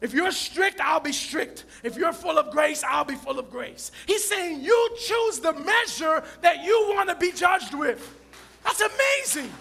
If 0.01 0.15
you're 0.15 0.31
strict, 0.31 0.81
I'll 0.81 1.01
be 1.01 1.13
strict. 1.13 1.67
If 1.83 1.97
you're 1.97 2.13
full 2.13 2.39
of 2.39 2.51
grace, 2.53 2.83
I'll 2.89 3.05
be 3.05 3.17
full 3.17 3.39
of 3.39 3.51
grace. 3.51 3.93
He's 4.07 4.25
saying 4.25 4.61
you 4.61 4.97
choose 4.97 5.41
the 5.41 5.53
measure 5.53 6.25
that 6.41 6.65
you 6.65 6.93
want 6.95 7.09
to 7.11 7.17
be 7.17 7.33
judged 7.33 7.75
with. 7.75 8.17
That's 8.65 8.81
amazing. 8.81 9.53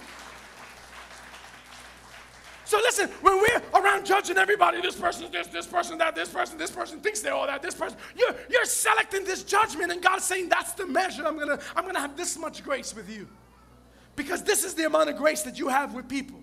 So 2.70 2.78
listen, 2.78 3.09
when 3.24 3.41
we're 3.41 3.82
around 3.82 4.05
judging 4.05 4.38
everybody, 4.38 4.80
this 4.80 4.95
person 4.95 5.32
this, 5.32 5.47
this 5.47 5.65
person 5.65 5.97
that, 5.97 6.13
this 6.13 6.30
person, 6.30 6.55
this 6.55 6.70
person 6.70 6.99
thinks 6.99 7.20
they're 7.20 7.34
all 7.34 7.47
that, 7.47 7.63
this 7.63 7.74
person, 7.74 7.97
you're, 8.15 8.36
you're 8.47 8.63
selecting 8.65 9.24
this 9.24 9.41
judgment, 9.41 9.91
and 9.91 9.99
God's 10.03 10.26
saying 10.26 10.49
that's 10.49 10.74
the 10.74 10.86
measure. 10.86 11.26
I'm 11.26 11.36
gonna, 11.39 11.57
I'm 11.76 11.84
gonna 11.84 11.99
have 11.99 12.15
this 12.15 12.38
much 12.38 12.63
grace 12.63 12.95
with 12.95 13.09
you. 13.09 13.28
Because 14.15 14.43
this 14.43 14.63
is 14.63 14.76
the 14.76 14.86
amount 14.86 15.09
of 15.09 15.17
grace 15.17 15.41
that 15.43 15.57
you 15.57 15.67
have 15.67 15.95
with 15.95 16.07
people. 16.07 16.39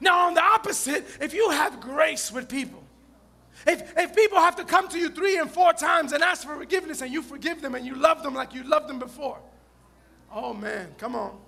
Now, 0.00 0.26
on 0.26 0.34
the 0.34 0.42
opposite, 0.42 1.06
if 1.20 1.32
you 1.32 1.50
have 1.50 1.80
grace 1.80 2.32
with 2.32 2.48
people, 2.48 2.82
if, 3.64 3.96
if 3.96 4.16
people 4.16 4.38
have 4.38 4.56
to 4.56 4.64
come 4.64 4.88
to 4.88 4.98
you 4.98 5.08
three 5.08 5.38
and 5.38 5.48
four 5.48 5.72
times 5.72 6.10
and 6.10 6.24
ask 6.24 6.44
for 6.44 6.56
forgiveness 6.56 7.00
and 7.00 7.12
you 7.12 7.22
forgive 7.22 7.62
them 7.62 7.76
and 7.76 7.86
you 7.86 7.94
love 7.94 8.24
them 8.24 8.34
like 8.34 8.54
you 8.54 8.64
loved 8.64 8.88
them 8.88 8.98
before, 8.98 9.38
oh 10.34 10.52
man, 10.52 10.88
come 10.98 11.14
on. 11.14 11.38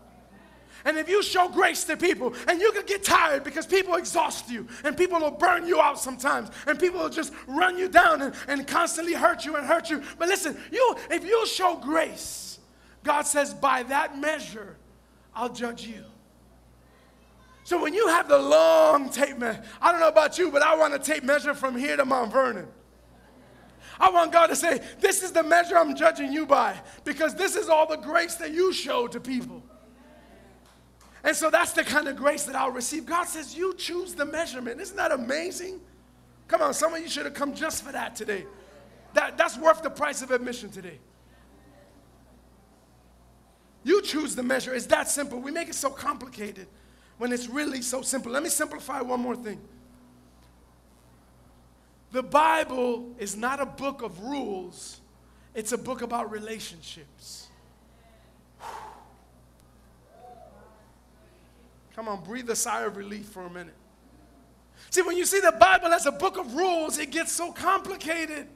And 0.84 0.98
if 0.98 1.08
you 1.08 1.22
show 1.22 1.48
grace 1.48 1.84
to 1.84 1.96
people, 1.96 2.34
and 2.48 2.60
you 2.60 2.72
can 2.72 2.84
get 2.84 3.04
tired 3.04 3.44
because 3.44 3.66
people 3.66 3.94
exhaust 3.94 4.50
you, 4.50 4.66
and 4.84 4.96
people 4.96 5.18
will 5.20 5.30
burn 5.30 5.66
you 5.66 5.80
out 5.80 5.98
sometimes, 5.98 6.50
and 6.66 6.78
people 6.78 7.00
will 7.00 7.08
just 7.08 7.32
run 7.46 7.78
you 7.78 7.88
down 7.88 8.22
and, 8.22 8.34
and 8.48 8.66
constantly 8.66 9.14
hurt 9.14 9.44
you 9.44 9.56
and 9.56 9.66
hurt 9.66 9.90
you. 9.90 10.02
But 10.18 10.28
listen, 10.28 10.56
you 10.70 10.96
if 11.10 11.24
you 11.24 11.46
show 11.46 11.76
grace, 11.76 12.58
God 13.02 13.22
says, 13.22 13.54
by 13.54 13.82
that 13.84 14.18
measure, 14.18 14.76
I'll 15.34 15.52
judge 15.52 15.86
you. 15.86 16.04
So 17.64 17.82
when 17.82 17.94
you 17.94 18.08
have 18.08 18.28
the 18.28 18.38
long 18.38 19.08
tape 19.08 19.38
measure, 19.38 19.62
I 19.80 19.90
don't 19.90 20.00
know 20.00 20.08
about 20.08 20.36
you, 20.36 20.50
but 20.50 20.62
I 20.62 20.76
want 20.76 20.92
a 20.92 20.98
tape 20.98 21.24
measure 21.24 21.54
from 21.54 21.76
here 21.76 21.96
to 21.96 22.04
Mount 22.04 22.30
Vernon. 22.30 22.68
I 23.98 24.10
want 24.10 24.32
God 24.32 24.48
to 24.48 24.56
say, 24.56 24.80
This 25.00 25.22
is 25.22 25.32
the 25.32 25.42
measure 25.42 25.78
I'm 25.78 25.96
judging 25.96 26.32
you 26.32 26.44
by, 26.44 26.78
because 27.04 27.34
this 27.34 27.56
is 27.56 27.68
all 27.68 27.86
the 27.86 27.96
grace 27.96 28.34
that 28.36 28.52
you 28.52 28.72
showed 28.72 29.12
to 29.12 29.20
people. 29.20 29.62
And 31.24 31.34
so 31.34 31.50
that's 31.50 31.72
the 31.72 31.82
kind 31.82 32.06
of 32.06 32.16
grace 32.16 32.44
that 32.44 32.54
I'll 32.54 32.70
receive. 32.70 33.06
God 33.06 33.24
says, 33.24 33.56
You 33.56 33.74
choose 33.74 34.14
the 34.14 34.26
measurement. 34.26 34.80
Isn't 34.80 34.96
that 34.96 35.10
amazing? 35.10 35.80
Come 36.46 36.60
on, 36.60 36.74
some 36.74 36.94
of 36.94 37.00
you 37.00 37.08
should 37.08 37.24
have 37.24 37.34
come 37.34 37.54
just 37.54 37.82
for 37.82 37.92
that 37.92 38.14
today. 38.14 38.44
That, 39.14 39.38
that's 39.38 39.56
worth 39.56 39.82
the 39.82 39.90
price 39.90 40.20
of 40.20 40.30
admission 40.30 40.68
today. 40.70 40.98
You 43.82 44.02
choose 44.02 44.34
the 44.34 44.42
measure. 44.42 44.74
It's 44.74 44.86
that 44.86 45.08
simple. 45.08 45.40
We 45.40 45.50
make 45.50 45.68
it 45.68 45.74
so 45.74 45.88
complicated 45.88 46.66
when 47.16 47.32
it's 47.32 47.48
really 47.48 47.80
so 47.80 48.02
simple. 48.02 48.30
Let 48.30 48.42
me 48.42 48.50
simplify 48.50 49.00
one 49.00 49.20
more 49.20 49.36
thing. 49.36 49.60
The 52.12 52.22
Bible 52.22 53.14
is 53.18 53.36
not 53.36 53.60
a 53.60 53.66
book 53.66 54.02
of 54.02 54.20
rules, 54.20 55.00
it's 55.54 55.72
a 55.72 55.78
book 55.78 56.02
about 56.02 56.30
relationships. 56.30 57.43
Come 61.95 62.09
on, 62.09 62.24
breathe 62.24 62.51
a 62.51 62.57
sigh 62.57 62.82
of 62.82 62.97
relief 62.97 63.26
for 63.26 63.42
a 63.47 63.51
minute. 63.51 63.74
See, 64.90 65.03
when 65.03 65.16
you 65.16 65.24
see 65.24 65.40
the 65.40 65.53
Bible 65.53 65.88
as 65.88 66.07
a 66.07 66.12
book 66.12 66.36
of 66.36 66.55
rules, 66.55 66.99
it 66.99 67.11
gets 67.11 67.32
so 67.32 67.53
complicated. 67.53 68.49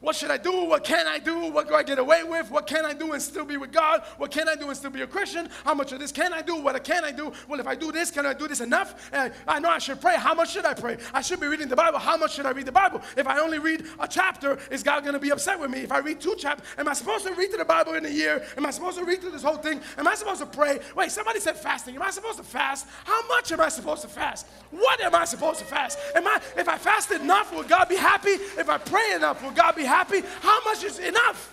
What 0.00 0.16
should 0.16 0.30
I 0.30 0.38
do? 0.38 0.64
What 0.64 0.82
can 0.82 1.06
I 1.06 1.18
do? 1.18 1.50
What 1.50 1.68
do 1.68 1.74
I 1.74 1.82
get 1.82 1.98
away 1.98 2.24
with? 2.24 2.50
What 2.50 2.66
can 2.66 2.86
I 2.86 2.94
do 2.94 3.12
and 3.12 3.20
still 3.20 3.44
be 3.44 3.58
with 3.58 3.70
God? 3.70 4.02
What 4.16 4.30
can 4.30 4.48
I 4.48 4.54
do 4.54 4.68
and 4.68 4.76
still 4.76 4.90
be 4.90 5.02
a 5.02 5.06
Christian? 5.06 5.50
How 5.62 5.74
much 5.74 5.92
of 5.92 6.00
this 6.00 6.10
can 6.10 6.32
I 6.32 6.40
do? 6.40 6.56
What 6.56 6.82
can 6.82 7.04
I 7.04 7.12
do? 7.12 7.30
Well, 7.46 7.60
if 7.60 7.66
I 7.66 7.74
do 7.74 7.92
this, 7.92 8.10
can 8.10 8.24
I 8.24 8.32
do 8.32 8.48
this 8.48 8.62
enough? 8.62 9.10
Uh, 9.12 9.28
I 9.46 9.60
know 9.60 9.68
I 9.68 9.78
should 9.78 10.00
pray. 10.00 10.16
How 10.16 10.32
much 10.32 10.52
should 10.52 10.64
I 10.64 10.72
pray? 10.72 10.96
I 11.12 11.20
should 11.20 11.38
be 11.38 11.48
reading 11.48 11.68
the 11.68 11.76
Bible. 11.76 11.98
How 11.98 12.16
much 12.16 12.34
should 12.34 12.46
I 12.46 12.52
read 12.52 12.64
the 12.64 12.72
Bible? 12.72 13.02
If 13.14 13.26
I 13.26 13.40
only 13.40 13.58
read 13.58 13.84
a 13.98 14.08
chapter, 14.08 14.58
is 14.70 14.82
God 14.82 15.02
going 15.02 15.12
to 15.12 15.20
be 15.20 15.32
upset 15.32 15.60
with 15.60 15.70
me? 15.70 15.80
If 15.80 15.92
I 15.92 15.98
read 15.98 16.18
two 16.18 16.34
chapters, 16.36 16.66
am 16.78 16.88
I 16.88 16.94
supposed 16.94 17.26
to 17.26 17.34
read 17.34 17.50
through 17.50 17.58
the 17.58 17.66
Bible 17.66 17.92
in 17.92 18.06
a 18.06 18.10
year? 18.10 18.42
Am 18.56 18.64
I 18.64 18.70
supposed 18.70 18.96
to 18.96 19.04
read 19.04 19.20
through 19.20 19.32
this 19.32 19.42
whole 19.42 19.58
thing? 19.58 19.82
Am 19.98 20.08
I 20.08 20.14
supposed 20.14 20.40
to 20.40 20.46
pray? 20.46 20.80
Wait, 20.96 21.12
somebody 21.12 21.40
said 21.40 21.56
fasting. 21.56 21.96
Am 21.96 22.02
I 22.02 22.10
supposed 22.10 22.38
to 22.38 22.44
fast? 22.44 22.86
How 23.04 23.28
much 23.28 23.52
am 23.52 23.60
I 23.60 23.68
supposed 23.68 24.00
to 24.02 24.08
fast? 24.08 24.46
What 24.70 25.02
am 25.02 25.14
I 25.14 25.26
supposed 25.26 25.58
to 25.58 25.66
fast? 25.66 25.98
Am 26.14 26.26
I 26.26 26.40
if 26.56 26.70
I 26.70 26.78
fast 26.78 27.10
enough, 27.10 27.52
will 27.52 27.64
God 27.64 27.90
be 27.90 27.96
happy? 27.96 28.30
If 28.30 28.70
I 28.70 28.78
pray 28.78 29.12
enough, 29.14 29.42
will 29.42 29.50
God 29.50 29.76
be 29.76 29.82
happy? 29.82 29.89
Happy, 29.90 30.22
how 30.40 30.62
much 30.62 30.84
is 30.84 31.00
enough. 31.00 31.52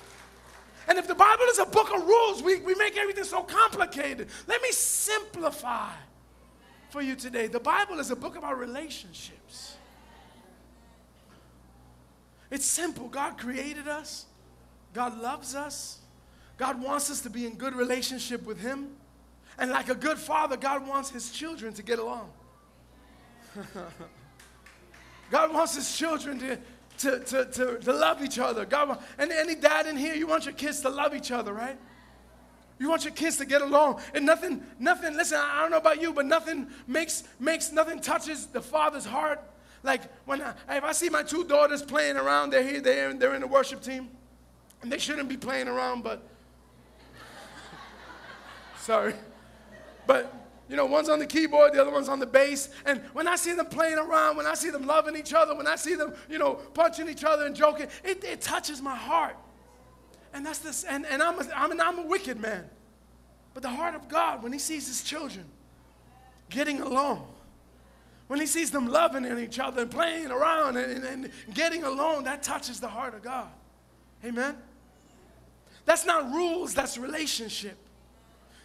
And 0.87 0.99
if 0.99 1.07
the 1.07 1.15
Bible 1.15 1.45
is 1.45 1.57
a 1.57 1.65
book 1.65 1.91
of 1.91 2.05
rules, 2.05 2.43
we, 2.43 2.57
we 2.57 2.75
make 2.75 2.95
everything 2.95 3.23
so 3.23 3.41
complicated. 3.41 4.27
Let 4.45 4.61
me 4.61 4.71
simplify 4.71 5.89
for 6.91 7.01
you 7.01 7.15
today. 7.15 7.47
The 7.47 7.59
Bible 7.59 7.99
is 7.99 8.11
a 8.11 8.15
book 8.15 8.35
about 8.37 8.59
relationships. 8.59 9.75
It's 12.51 12.65
simple. 12.65 13.07
God 13.07 13.39
created 13.39 13.87
us, 13.87 14.27
God 14.93 15.19
loves 15.19 15.55
us, 15.55 15.97
God 16.57 16.79
wants 16.79 17.09
us 17.09 17.21
to 17.21 17.31
be 17.31 17.47
in 17.47 17.55
good 17.55 17.73
relationship 17.73 18.45
with 18.45 18.61
Him. 18.61 18.89
And 19.57 19.71
like 19.71 19.89
a 19.89 19.95
good 19.95 20.19
father, 20.19 20.57
God 20.57 20.87
wants 20.87 21.09
His 21.09 21.31
children 21.31 21.73
to 21.73 21.81
get 21.81 21.97
along. 21.97 22.29
God 25.31 25.51
wants 25.51 25.75
His 25.75 25.97
children 25.97 26.37
to 26.37 26.59
to, 26.97 27.19
to, 27.19 27.45
to, 27.45 27.77
to 27.79 27.93
love 27.93 28.23
each 28.23 28.39
other. 28.39 28.65
God, 28.65 28.99
and 29.17 29.31
any 29.31 29.55
dad 29.55 29.87
in 29.87 29.97
here, 29.97 30.15
you 30.15 30.27
want 30.27 30.45
your 30.45 30.53
kids 30.53 30.81
to 30.81 30.89
love 30.89 31.15
each 31.15 31.31
other, 31.31 31.53
right? 31.53 31.77
You 32.79 32.89
want 32.89 33.03
your 33.03 33.13
kids 33.13 33.37
to 33.37 33.45
get 33.45 33.61
along. 33.61 34.01
And 34.13 34.25
nothing, 34.25 34.63
nothing, 34.79 35.15
listen, 35.15 35.39
I 35.41 35.61
don't 35.61 35.71
know 35.71 35.77
about 35.77 36.01
you, 36.01 36.13
but 36.13 36.25
nothing 36.25 36.67
makes, 36.87 37.23
makes, 37.39 37.71
nothing 37.71 37.99
touches 37.99 38.47
the 38.47 38.61
father's 38.61 39.05
heart. 39.05 39.41
Like 39.83 40.01
when 40.25 40.41
I, 40.41 40.53
if 40.69 40.83
I 40.83 40.91
see 40.91 41.09
my 41.09 41.23
two 41.23 41.43
daughters 41.43 41.81
playing 41.81 42.17
around, 42.17 42.51
they're 42.51 42.63
here, 42.63 42.81
they're, 42.81 43.13
they're 43.13 43.35
in 43.35 43.41
the 43.41 43.47
worship 43.47 43.81
team. 43.81 44.09
And 44.81 44.91
they 44.91 44.99
shouldn't 44.99 45.27
be 45.27 45.37
playing 45.37 45.67
around, 45.67 46.03
but 46.03 46.21
sorry. 48.79 49.13
But 50.05 50.31
you 50.69 50.75
know, 50.75 50.85
one's 50.85 51.07
on 51.07 51.19
the 51.19 51.25
keyboard, 51.25 51.73
the 51.73 51.81
other 51.81 51.91
one's 51.91 52.09
on 52.09 52.19
the 52.19 52.25
bass. 52.25 52.69
And 52.85 53.01
when 53.13 53.27
I 53.27 53.35
see 53.37 53.53
them 53.53 53.67
playing 53.67 53.97
around, 53.97 54.35
when 54.35 54.45
I 54.45 54.53
see 54.53 54.69
them 54.69 54.85
loving 54.85 55.15
each 55.15 55.33
other, 55.33 55.55
when 55.55 55.67
I 55.67 55.75
see 55.75 55.95
them, 55.95 56.13
you 56.29 56.37
know, 56.37 56.55
punching 56.55 57.07
each 57.07 57.23
other 57.23 57.45
and 57.45 57.55
joking, 57.55 57.87
it, 58.03 58.23
it 58.23 58.41
touches 58.41 58.81
my 58.81 58.95
heart. 58.95 59.37
And 60.33 60.45
that's 60.45 60.59
this, 60.59 60.83
and, 60.83 61.05
and 61.05 61.23
I'm, 61.23 61.39
a, 61.39 61.49
I'm, 61.55 61.71
an, 61.71 61.79
I'm 61.79 61.99
a 61.99 62.05
wicked 62.05 62.39
man. 62.39 62.65
But 63.53 63.63
the 63.63 63.69
heart 63.69 63.95
of 63.95 64.09
God, 64.09 64.43
when 64.43 64.51
He 64.51 64.59
sees 64.59 64.87
His 64.87 65.03
children 65.03 65.45
getting 66.49 66.81
along, 66.81 67.27
when 68.27 68.41
He 68.41 68.45
sees 68.45 68.69
them 68.69 68.87
loving 68.87 69.25
each 69.39 69.59
other 69.59 69.83
and 69.83 69.91
playing 69.91 70.31
around 70.31 70.75
and, 70.75 71.03
and, 71.03 71.25
and 71.25 71.31
getting 71.53 71.83
along, 71.83 72.25
that 72.25 72.43
touches 72.43 72.81
the 72.81 72.89
heart 72.89 73.15
of 73.15 73.23
God. 73.23 73.47
Amen? 74.25 74.57
That's 75.85 76.05
not 76.05 76.29
rules, 76.33 76.73
that's 76.73 76.97
relationship. 76.97 77.77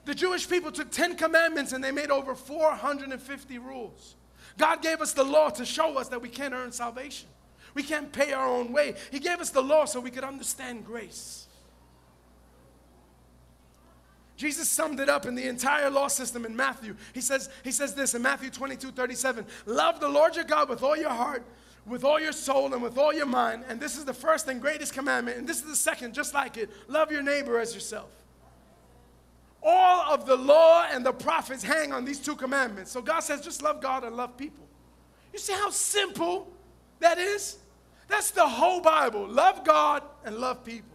The 0.04 0.14
Jewish 0.14 0.48
people 0.48 0.72
took 0.72 0.90
10 0.90 1.16
commandments 1.16 1.72
and 1.72 1.82
they 1.82 1.92
made 1.92 2.10
over 2.10 2.34
450 2.34 3.58
rules. 3.58 4.16
God 4.58 4.82
gave 4.82 5.00
us 5.00 5.12
the 5.12 5.24
law 5.24 5.50
to 5.50 5.64
show 5.64 5.96
us 5.98 6.08
that 6.08 6.20
we 6.20 6.28
can't 6.28 6.54
earn 6.54 6.72
salvation. 6.72 7.28
We 7.74 7.82
can't 7.82 8.12
pay 8.12 8.32
our 8.32 8.46
own 8.46 8.72
way. 8.72 8.94
He 9.10 9.18
gave 9.18 9.40
us 9.40 9.50
the 9.50 9.62
law 9.62 9.84
so 9.84 10.00
we 10.00 10.10
could 10.10 10.24
understand 10.24 10.84
grace. 10.84 11.46
Jesus 14.36 14.68
summed 14.68 14.98
it 14.98 15.08
up 15.08 15.24
in 15.24 15.36
the 15.36 15.46
entire 15.46 15.88
law 15.88 16.08
system 16.08 16.44
in 16.44 16.56
Matthew. 16.56 16.96
He 17.14 17.20
says, 17.20 17.48
he 17.62 17.70
says 17.70 17.94
this 17.94 18.14
in 18.14 18.22
Matthew 18.22 18.50
22 18.50 18.90
37 18.90 19.46
Love 19.66 20.00
the 20.00 20.08
Lord 20.08 20.34
your 20.34 20.44
God 20.44 20.68
with 20.68 20.82
all 20.82 20.96
your 20.96 21.10
heart, 21.10 21.44
with 21.86 22.02
all 22.02 22.18
your 22.18 22.32
soul, 22.32 22.74
and 22.74 22.82
with 22.82 22.98
all 22.98 23.14
your 23.14 23.26
mind. 23.26 23.64
And 23.68 23.78
this 23.78 23.96
is 23.96 24.04
the 24.04 24.12
first 24.12 24.48
and 24.48 24.60
greatest 24.60 24.94
commandment. 24.94 25.38
And 25.38 25.48
this 25.48 25.58
is 25.58 25.70
the 25.70 25.76
second, 25.76 26.12
just 26.12 26.34
like 26.34 26.56
it 26.56 26.70
love 26.88 27.12
your 27.12 27.22
neighbor 27.22 27.58
as 27.60 27.72
yourself. 27.72 28.10
All 29.62 30.12
of 30.12 30.26
the 30.26 30.36
law 30.36 30.86
and 30.90 31.06
the 31.06 31.12
prophets 31.12 31.62
hang 31.62 31.92
on 31.92 32.04
these 32.04 32.18
two 32.18 32.34
commandments. 32.34 32.90
So 32.90 33.00
God 33.00 33.20
says, 33.20 33.40
just 33.40 33.62
love 33.62 33.80
God 33.80 34.02
and 34.04 34.16
love 34.16 34.36
people. 34.36 34.66
You 35.32 35.38
see 35.38 35.52
how 35.52 35.70
simple 35.70 36.52
that 36.98 37.18
is? 37.18 37.58
That's 38.08 38.30
the 38.32 38.46
whole 38.46 38.80
Bible. 38.80 39.26
Love 39.26 39.64
God 39.64 40.02
and 40.24 40.36
love 40.36 40.64
people. 40.64 40.92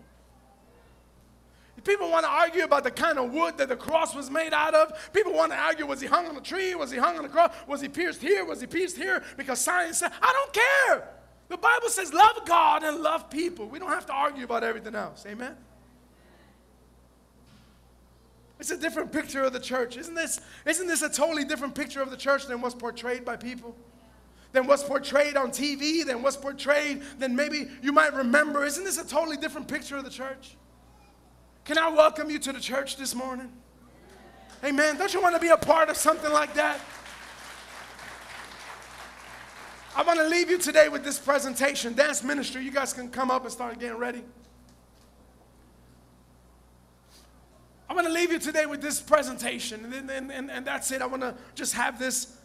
People 1.83 2.09
want 2.11 2.25
to 2.25 2.29
argue 2.29 2.65
about 2.65 2.83
the 2.83 2.91
kind 2.91 3.17
of 3.17 3.31
wood 3.31 3.57
that 3.57 3.69
the 3.69 3.75
cross 3.75 4.13
was 4.13 4.29
made 4.29 4.51
out 4.51 4.73
of. 4.73 5.11
People 5.13 5.33
want 5.33 5.53
to 5.53 5.57
argue 5.57 5.85
was 5.85 6.01
he 6.01 6.07
hung 6.07 6.27
on 6.27 6.35
a 6.35 6.41
tree? 6.41 6.75
Was 6.75 6.91
he 6.91 6.97
hung 6.97 7.17
on 7.17 7.23
a 7.23 7.29
cross? 7.29 7.53
Was 7.65 7.79
he 7.79 7.87
pierced 7.87 8.21
here? 8.21 8.43
Was 8.43 8.59
he 8.59 8.67
pierced 8.67 8.97
here? 8.97 9.23
Because 9.37 9.61
science 9.61 9.99
said, 9.99 10.11
I 10.21 10.33
don't 10.33 10.53
care. 10.53 11.07
The 11.47 11.55
Bible 11.55 11.87
says 11.87 12.13
love 12.13 12.41
God 12.45 12.83
and 12.83 12.97
love 12.97 13.29
people. 13.29 13.67
We 13.67 13.79
don't 13.79 13.89
have 13.89 14.05
to 14.07 14.13
argue 14.13 14.43
about 14.43 14.65
everything 14.65 14.95
else. 14.95 15.25
Amen? 15.25 15.55
It's 18.59 18.71
a 18.71 18.77
different 18.77 19.11
picture 19.11 19.43
of 19.43 19.53
the 19.53 19.59
church. 19.59 19.97
Isn't 19.97 20.15
this, 20.15 20.39
isn't 20.65 20.87
this 20.87 21.01
a 21.01 21.09
totally 21.09 21.45
different 21.45 21.75
picture 21.75 22.01
of 22.01 22.09
the 22.09 22.17
church 22.17 22.47
than 22.47 22.59
what's 22.61 22.75
portrayed 22.75 23.23
by 23.23 23.35
people? 23.35 23.75
Than 24.51 24.65
what's 24.65 24.83
portrayed 24.83 25.37
on 25.37 25.51
TV, 25.51 26.05
than 26.05 26.23
what's 26.23 26.37
portrayed, 26.37 27.03
than 27.19 27.35
maybe 27.35 27.67
you 27.83 27.91
might 27.91 28.13
remember. 28.13 28.65
Isn't 28.65 28.83
this 28.83 28.97
a 28.97 29.07
totally 29.07 29.37
different 29.37 29.67
picture 29.67 29.97
of 29.97 30.03
the 30.03 30.09
church? 30.09 30.55
Can 31.65 31.77
I 31.77 31.89
welcome 31.89 32.31
you 32.31 32.39
to 32.39 32.53
the 32.53 32.59
church 32.59 32.97
this 32.97 33.13
morning? 33.13 33.51
Amen. 34.63 34.97
Don't 34.97 35.13
you 35.13 35.21
want 35.21 35.35
to 35.35 35.41
be 35.41 35.49
a 35.49 35.57
part 35.57 35.89
of 35.89 35.97
something 35.97 36.31
like 36.31 36.53
that? 36.55 36.79
I 39.95 40.03
want 40.03 40.19
to 40.19 40.27
leave 40.27 40.49
you 40.49 40.57
today 40.57 40.89
with 40.89 41.03
this 41.03 41.19
presentation. 41.19 41.93
Dance 41.93 42.23
ministry, 42.23 42.63
you 42.63 42.71
guys 42.71 42.93
can 42.93 43.09
come 43.09 43.29
up 43.29 43.43
and 43.43 43.51
start 43.51 43.79
getting 43.79 43.97
ready. 43.97 44.23
I 47.89 47.93
want 47.93 48.07
to 48.07 48.13
leave 48.13 48.31
you 48.31 48.39
today 48.39 48.65
with 48.65 48.81
this 48.81 48.99
presentation, 48.99 49.85
and, 49.85 50.09
and, 50.09 50.31
and, 50.31 50.51
and 50.51 50.65
that's 50.65 50.91
it. 50.91 51.01
I 51.01 51.05
want 51.05 51.21
to 51.21 51.35
just 51.55 51.73
have 51.73 51.97
this. 51.97 52.35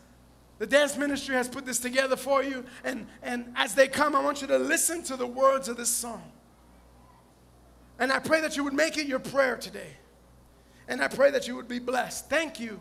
The 0.58 0.66
dance 0.66 0.96
ministry 0.96 1.34
has 1.34 1.48
put 1.48 1.66
this 1.66 1.80
together 1.80 2.16
for 2.16 2.44
you, 2.44 2.64
and, 2.84 3.06
and 3.22 3.52
as 3.56 3.74
they 3.74 3.88
come, 3.88 4.14
I 4.14 4.22
want 4.22 4.40
you 4.40 4.46
to 4.48 4.58
listen 4.58 5.02
to 5.04 5.16
the 5.16 5.26
words 5.26 5.68
of 5.68 5.76
this 5.76 5.88
song. 5.88 6.22
And 7.98 8.12
I 8.12 8.20
pray 8.20 8.40
that 8.40 8.56
you 8.56 8.64
would 8.64 8.72
make 8.72 8.96
it 8.96 9.06
your 9.06 9.18
prayer 9.18 9.56
today. 9.56 9.96
And 10.88 11.00
I 11.02 11.08
pray 11.08 11.30
that 11.30 11.48
you 11.48 11.56
would 11.56 11.68
be 11.68 11.78
blessed. 11.78 12.28
Thank 12.28 12.60
you 12.60 12.80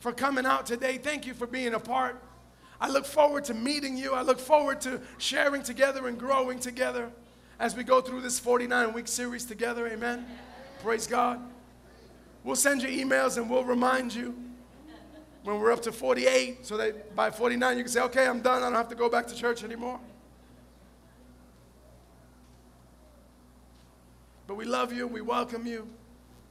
for 0.00 0.12
coming 0.12 0.46
out 0.46 0.66
today. 0.66 0.98
Thank 0.98 1.26
you 1.26 1.34
for 1.34 1.46
being 1.46 1.74
a 1.74 1.80
part. 1.80 2.22
I 2.80 2.88
look 2.88 3.04
forward 3.04 3.44
to 3.44 3.54
meeting 3.54 3.96
you. 3.96 4.14
I 4.14 4.22
look 4.22 4.38
forward 4.38 4.80
to 4.82 5.00
sharing 5.18 5.62
together 5.62 6.06
and 6.06 6.18
growing 6.18 6.60
together 6.60 7.10
as 7.58 7.76
we 7.76 7.82
go 7.82 8.00
through 8.00 8.20
this 8.20 8.38
49 8.38 8.92
week 8.92 9.08
series 9.08 9.44
together. 9.44 9.86
Amen. 9.88 10.24
Praise 10.82 11.06
God. 11.06 11.40
We'll 12.44 12.56
send 12.56 12.82
you 12.82 12.88
emails 12.88 13.36
and 13.36 13.50
we'll 13.50 13.64
remind 13.64 14.14
you 14.14 14.34
when 15.42 15.58
we're 15.60 15.72
up 15.72 15.82
to 15.82 15.92
48 15.92 16.66
so 16.66 16.76
that 16.76 17.14
by 17.14 17.30
49 17.30 17.76
you 17.76 17.84
can 17.84 17.92
say, 17.92 18.00
okay, 18.02 18.26
I'm 18.26 18.40
done. 18.40 18.62
I 18.62 18.66
don't 18.66 18.74
have 18.74 18.88
to 18.88 18.94
go 18.94 19.08
back 19.08 19.26
to 19.28 19.34
church 19.34 19.64
anymore. 19.64 20.00
But 24.46 24.56
we 24.56 24.64
love 24.64 24.92
you. 24.92 25.06
We 25.06 25.20
welcome 25.20 25.66
you. 25.66 25.86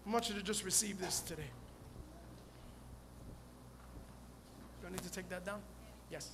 I 0.08 0.12
want 0.12 0.30
you 0.30 0.36
to 0.36 0.44
just 0.44 0.64
receive 0.64 1.00
this 1.00 1.20
today. 1.20 1.50
Do 4.82 4.88
I 4.88 4.92
need 4.92 5.02
to 5.02 5.12
take 5.12 5.28
that 5.30 5.46
down? 5.46 5.60
Yes. 6.12 6.30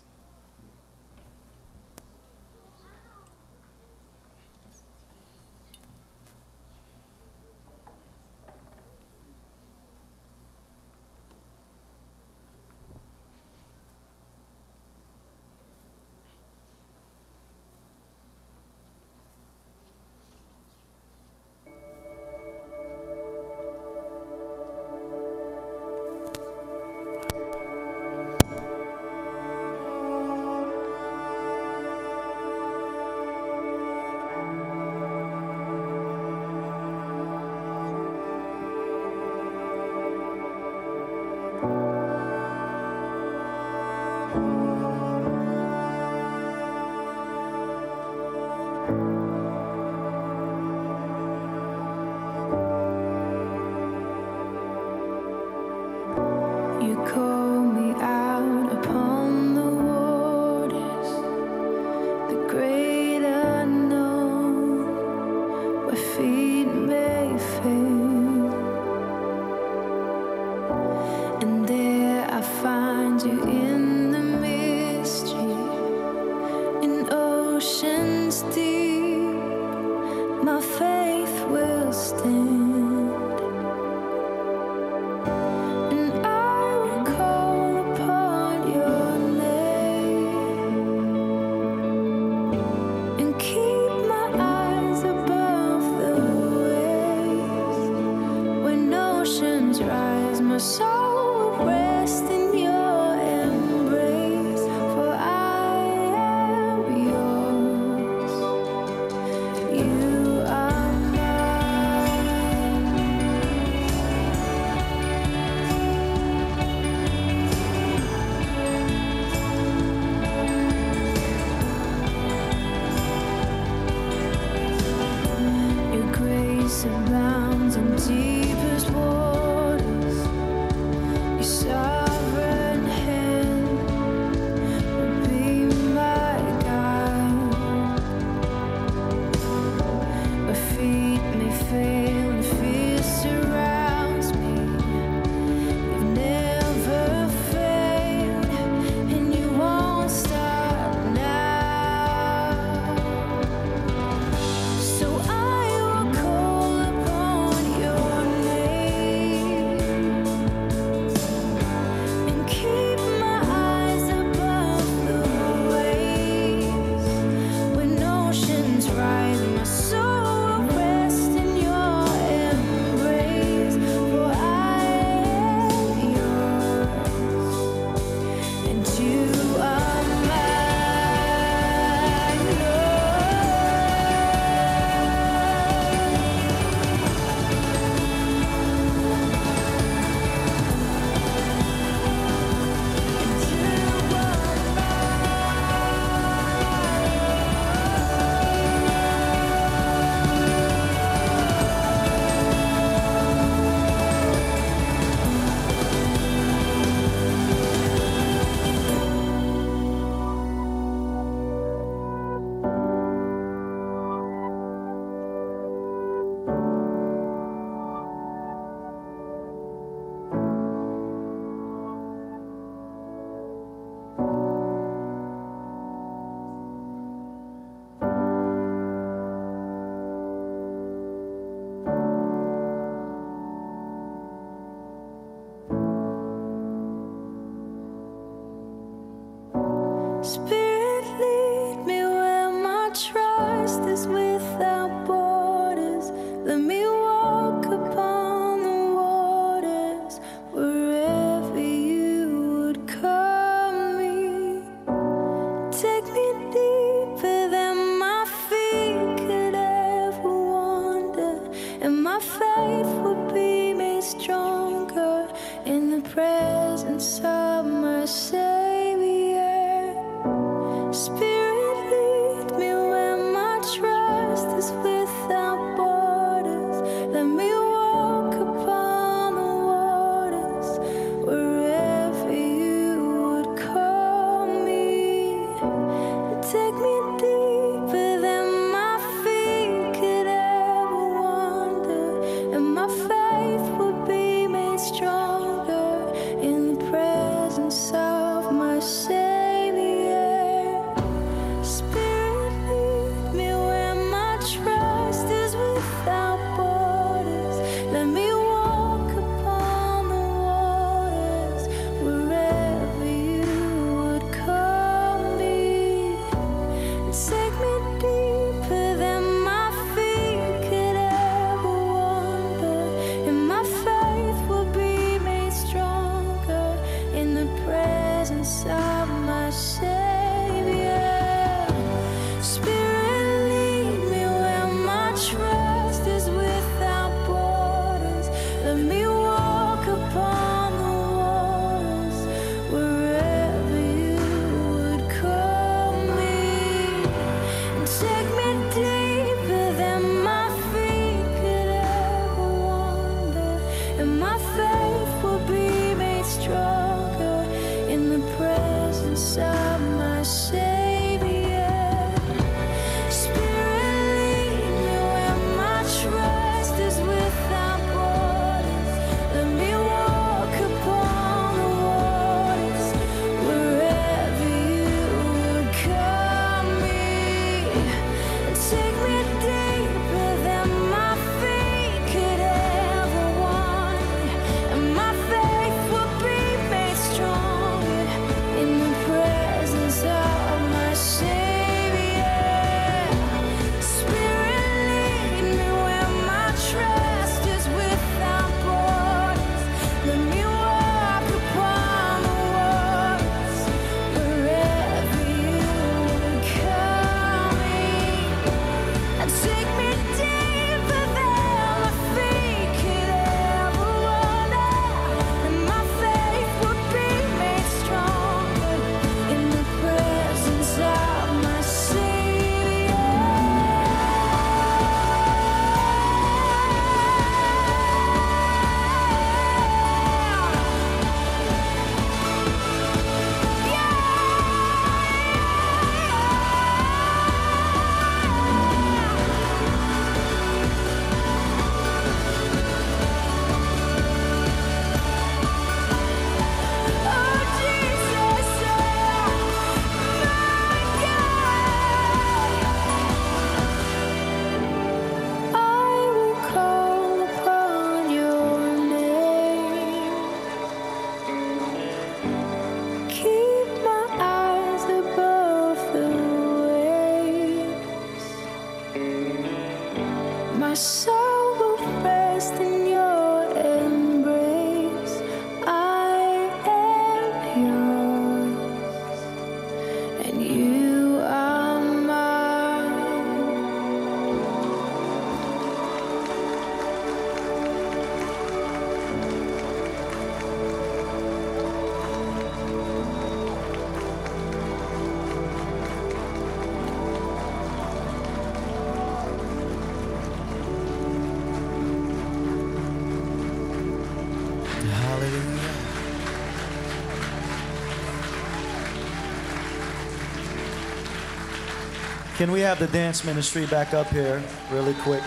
Can 512.44 512.52
we 512.52 512.60
have 512.60 512.78
the 512.78 512.88
dance 512.88 513.24
ministry 513.24 513.66
back 513.68 513.94
up 513.94 514.08
here 514.10 514.44
really 514.70 514.94
quick? 514.96 515.24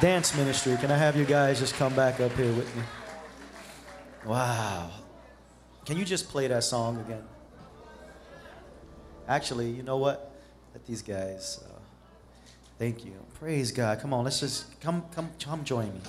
Dance 0.00 0.34
ministry, 0.34 0.74
can 0.78 0.90
I 0.90 0.96
have 0.96 1.14
you 1.14 1.26
guys 1.26 1.58
just 1.58 1.74
come 1.74 1.94
back 1.94 2.20
up 2.20 2.32
here 2.32 2.50
with 2.54 2.74
me? 2.74 2.82
Wow. 4.24 4.92
Can 5.84 5.98
you 5.98 6.06
just 6.06 6.30
play 6.30 6.46
that 6.46 6.64
song 6.64 6.98
again? 7.00 7.22
Actually, 9.28 9.68
you 9.68 9.82
know 9.82 9.98
what? 9.98 10.34
Let 10.72 10.86
these 10.86 11.02
guys. 11.02 11.62
Uh, 11.62 11.78
thank 12.78 13.04
you. 13.04 13.12
Praise 13.38 13.70
God. 13.70 14.00
Come 14.00 14.14
on, 14.14 14.24
let's 14.24 14.40
just 14.40 14.80
come, 14.80 15.04
come, 15.14 15.30
come 15.38 15.64
join 15.64 15.92
me. 15.92 16.00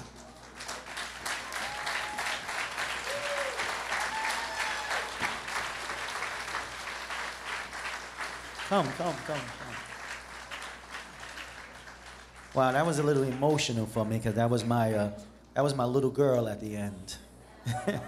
Come, 8.69 8.87
come, 8.93 9.15
come, 9.27 9.41
come. 9.59 9.70
Wow, 12.53 12.71
that 12.73 12.85
was 12.85 12.99
a 12.99 13.03
little 13.03 13.23
emotional 13.23 13.85
for 13.85 14.03
me 14.03 14.17
because 14.17 14.35
that 14.35 14.49
was 14.49 14.65
my 14.65 14.93
uh, 14.93 15.11
that 15.53 15.63
was 15.63 15.73
my 15.73 15.85
little 15.85 16.09
girl 16.09 16.49
at 16.49 16.59
the 16.59 16.75
end. 16.75 17.15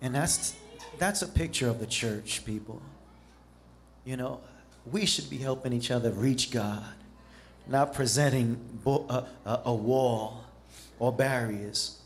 and 0.00 0.14
that's 0.14 0.54
that's 0.98 1.22
a 1.22 1.28
picture 1.28 1.68
of 1.68 1.78
the 1.78 1.86
church, 1.86 2.44
people. 2.44 2.80
You 4.04 4.16
know, 4.16 4.40
we 4.90 5.04
should 5.04 5.28
be 5.28 5.36
helping 5.36 5.72
each 5.72 5.90
other 5.90 6.10
reach 6.10 6.50
God, 6.50 6.94
not 7.66 7.92
presenting 7.92 8.56
bo- 8.82 9.06
a, 9.44 9.60
a 9.66 9.74
wall 9.74 10.44
or 10.98 11.12
barriers, 11.12 12.00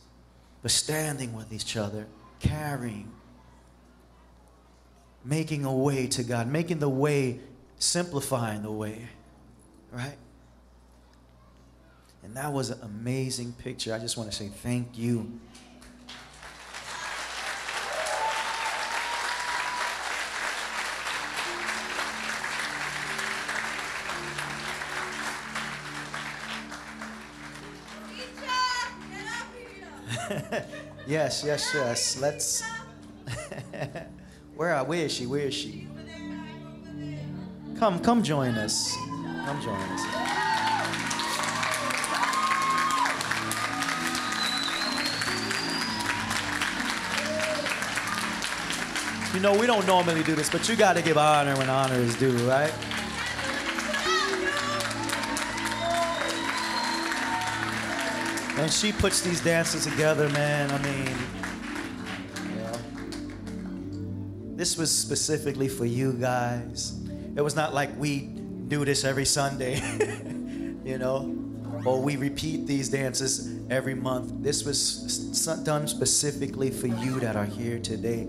but 0.62 0.70
standing 0.72 1.34
with 1.34 1.52
each 1.52 1.76
other, 1.76 2.06
carrying 2.40 3.12
making 5.24 5.64
a 5.64 5.74
way 5.74 6.06
to 6.08 6.22
God, 6.22 6.48
making 6.48 6.78
the 6.78 6.88
way, 6.88 7.40
simplifying 7.78 8.62
the 8.62 8.72
way, 8.72 9.08
right? 9.93 10.16
And 12.22 12.36
that 12.36 12.53
was 12.53 12.70
an 12.70 12.80
amazing 12.82 13.53
picture. 13.53 13.95
I 13.95 13.99
just 13.99 14.16
want 14.16 14.30
to 14.30 14.36
say 14.36 14.49
thank 14.49 14.97
you. 14.97 15.41
Yes, 31.07 31.43
yes, 31.45 31.72
yes. 31.74 32.20
Let's. 32.20 32.62
where, 34.55 34.72
are, 34.72 34.84
where 34.84 35.07
is 35.07 35.12
she? 35.12 35.26
Where 35.26 35.41
is 35.41 35.55
she? 35.55 35.88
Come, 37.80 37.99
come 37.99 38.22
join 38.22 38.55
us. 38.55 38.95
Come 39.51 39.61
join 39.62 39.74
us. 39.74 40.05
You 49.34 49.40
know, 49.40 49.59
we 49.59 49.66
don't 49.66 49.84
normally 49.88 50.22
do 50.22 50.36
this, 50.36 50.48
but 50.48 50.68
you 50.68 50.76
got 50.76 50.94
to 50.94 51.03
give 51.03 51.18
honor 51.18 51.57
when 51.57 51.68
honor 51.68 51.96
is 51.96 52.14
due, 52.14 52.30
right? 52.48 52.72
And 58.57 58.72
she 58.72 58.92
puts 58.92 59.20
these 59.20 59.40
dances 59.40 59.84
together, 59.84 60.28
man. 60.28 60.70
I 60.70 60.78
mean, 60.78 61.16
yeah. 62.57 62.76
This 64.55 64.78
was 64.78 64.96
specifically 64.96 65.66
for 65.66 65.86
you 65.86 66.12
guys. 66.12 66.96
It 67.34 67.42
was 67.42 67.57
not 67.57 67.74
like 67.74 67.90
we 67.98 68.39
do 68.71 68.85
this 68.85 69.05
every 69.05 69.25
Sunday, 69.25 69.83
you 70.85 70.97
know, 70.97 71.37
or 71.85 72.01
we 72.01 72.16
repeat 72.16 72.68
these 72.68 72.89
dances 72.89 73.59
every 73.68 73.97
month. 73.97 74.33
This 74.43 74.64
was 74.64 75.03
done 75.64 75.89
specifically 75.89 76.71
for 76.71 76.87
you 76.87 77.18
that 77.18 77.35
are 77.35 77.45
here 77.45 77.81
today 77.81 78.29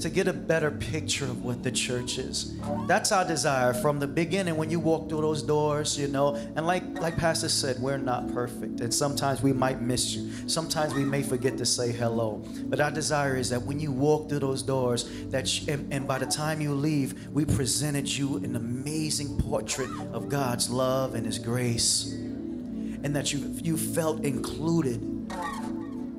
to 0.00 0.10
get 0.10 0.26
a 0.26 0.32
better 0.32 0.70
picture 0.70 1.24
of 1.24 1.44
what 1.44 1.62
the 1.62 1.70
church 1.70 2.18
is. 2.18 2.58
That's 2.86 3.12
our 3.12 3.24
desire 3.24 3.72
from 3.72 4.00
the 4.00 4.06
beginning 4.06 4.56
when 4.56 4.70
you 4.70 4.80
walk 4.80 5.08
through 5.08 5.20
those 5.20 5.42
doors, 5.42 5.98
you 5.98 6.08
know. 6.08 6.34
And 6.34 6.66
like 6.66 6.82
like 7.00 7.16
Pastor 7.16 7.48
said, 7.48 7.78
we're 7.78 7.98
not 7.98 8.32
perfect. 8.32 8.80
And 8.80 8.92
sometimes 8.92 9.42
we 9.42 9.52
might 9.52 9.80
miss 9.80 10.14
you. 10.14 10.48
Sometimes 10.48 10.94
we 10.94 11.04
may 11.04 11.22
forget 11.22 11.56
to 11.58 11.66
say 11.66 11.92
hello. 11.92 12.42
But 12.64 12.80
our 12.80 12.90
desire 12.90 13.36
is 13.36 13.50
that 13.50 13.62
when 13.62 13.78
you 13.78 13.92
walk 13.92 14.28
through 14.28 14.40
those 14.40 14.62
doors, 14.62 15.08
that 15.30 15.46
sh- 15.46 15.68
and, 15.68 15.92
and 15.92 16.08
by 16.08 16.18
the 16.18 16.26
time 16.26 16.60
you 16.60 16.74
leave, 16.74 17.28
we 17.28 17.44
presented 17.44 18.08
you 18.08 18.36
an 18.38 18.56
amazing 18.56 19.38
portrait 19.38 19.90
of 20.12 20.28
God's 20.28 20.68
love 20.68 21.14
and 21.14 21.24
his 21.24 21.38
grace. 21.38 22.12
And 22.12 23.14
that 23.14 23.32
you 23.32 23.54
you 23.62 23.76
felt 23.76 24.24
included. 24.24 25.08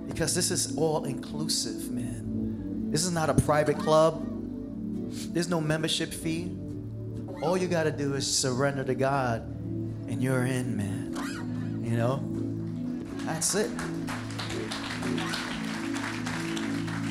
Because 0.07 0.35
this 0.35 0.51
is 0.51 0.77
all 0.77 1.05
inclusive, 1.05 1.91
man. 1.91 2.22
This 2.93 3.05
is 3.05 3.11
not 3.11 3.27
a 3.27 3.33
private 3.33 3.79
club. 3.79 4.23
There's 5.33 5.49
no 5.49 5.59
membership 5.59 6.13
fee. 6.13 6.55
All 7.41 7.57
you 7.57 7.67
got 7.67 7.85
to 7.85 7.91
do 7.91 8.13
is 8.13 8.31
surrender 8.31 8.83
to 8.83 8.93
God 8.93 9.41
and 10.07 10.21
you're 10.21 10.45
in, 10.45 10.77
man. 10.77 11.81
You 11.83 11.97
know? 11.97 12.23
That's 13.25 13.55
it. 13.55 13.71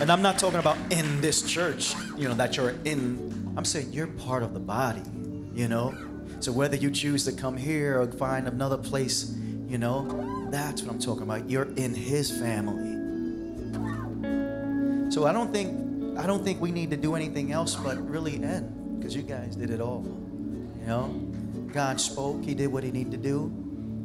And 0.00 0.08
I'm 0.08 0.22
not 0.22 0.38
talking 0.38 0.60
about 0.60 0.76
in 0.90 1.20
this 1.20 1.42
church, 1.42 1.96
you 2.16 2.28
know, 2.28 2.34
that 2.34 2.56
you're 2.56 2.76
in. 2.84 3.52
I'm 3.56 3.64
saying 3.64 3.92
you're 3.92 4.06
part 4.06 4.44
of 4.44 4.54
the 4.54 4.60
body, 4.60 5.02
you 5.52 5.66
know? 5.66 5.96
So 6.38 6.52
whether 6.52 6.76
you 6.76 6.92
choose 6.92 7.24
to 7.24 7.32
come 7.32 7.56
here 7.56 8.00
or 8.00 8.06
find 8.06 8.46
another 8.46 8.78
place, 8.78 9.34
you 9.66 9.78
know, 9.78 10.48
that's 10.48 10.80
what 10.82 10.92
I'm 10.92 11.00
talking 11.00 11.24
about. 11.24 11.50
You're 11.50 11.72
in 11.74 11.92
his 11.92 12.30
family. 12.30 12.91
So 15.12 15.26
I 15.26 15.32
don't 15.34 15.52
think 15.52 16.18
I 16.18 16.26
don't 16.26 16.42
think 16.42 16.58
we 16.58 16.70
need 16.70 16.88
to 16.88 16.96
do 16.96 17.14
anything 17.14 17.52
else 17.52 17.74
but 17.74 17.98
really 18.08 18.42
end 18.42 18.96
because 18.96 19.14
you 19.14 19.20
guys 19.20 19.54
did 19.54 19.68
it 19.68 19.78
all. 19.78 20.06
You 20.80 20.86
know, 20.86 21.08
God 21.70 22.00
spoke. 22.00 22.42
He 22.42 22.54
did 22.54 22.68
what 22.68 22.82
He 22.82 22.90
needed 22.90 23.12
to 23.12 23.18
do, 23.18 23.52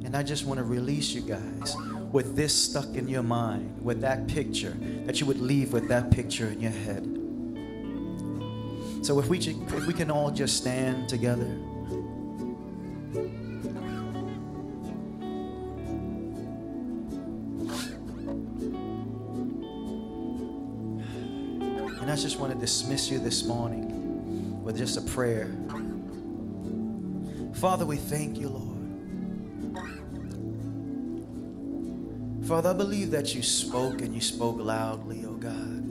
and 0.03 0.17
I 0.17 0.21
just 0.21 0.45
want 0.45 0.57
to 0.57 0.65
release 0.65 1.13
you 1.13 1.21
guys 1.21 1.77
with 2.11 2.35
this 2.35 2.53
stuck 2.53 2.93
in 2.95 3.07
your 3.07 3.23
mind, 3.23 3.81
with 3.81 4.01
that 4.01 4.27
picture 4.27 4.75
that 5.05 5.21
you 5.21 5.25
would 5.27 5.39
leave 5.39 5.71
with 5.71 5.87
that 5.87 6.11
picture 6.11 6.47
in 6.47 6.59
your 6.59 6.71
head. 6.71 7.05
So 9.05 9.17
if 9.19 9.29
we 9.29 9.37
if 9.37 9.87
we 9.87 9.93
can 9.93 10.11
all 10.11 10.29
just 10.29 10.57
stand 10.57 11.07
together. 11.07 11.57
I 22.17 22.19
just 22.19 22.39
want 22.39 22.51
to 22.51 22.57
dismiss 22.57 23.11
you 23.11 23.19
this 23.19 23.43
morning 23.43 24.63
with 24.63 24.75
just 24.75 24.97
a 24.97 25.01
prayer. 25.01 25.51
Father, 27.53 27.85
we 27.85 27.97
thank 27.97 28.39
you, 28.39 28.49
Lord. 28.49 28.79
Father, 32.47 32.71
I 32.71 32.73
believe 32.73 33.11
that 33.11 33.35
you 33.35 33.43
spoke 33.43 34.01
and 34.01 34.15
you 34.15 34.21
spoke 34.21 34.57
loudly, 34.57 35.25
oh 35.27 35.33
God. 35.33 35.83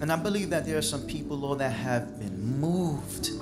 And 0.00 0.10
I 0.10 0.16
believe 0.16 0.48
that 0.48 0.64
there 0.64 0.78
are 0.78 0.82
some 0.82 1.02
people, 1.02 1.36
Lord, 1.36 1.58
that 1.58 1.72
have 1.72 2.18
been 2.18 2.58
moved 2.58 3.32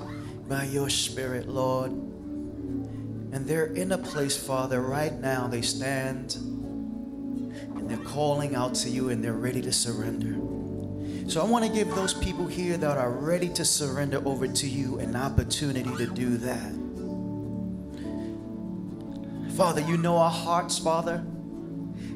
by 0.49 0.65
your 0.65 0.91
spirit, 0.91 1.47
Lord. 1.47 1.93
And 1.93 3.47
they're 3.47 3.67
in 3.67 3.93
a 3.93 3.99
place, 3.99 4.37
Father, 4.37 4.81
right 4.81 5.15
now 5.15 5.47
they 5.47 5.63
stand 5.63 6.35
and 6.35 7.89
they're 7.89 7.99
calling 7.99 8.57
out 8.57 8.75
to 8.75 8.91
you 8.91 9.11
and 9.11 9.23
they're 9.23 9.33
ready 9.33 9.63
to 9.63 9.73
surrender. 9.73 10.56
So 11.29 11.41
I 11.41 11.45
want 11.45 11.65
to 11.65 11.71
give 11.71 11.89
those 11.95 12.15
people 12.15 12.47
here 12.47 12.77
that 12.77 12.97
are 12.97 13.11
ready 13.11 13.49
to 13.51 13.65
surrender 13.65 14.23
over 14.25 14.47
to 14.47 14.69
you 14.69 14.99
an 15.01 15.17
opportunity 15.17 15.91
to 15.97 16.07
do 16.07 16.37
that. 16.39 16.73
Father, 19.57 19.81
you 19.81 19.97
know 19.97 20.19
our 20.19 20.31
hearts, 20.31 20.79
Father. 20.79 21.25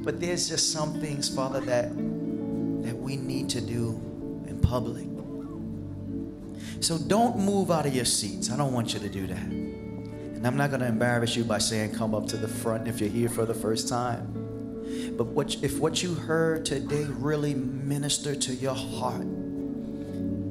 But 0.02 0.20
there's 0.20 0.48
just 0.48 0.72
some 0.72 1.00
things, 1.00 1.28
Father, 1.34 1.61
that 1.61 1.90
that 1.90 2.96
we 2.96 3.16
need 3.16 3.48
to 3.50 3.61
do 3.61 4.00
in 4.46 4.58
public. 4.61 5.06
So 6.80 6.96
don't 6.96 7.38
move 7.38 7.70
out 7.70 7.86
of 7.86 7.94
your 7.94 8.06
seats. 8.06 8.50
I 8.50 8.56
don't 8.56 8.72
want 8.72 8.94
you 8.94 9.00
to 9.00 9.08
do 9.08 9.26
that. 9.26 9.42
And 9.42 10.46
I'm 10.46 10.56
not 10.56 10.70
going 10.70 10.80
to 10.80 10.86
embarrass 10.86 11.36
you 11.36 11.44
by 11.44 11.58
saying 11.58 11.94
come 11.94 12.14
up 12.14 12.26
to 12.28 12.38
the 12.38 12.48
front 12.48 12.88
if 12.88 13.00
you're 13.00 13.11
here 13.11 13.28
for 13.28 13.44
the 13.44 13.54
first 13.54 13.88
time. 13.88 14.49
But 15.20 15.28
what, 15.34 15.62
if 15.62 15.78
what 15.78 16.02
you 16.02 16.14
heard 16.14 16.64
today 16.64 17.04
really 17.04 17.52
ministered 17.52 18.40
to 18.40 18.54
your 18.54 18.74
heart, 18.74 19.26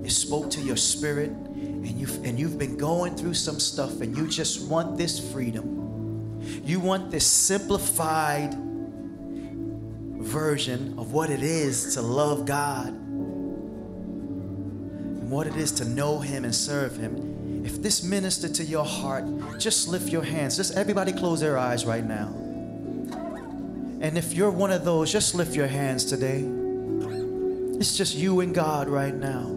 it 0.03 0.11
spoke 0.11 0.51
to 0.51 0.61
your 0.61 0.77
spirit, 0.77 1.31
and 1.31 1.99
you've, 1.99 2.23
and 2.23 2.39
you've 2.39 2.59
been 2.59 2.77
going 2.77 3.15
through 3.15 3.33
some 3.33 3.59
stuff 3.59 4.01
and 4.01 4.15
you 4.15 4.27
just 4.27 4.69
want 4.69 4.95
this 4.95 5.33
freedom, 5.33 6.39
you 6.63 6.79
want 6.79 7.09
this 7.09 7.25
simplified 7.25 8.53
version 10.21 10.99
of 10.99 11.13
what 11.13 11.31
it 11.31 11.41
is 11.41 11.95
to 11.95 12.03
love 12.03 12.45
God 12.45 12.89
and 12.89 15.31
what 15.31 15.47
it 15.47 15.55
is 15.55 15.71
to 15.71 15.85
know 15.85 16.19
Him 16.19 16.45
and 16.45 16.53
serve 16.53 16.95
Him. 16.95 17.65
If 17.65 17.81
this 17.81 18.03
ministered 18.03 18.53
to 18.53 18.63
your 18.63 18.85
heart, 18.85 19.25
just 19.57 19.87
lift 19.87 20.09
your 20.09 20.21
hands. 20.21 20.57
Just 20.57 20.75
everybody 20.75 21.11
close 21.11 21.39
their 21.39 21.57
eyes 21.57 21.87
right 21.87 22.05
now. 22.05 22.48
And 24.01 24.17
if 24.17 24.33
you're 24.33 24.51
one 24.51 24.71
of 24.71 24.85
those, 24.85 25.11
just 25.11 25.35
lift 25.35 25.55
your 25.55 25.67
hands 25.67 26.05
today. 26.05 26.45
It's 27.79 27.97
just 27.97 28.15
you 28.15 28.39
and 28.39 28.55
God 28.55 28.87
right 28.89 29.13
now. 29.13 29.47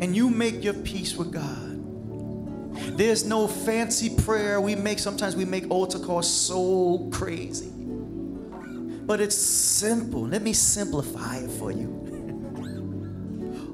And 0.00 0.14
you 0.16 0.30
make 0.30 0.64
your 0.64 0.74
peace 0.74 1.16
with 1.16 1.32
God. 1.32 2.96
There's 2.96 3.24
no 3.26 3.46
fancy 3.46 4.14
prayer 4.14 4.60
we 4.60 4.74
make. 4.74 4.98
Sometimes 4.98 5.36
we 5.36 5.44
make 5.44 5.70
altar 5.70 5.98
calls 5.98 6.30
so 6.30 7.08
crazy. 7.12 7.70
But 7.70 9.20
it's 9.20 9.36
simple. 9.36 10.26
Let 10.26 10.42
me 10.42 10.52
simplify 10.52 11.38
it 11.38 11.50
for 11.50 11.70
you. 11.70 11.92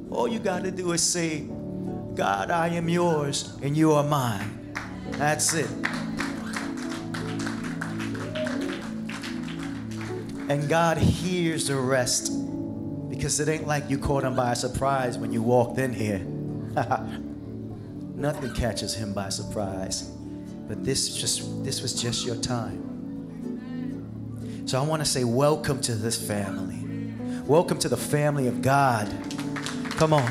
All 0.11 0.28
you 0.28 0.38
got 0.38 0.64
to 0.64 0.70
do 0.70 0.93
is 0.93 1.03
say, 1.03 1.49
God, 2.14 2.51
I 2.51 2.68
am 2.68 2.88
yours 2.88 3.57
and 3.62 3.76
you 3.76 3.93
are 3.93 4.05
mine. 4.05 4.74
That's 5.12 5.55
it. 5.55 5.70
And 10.53 10.68
God 10.68 10.98
hears 10.98 11.68
the 11.68 11.76
rest 11.76 12.30
because 13.09 13.40
it 13.40 13.48
ain't 13.48 13.66
like 13.66 13.88
you 13.88 13.96
caught 13.96 14.22
him 14.22 14.36
by 14.36 14.53
surprise 14.53 15.16
when 15.16 15.32
you 15.32 15.42
walked 15.42 15.78
in 15.78 15.94
here. 15.94 16.18
Nothing 18.14 18.53
catches 18.53 18.94
him 18.94 19.14
by 19.14 19.30
surprise. 19.30 20.03
But 20.68 20.84
this 20.84 21.16
just 21.16 21.64
this 21.64 21.80
was 21.80 21.94
just 21.94 22.26
your 22.26 22.36
time. 22.36 22.82
So 24.66 24.78
I 24.78 24.82
want 24.86 25.00
to 25.00 25.07
say 25.07 25.24
welcome 25.24 25.80
to 25.80 25.94
this 25.94 26.20
family. 26.20 26.84
Welcome 27.46 27.78
to 27.78 27.88
the 27.88 27.96
family 27.96 28.46
of 28.46 28.61
God. 28.61 29.11
Come 29.92 30.12
on. 30.12 30.30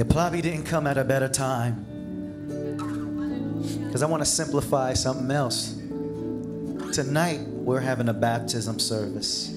You 0.00 0.06
probably 0.06 0.40
didn't 0.40 0.64
come 0.64 0.86
at 0.86 0.96
a 0.96 1.04
better 1.04 1.28
time. 1.28 1.84
Because 3.84 4.02
I 4.02 4.06
want 4.06 4.22
to 4.22 4.26
simplify 4.26 4.94
something 4.94 5.30
else. 5.30 5.74
Tonight, 6.94 7.40
we're 7.40 7.80
having 7.80 8.08
a 8.08 8.14
baptism 8.14 8.78
service. 8.78 9.50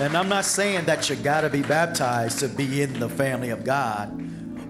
And 0.00 0.16
I'm 0.16 0.28
not 0.28 0.44
saying 0.44 0.86
that 0.86 1.08
you 1.08 1.14
got 1.14 1.42
to 1.42 1.48
be 1.48 1.62
baptized 1.62 2.40
to 2.40 2.48
be 2.48 2.82
in 2.82 2.98
the 2.98 3.08
family 3.08 3.50
of 3.50 3.62
God. 3.62 4.10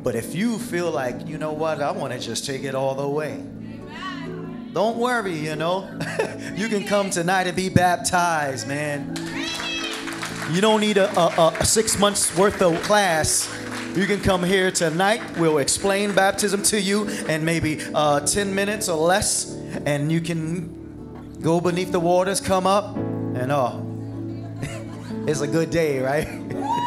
But 0.05 0.17
if 0.17 0.35
you 0.35 0.59
feel 0.59 0.91
like, 0.91 1.27
you 1.27 1.39
know 1.39 1.55
what, 1.55 1.81
I 1.81 1.93
want 1.93 2.13
to 2.13 2.19
just 2.19 2.45
take 2.45 2.63
it 2.63 2.75
all 2.75 2.95
the 2.95 3.09
way. 3.09 3.43
Don't 4.79 4.97
worry, 4.97 5.35
you 5.35 5.57
know. 5.57 5.91
you 6.55 6.69
can 6.69 6.85
come 6.85 7.11
tonight 7.11 7.49
and 7.49 7.57
be 7.57 7.69
baptized, 7.69 8.69
man. 8.69 9.13
You 10.53 10.61
don't 10.61 10.81
need 10.81 10.99
a, 10.99 11.11
a, 11.19 11.53
a 11.59 11.65
six 11.65 11.99
months 11.99 12.39
worth 12.39 12.63
of 12.63 12.81
class. 12.85 13.53
You 13.97 14.07
can 14.07 14.21
come 14.21 14.45
here 14.45 14.71
tonight. 14.71 15.21
We'll 15.37 15.59
explain 15.59 16.15
baptism 16.15 16.63
to 16.63 16.81
you 16.81 17.09
in 17.27 17.45
maybe 17.45 17.81
uh, 17.93 18.21
10 18.21 18.55
minutes 18.55 18.89
or 18.89 18.99
less. 18.99 19.53
And 19.85 20.13
you 20.13 20.21
can 20.21 21.41
go 21.43 21.61
beneath 21.61 21.91
the 21.91 21.99
waters, 21.99 22.41
come 22.41 22.65
up, 22.65 22.97
and 22.97 23.51
oh, 23.51 23.85
it's 25.27 25.41
a 25.41 25.49
good 25.49 25.71
day, 25.71 25.99
right? 25.99 26.29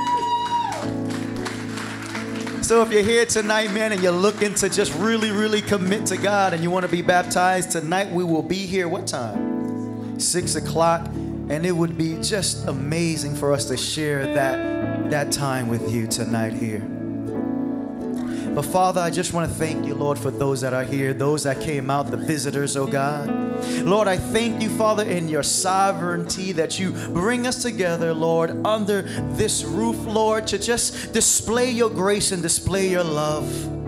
so 2.71 2.81
if 2.81 2.89
you're 2.89 3.03
here 3.03 3.25
tonight, 3.25 3.69
man, 3.73 3.91
and 3.91 4.01
you're 4.01 4.13
looking 4.13 4.53
to 4.55 4.69
just 4.69 4.95
really, 4.95 5.29
really 5.29 5.61
commit 5.61 6.05
to 6.05 6.15
God 6.15 6.53
and 6.53 6.63
you 6.63 6.71
want 6.71 6.85
to 6.85 6.89
be 6.89 7.01
baptized, 7.01 7.71
tonight 7.71 8.09
we 8.09 8.23
will 8.23 8.41
be 8.41 8.65
here. 8.65 8.87
What 8.87 9.07
time? 9.07 10.17
Six 10.17 10.55
o'clock. 10.55 11.05
And 11.07 11.65
it 11.65 11.73
would 11.73 11.97
be 11.97 12.15
just 12.21 12.69
amazing 12.69 13.35
for 13.35 13.51
us 13.51 13.65
to 13.65 13.75
share 13.75 14.25
that, 14.35 15.09
that 15.09 15.33
time 15.33 15.67
with 15.67 15.91
you 15.91 16.07
tonight 16.07 16.53
here. 16.53 17.00
But 18.53 18.63
Father, 18.63 18.99
I 18.99 19.09
just 19.09 19.31
want 19.31 19.49
to 19.49 19.57
thank 19.57 19.85
you, 19.85 19.95
Lord, 19.95 20.19
for 20.19 20.29
those 20.29 20.59
that 20.59 20.73
are 20.73 20.83
here, 20.83 21.13
those 21.13 21.43
that 21.43 21.61
came 21.61 21.89
out, 21.89 22.11
the 22.11 22.17
visitors, 22.17 22.75
oh 22.75 22.85
God. 22.85 23.29
Lord, 23.83 24.09
I 24.09 24.17
thank 24.17 24.61
you, 24.61 24.69
Father, 24.69 25.03
in 25.03 25.29
your 25.29 25.43
sovereignty 25.43 26.51
that 26.53 26.77
you 26.77 26.91
bring 26.91 27.47
us 27.47 27.61
together, 27.61 28.13
Lord, 28.13 28.65
under 28.65 29.03
this 29.35 29.63
roof, 29.63 29.95
Lord, 30.05 30.47
to 30.47 30.59
just 30.59 31.13
display 31.13 31.71
your 31.71 31.89
grace 31.89 32.33
and 32.33 32.41
display 32.41 32.89
your 32.89 33.05
love. 33.05 33.80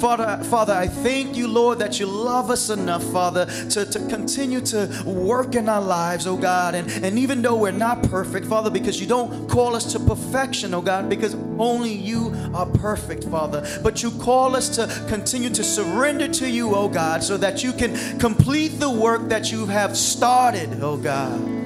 Father, 0.00 0.42
Father, 0.44 0.72
I 0.72 0.86
thank 0.86 1.36
you, 1.36 1.48
Lord, 1.48 1.80
that 1.80 1.98
you 1.98 2.06
love 2.06 2.50
us 2.50 2.70
enough, 2.70 3.02
Father, 3.04 3.46
to, 3.70 3.84
to 3.84 3.98
continue 4.08 4.60
to 4.62 5.02
work 5.04 5.54
in 5.54 5.68
our 5.68 5.80
lives, 5.80 6.26
oh 6.26 6.36
God. 6.36 6.74
And, 6.74 6.88
and 7.04 7.18
even 7.18 7.42
though 7.42 7.56
we're 7.56 7.72
not 7.72 8.02
perfect, 8.04 8.46
Father, 8.46 8.70
because 8.70 9.00
you 9.00 9.06
don't 9.06 9.48
call 9.48 9.74
us 9.74 9.92
to 9.92 10.00
perfection, 10.00 10.72
oh 10.74 10.80
God, 10.80 11.08
because 11.08 11.34
only 11.58 11.92
you 11.92 12.34
are 12.54 12.66
perfect, 12.66 13.24
Father. 13.24 13.66
But 13.82 14.02
you 14.02 14.10
call 14.12 14.54
us 14.54 14.68
to 14.76 14.86
continue 15.08 15.50
to 15.50 15.64
surrender 15.64 16.28
to 16.28 16.48
you, 16.48 16.74
oh 16.74 16.88
God, 16.88 17.22
so 17.22 17.36
that 17.36 17.64
you 17.64 17.72
can 17.72 18.18
complete 18.18 18.78
the 18.80 18.90
work 18.90 19.28
that 19.28 19.50
you 19.50 19.66
have 19.66 19.96
started, 19.96 20.80
oh 20.80 20.96
God. 20.96 21.58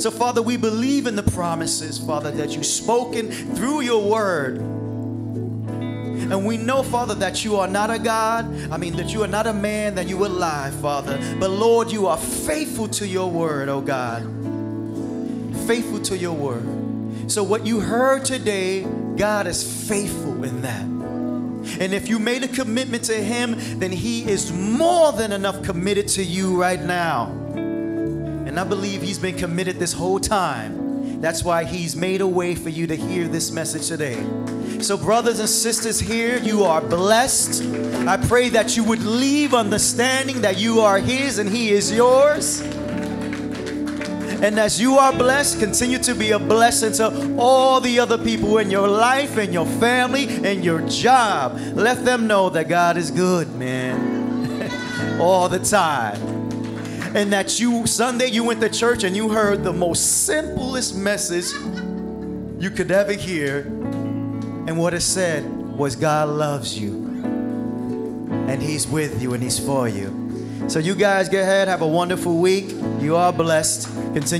So, 0.00 0.10
Father, 0.10 0.42
we 0.42 0.56
believe 0.56 1.06
in 1.06 1.16
the 1.16 1.22
promises, 1.24 1.98
Father, 1.98 2.30
that 2.32 2.50
you've 2.50 2.66
spoken 2.66 3.30
through 3.54 3.80
your 3.80 4.08
word. 4.08 4.81
And 6.32 6.46
we 6.46 6.56
know, 6.56 6.82
Father, 6.82 7.14
that 7.16 7.44
you 7.44 7.56
are 7.56 7.68
not 7.68 7.90
a 7.90 7.98
God. 7.98 8.46
I 8.72 8.78
mean, 8.78 8.96
that 8.96 9.12
you 9.12 9.22
are 9.22 9.28
not 9.28 9.46
a 9.46 9.52
man 9.52 9.94
that 9.96 10.08
you 10.08 10.16
will 10.16 10.30
lie, 10.30 10.70
Father. 10.80 11.18
But 11.38 11.50
Lord, 11.50 11.92
you 11.92 12.06
are 12.06 12.16
faithful 12.16 12.88
to 12.88 13.06
your 13.06 13.30
word, 13.30 13.68
oh 13.68 13.82
God. 13.82 14.22
Faithful 15.66 16.00
to 16.00 16.16
your 16.16 16.32
word. 16.32 17.30
So, 17.30 17.42
what 17.42 17.66
you 17.66 17.80
heard 17.80 18.24
today, 18.24 18.84
God 19.16 19.46
is 19.46 19.86
faithful 19.86 20.42
in 20.42 20.62
that. 20.62 20.82
And 21.78 21.92
if 21.92 22.08
you 22.08 22.18
made 22.18 22.42
a 22.42 22.48
commitment 22.48 23.04
to 23.04 23.14
Him, 23.14 23.56
then 23.78 23.92
He 23.92 24.28
is 24.28 24.50
more 24.50 25.12
than 25.12 25.32
enough 25.32 25.62
committed 25.62 26.08
to 26.08 26.24
you 26.24 26.58
right 26.58 26.80
now. 26.80 27.26
And 27.54 28.58
I 28.58 28.64
believe 28.64 29.02
He's 29.02 29.18
been 29.18 29.36
committed 29.36 29.78
this 29.78 29.92
whole 29.92 30.18
time. 30.18 30.81
That's 31.22 31.44
why 31.44 31.62
He's 31.62 31.94
made 31.94 32.20
a 32.20 32.26
way 32.26 32.56
for 32.56 32.68
you 32.68 32.88
to 32.88 32.96
hear 32.96 33.28
this 33.28 33.52
message 33.52 33.86
today. 33.86 34.20
So, 34.80 34.96
brothers 34.96 35.38
and 35.38 35.48
sisters 35.48 36.00
here, 36.00 36.38
you 36.38 36.64
are 36.64 36.80
blessed. 36.80 37.62
I 38.08 38.16
pray 38.16 38.48
that 38.48 38.76
you 38.76 38.82
would 38.82 39.04
leave 39.04 39.54
understanding 39.54 40.40
that 40.40 40.58
you 40.58 40.80
are 40.80 40.98
His 40.98 41.38
and 41.38 41.48
He 41.48 41.70
is 41.70 41.92
yours. 41.92 42.60
And 44.42 44.58
as 44.58 44.80
you 44.80 44.98
are 44.98 45.12
blessed, 45.12 45.60
continue 45.60 45.98
to 45.98 46.12
be 46.16 46.32
a 46.32 46.40
blessing 46.40 46.92
to 46.94 47.36
all 47.38 47.80
the 47.80 48.00
other 48.00 48.18
people 48.18 48.58
in 48.58 48.68
your 48.68 48.88
life 48.88 49.36
and 49.36 49.54
your 49.54 49.66
family 49.66 50.26
and 50.44 50.64
your 50.64 50.80
job. 50.88 51.56
Let 51.74 52.04
them 52.04 52.26
know 52.26 52.50
that 52.50 52.68
God 52.68 52.96
is 52.96 53.12
good, 53.12 53.54
man, 53.54 55.20
all 55.20 55.48
the 55.48 55.60
time. 55.60 56.41
And 57.14 57.32
that 57.32 57.60
you, 57.60 57.86
Sunday, 57.86 58.28
you 58.28 58.42
went 58.42 58.60
to 58.62 58.70
church 58.70 59.04
and 59.04 59.14
you 59.14 59.28
heard 59.28 59.62
the 59.62 59.72
most 59.72 60.24
simplest 60.24 60.96
message 60.96 61.52
you 62.58 62.70
could 62.70 62.90
ever 62.90 63.12
hear. 63.12 63.60
And 64.66 64.78
what 64.78 64.94
it 64.94 65.02
said 65.02 65.44
was, 65.76 65.94
God 65.94 66.30
loves 66.30 66.78
you. 66.78 66.94
And 68.48 68.62
He's 68.62 68.86
with 68.86 69.20
you 69.20 69.34
and 69.34 69.42
He's 69.42 69.58
for 69.58 69.88
you. 69.88 70.64
So, 70.68 70.78
you 70.78 70.94
guys 70.94 71.28
go 71.28 71.40
ahead, 71.40 71.68
have 71.68 71.82
a 71.82 71.86
wonderful 71.86 72.38
week. 72.38 72.70
You 73.00 73.16
are 73.16 73.32
blessed. 73.32 73.88
Continue. 74.14 74.38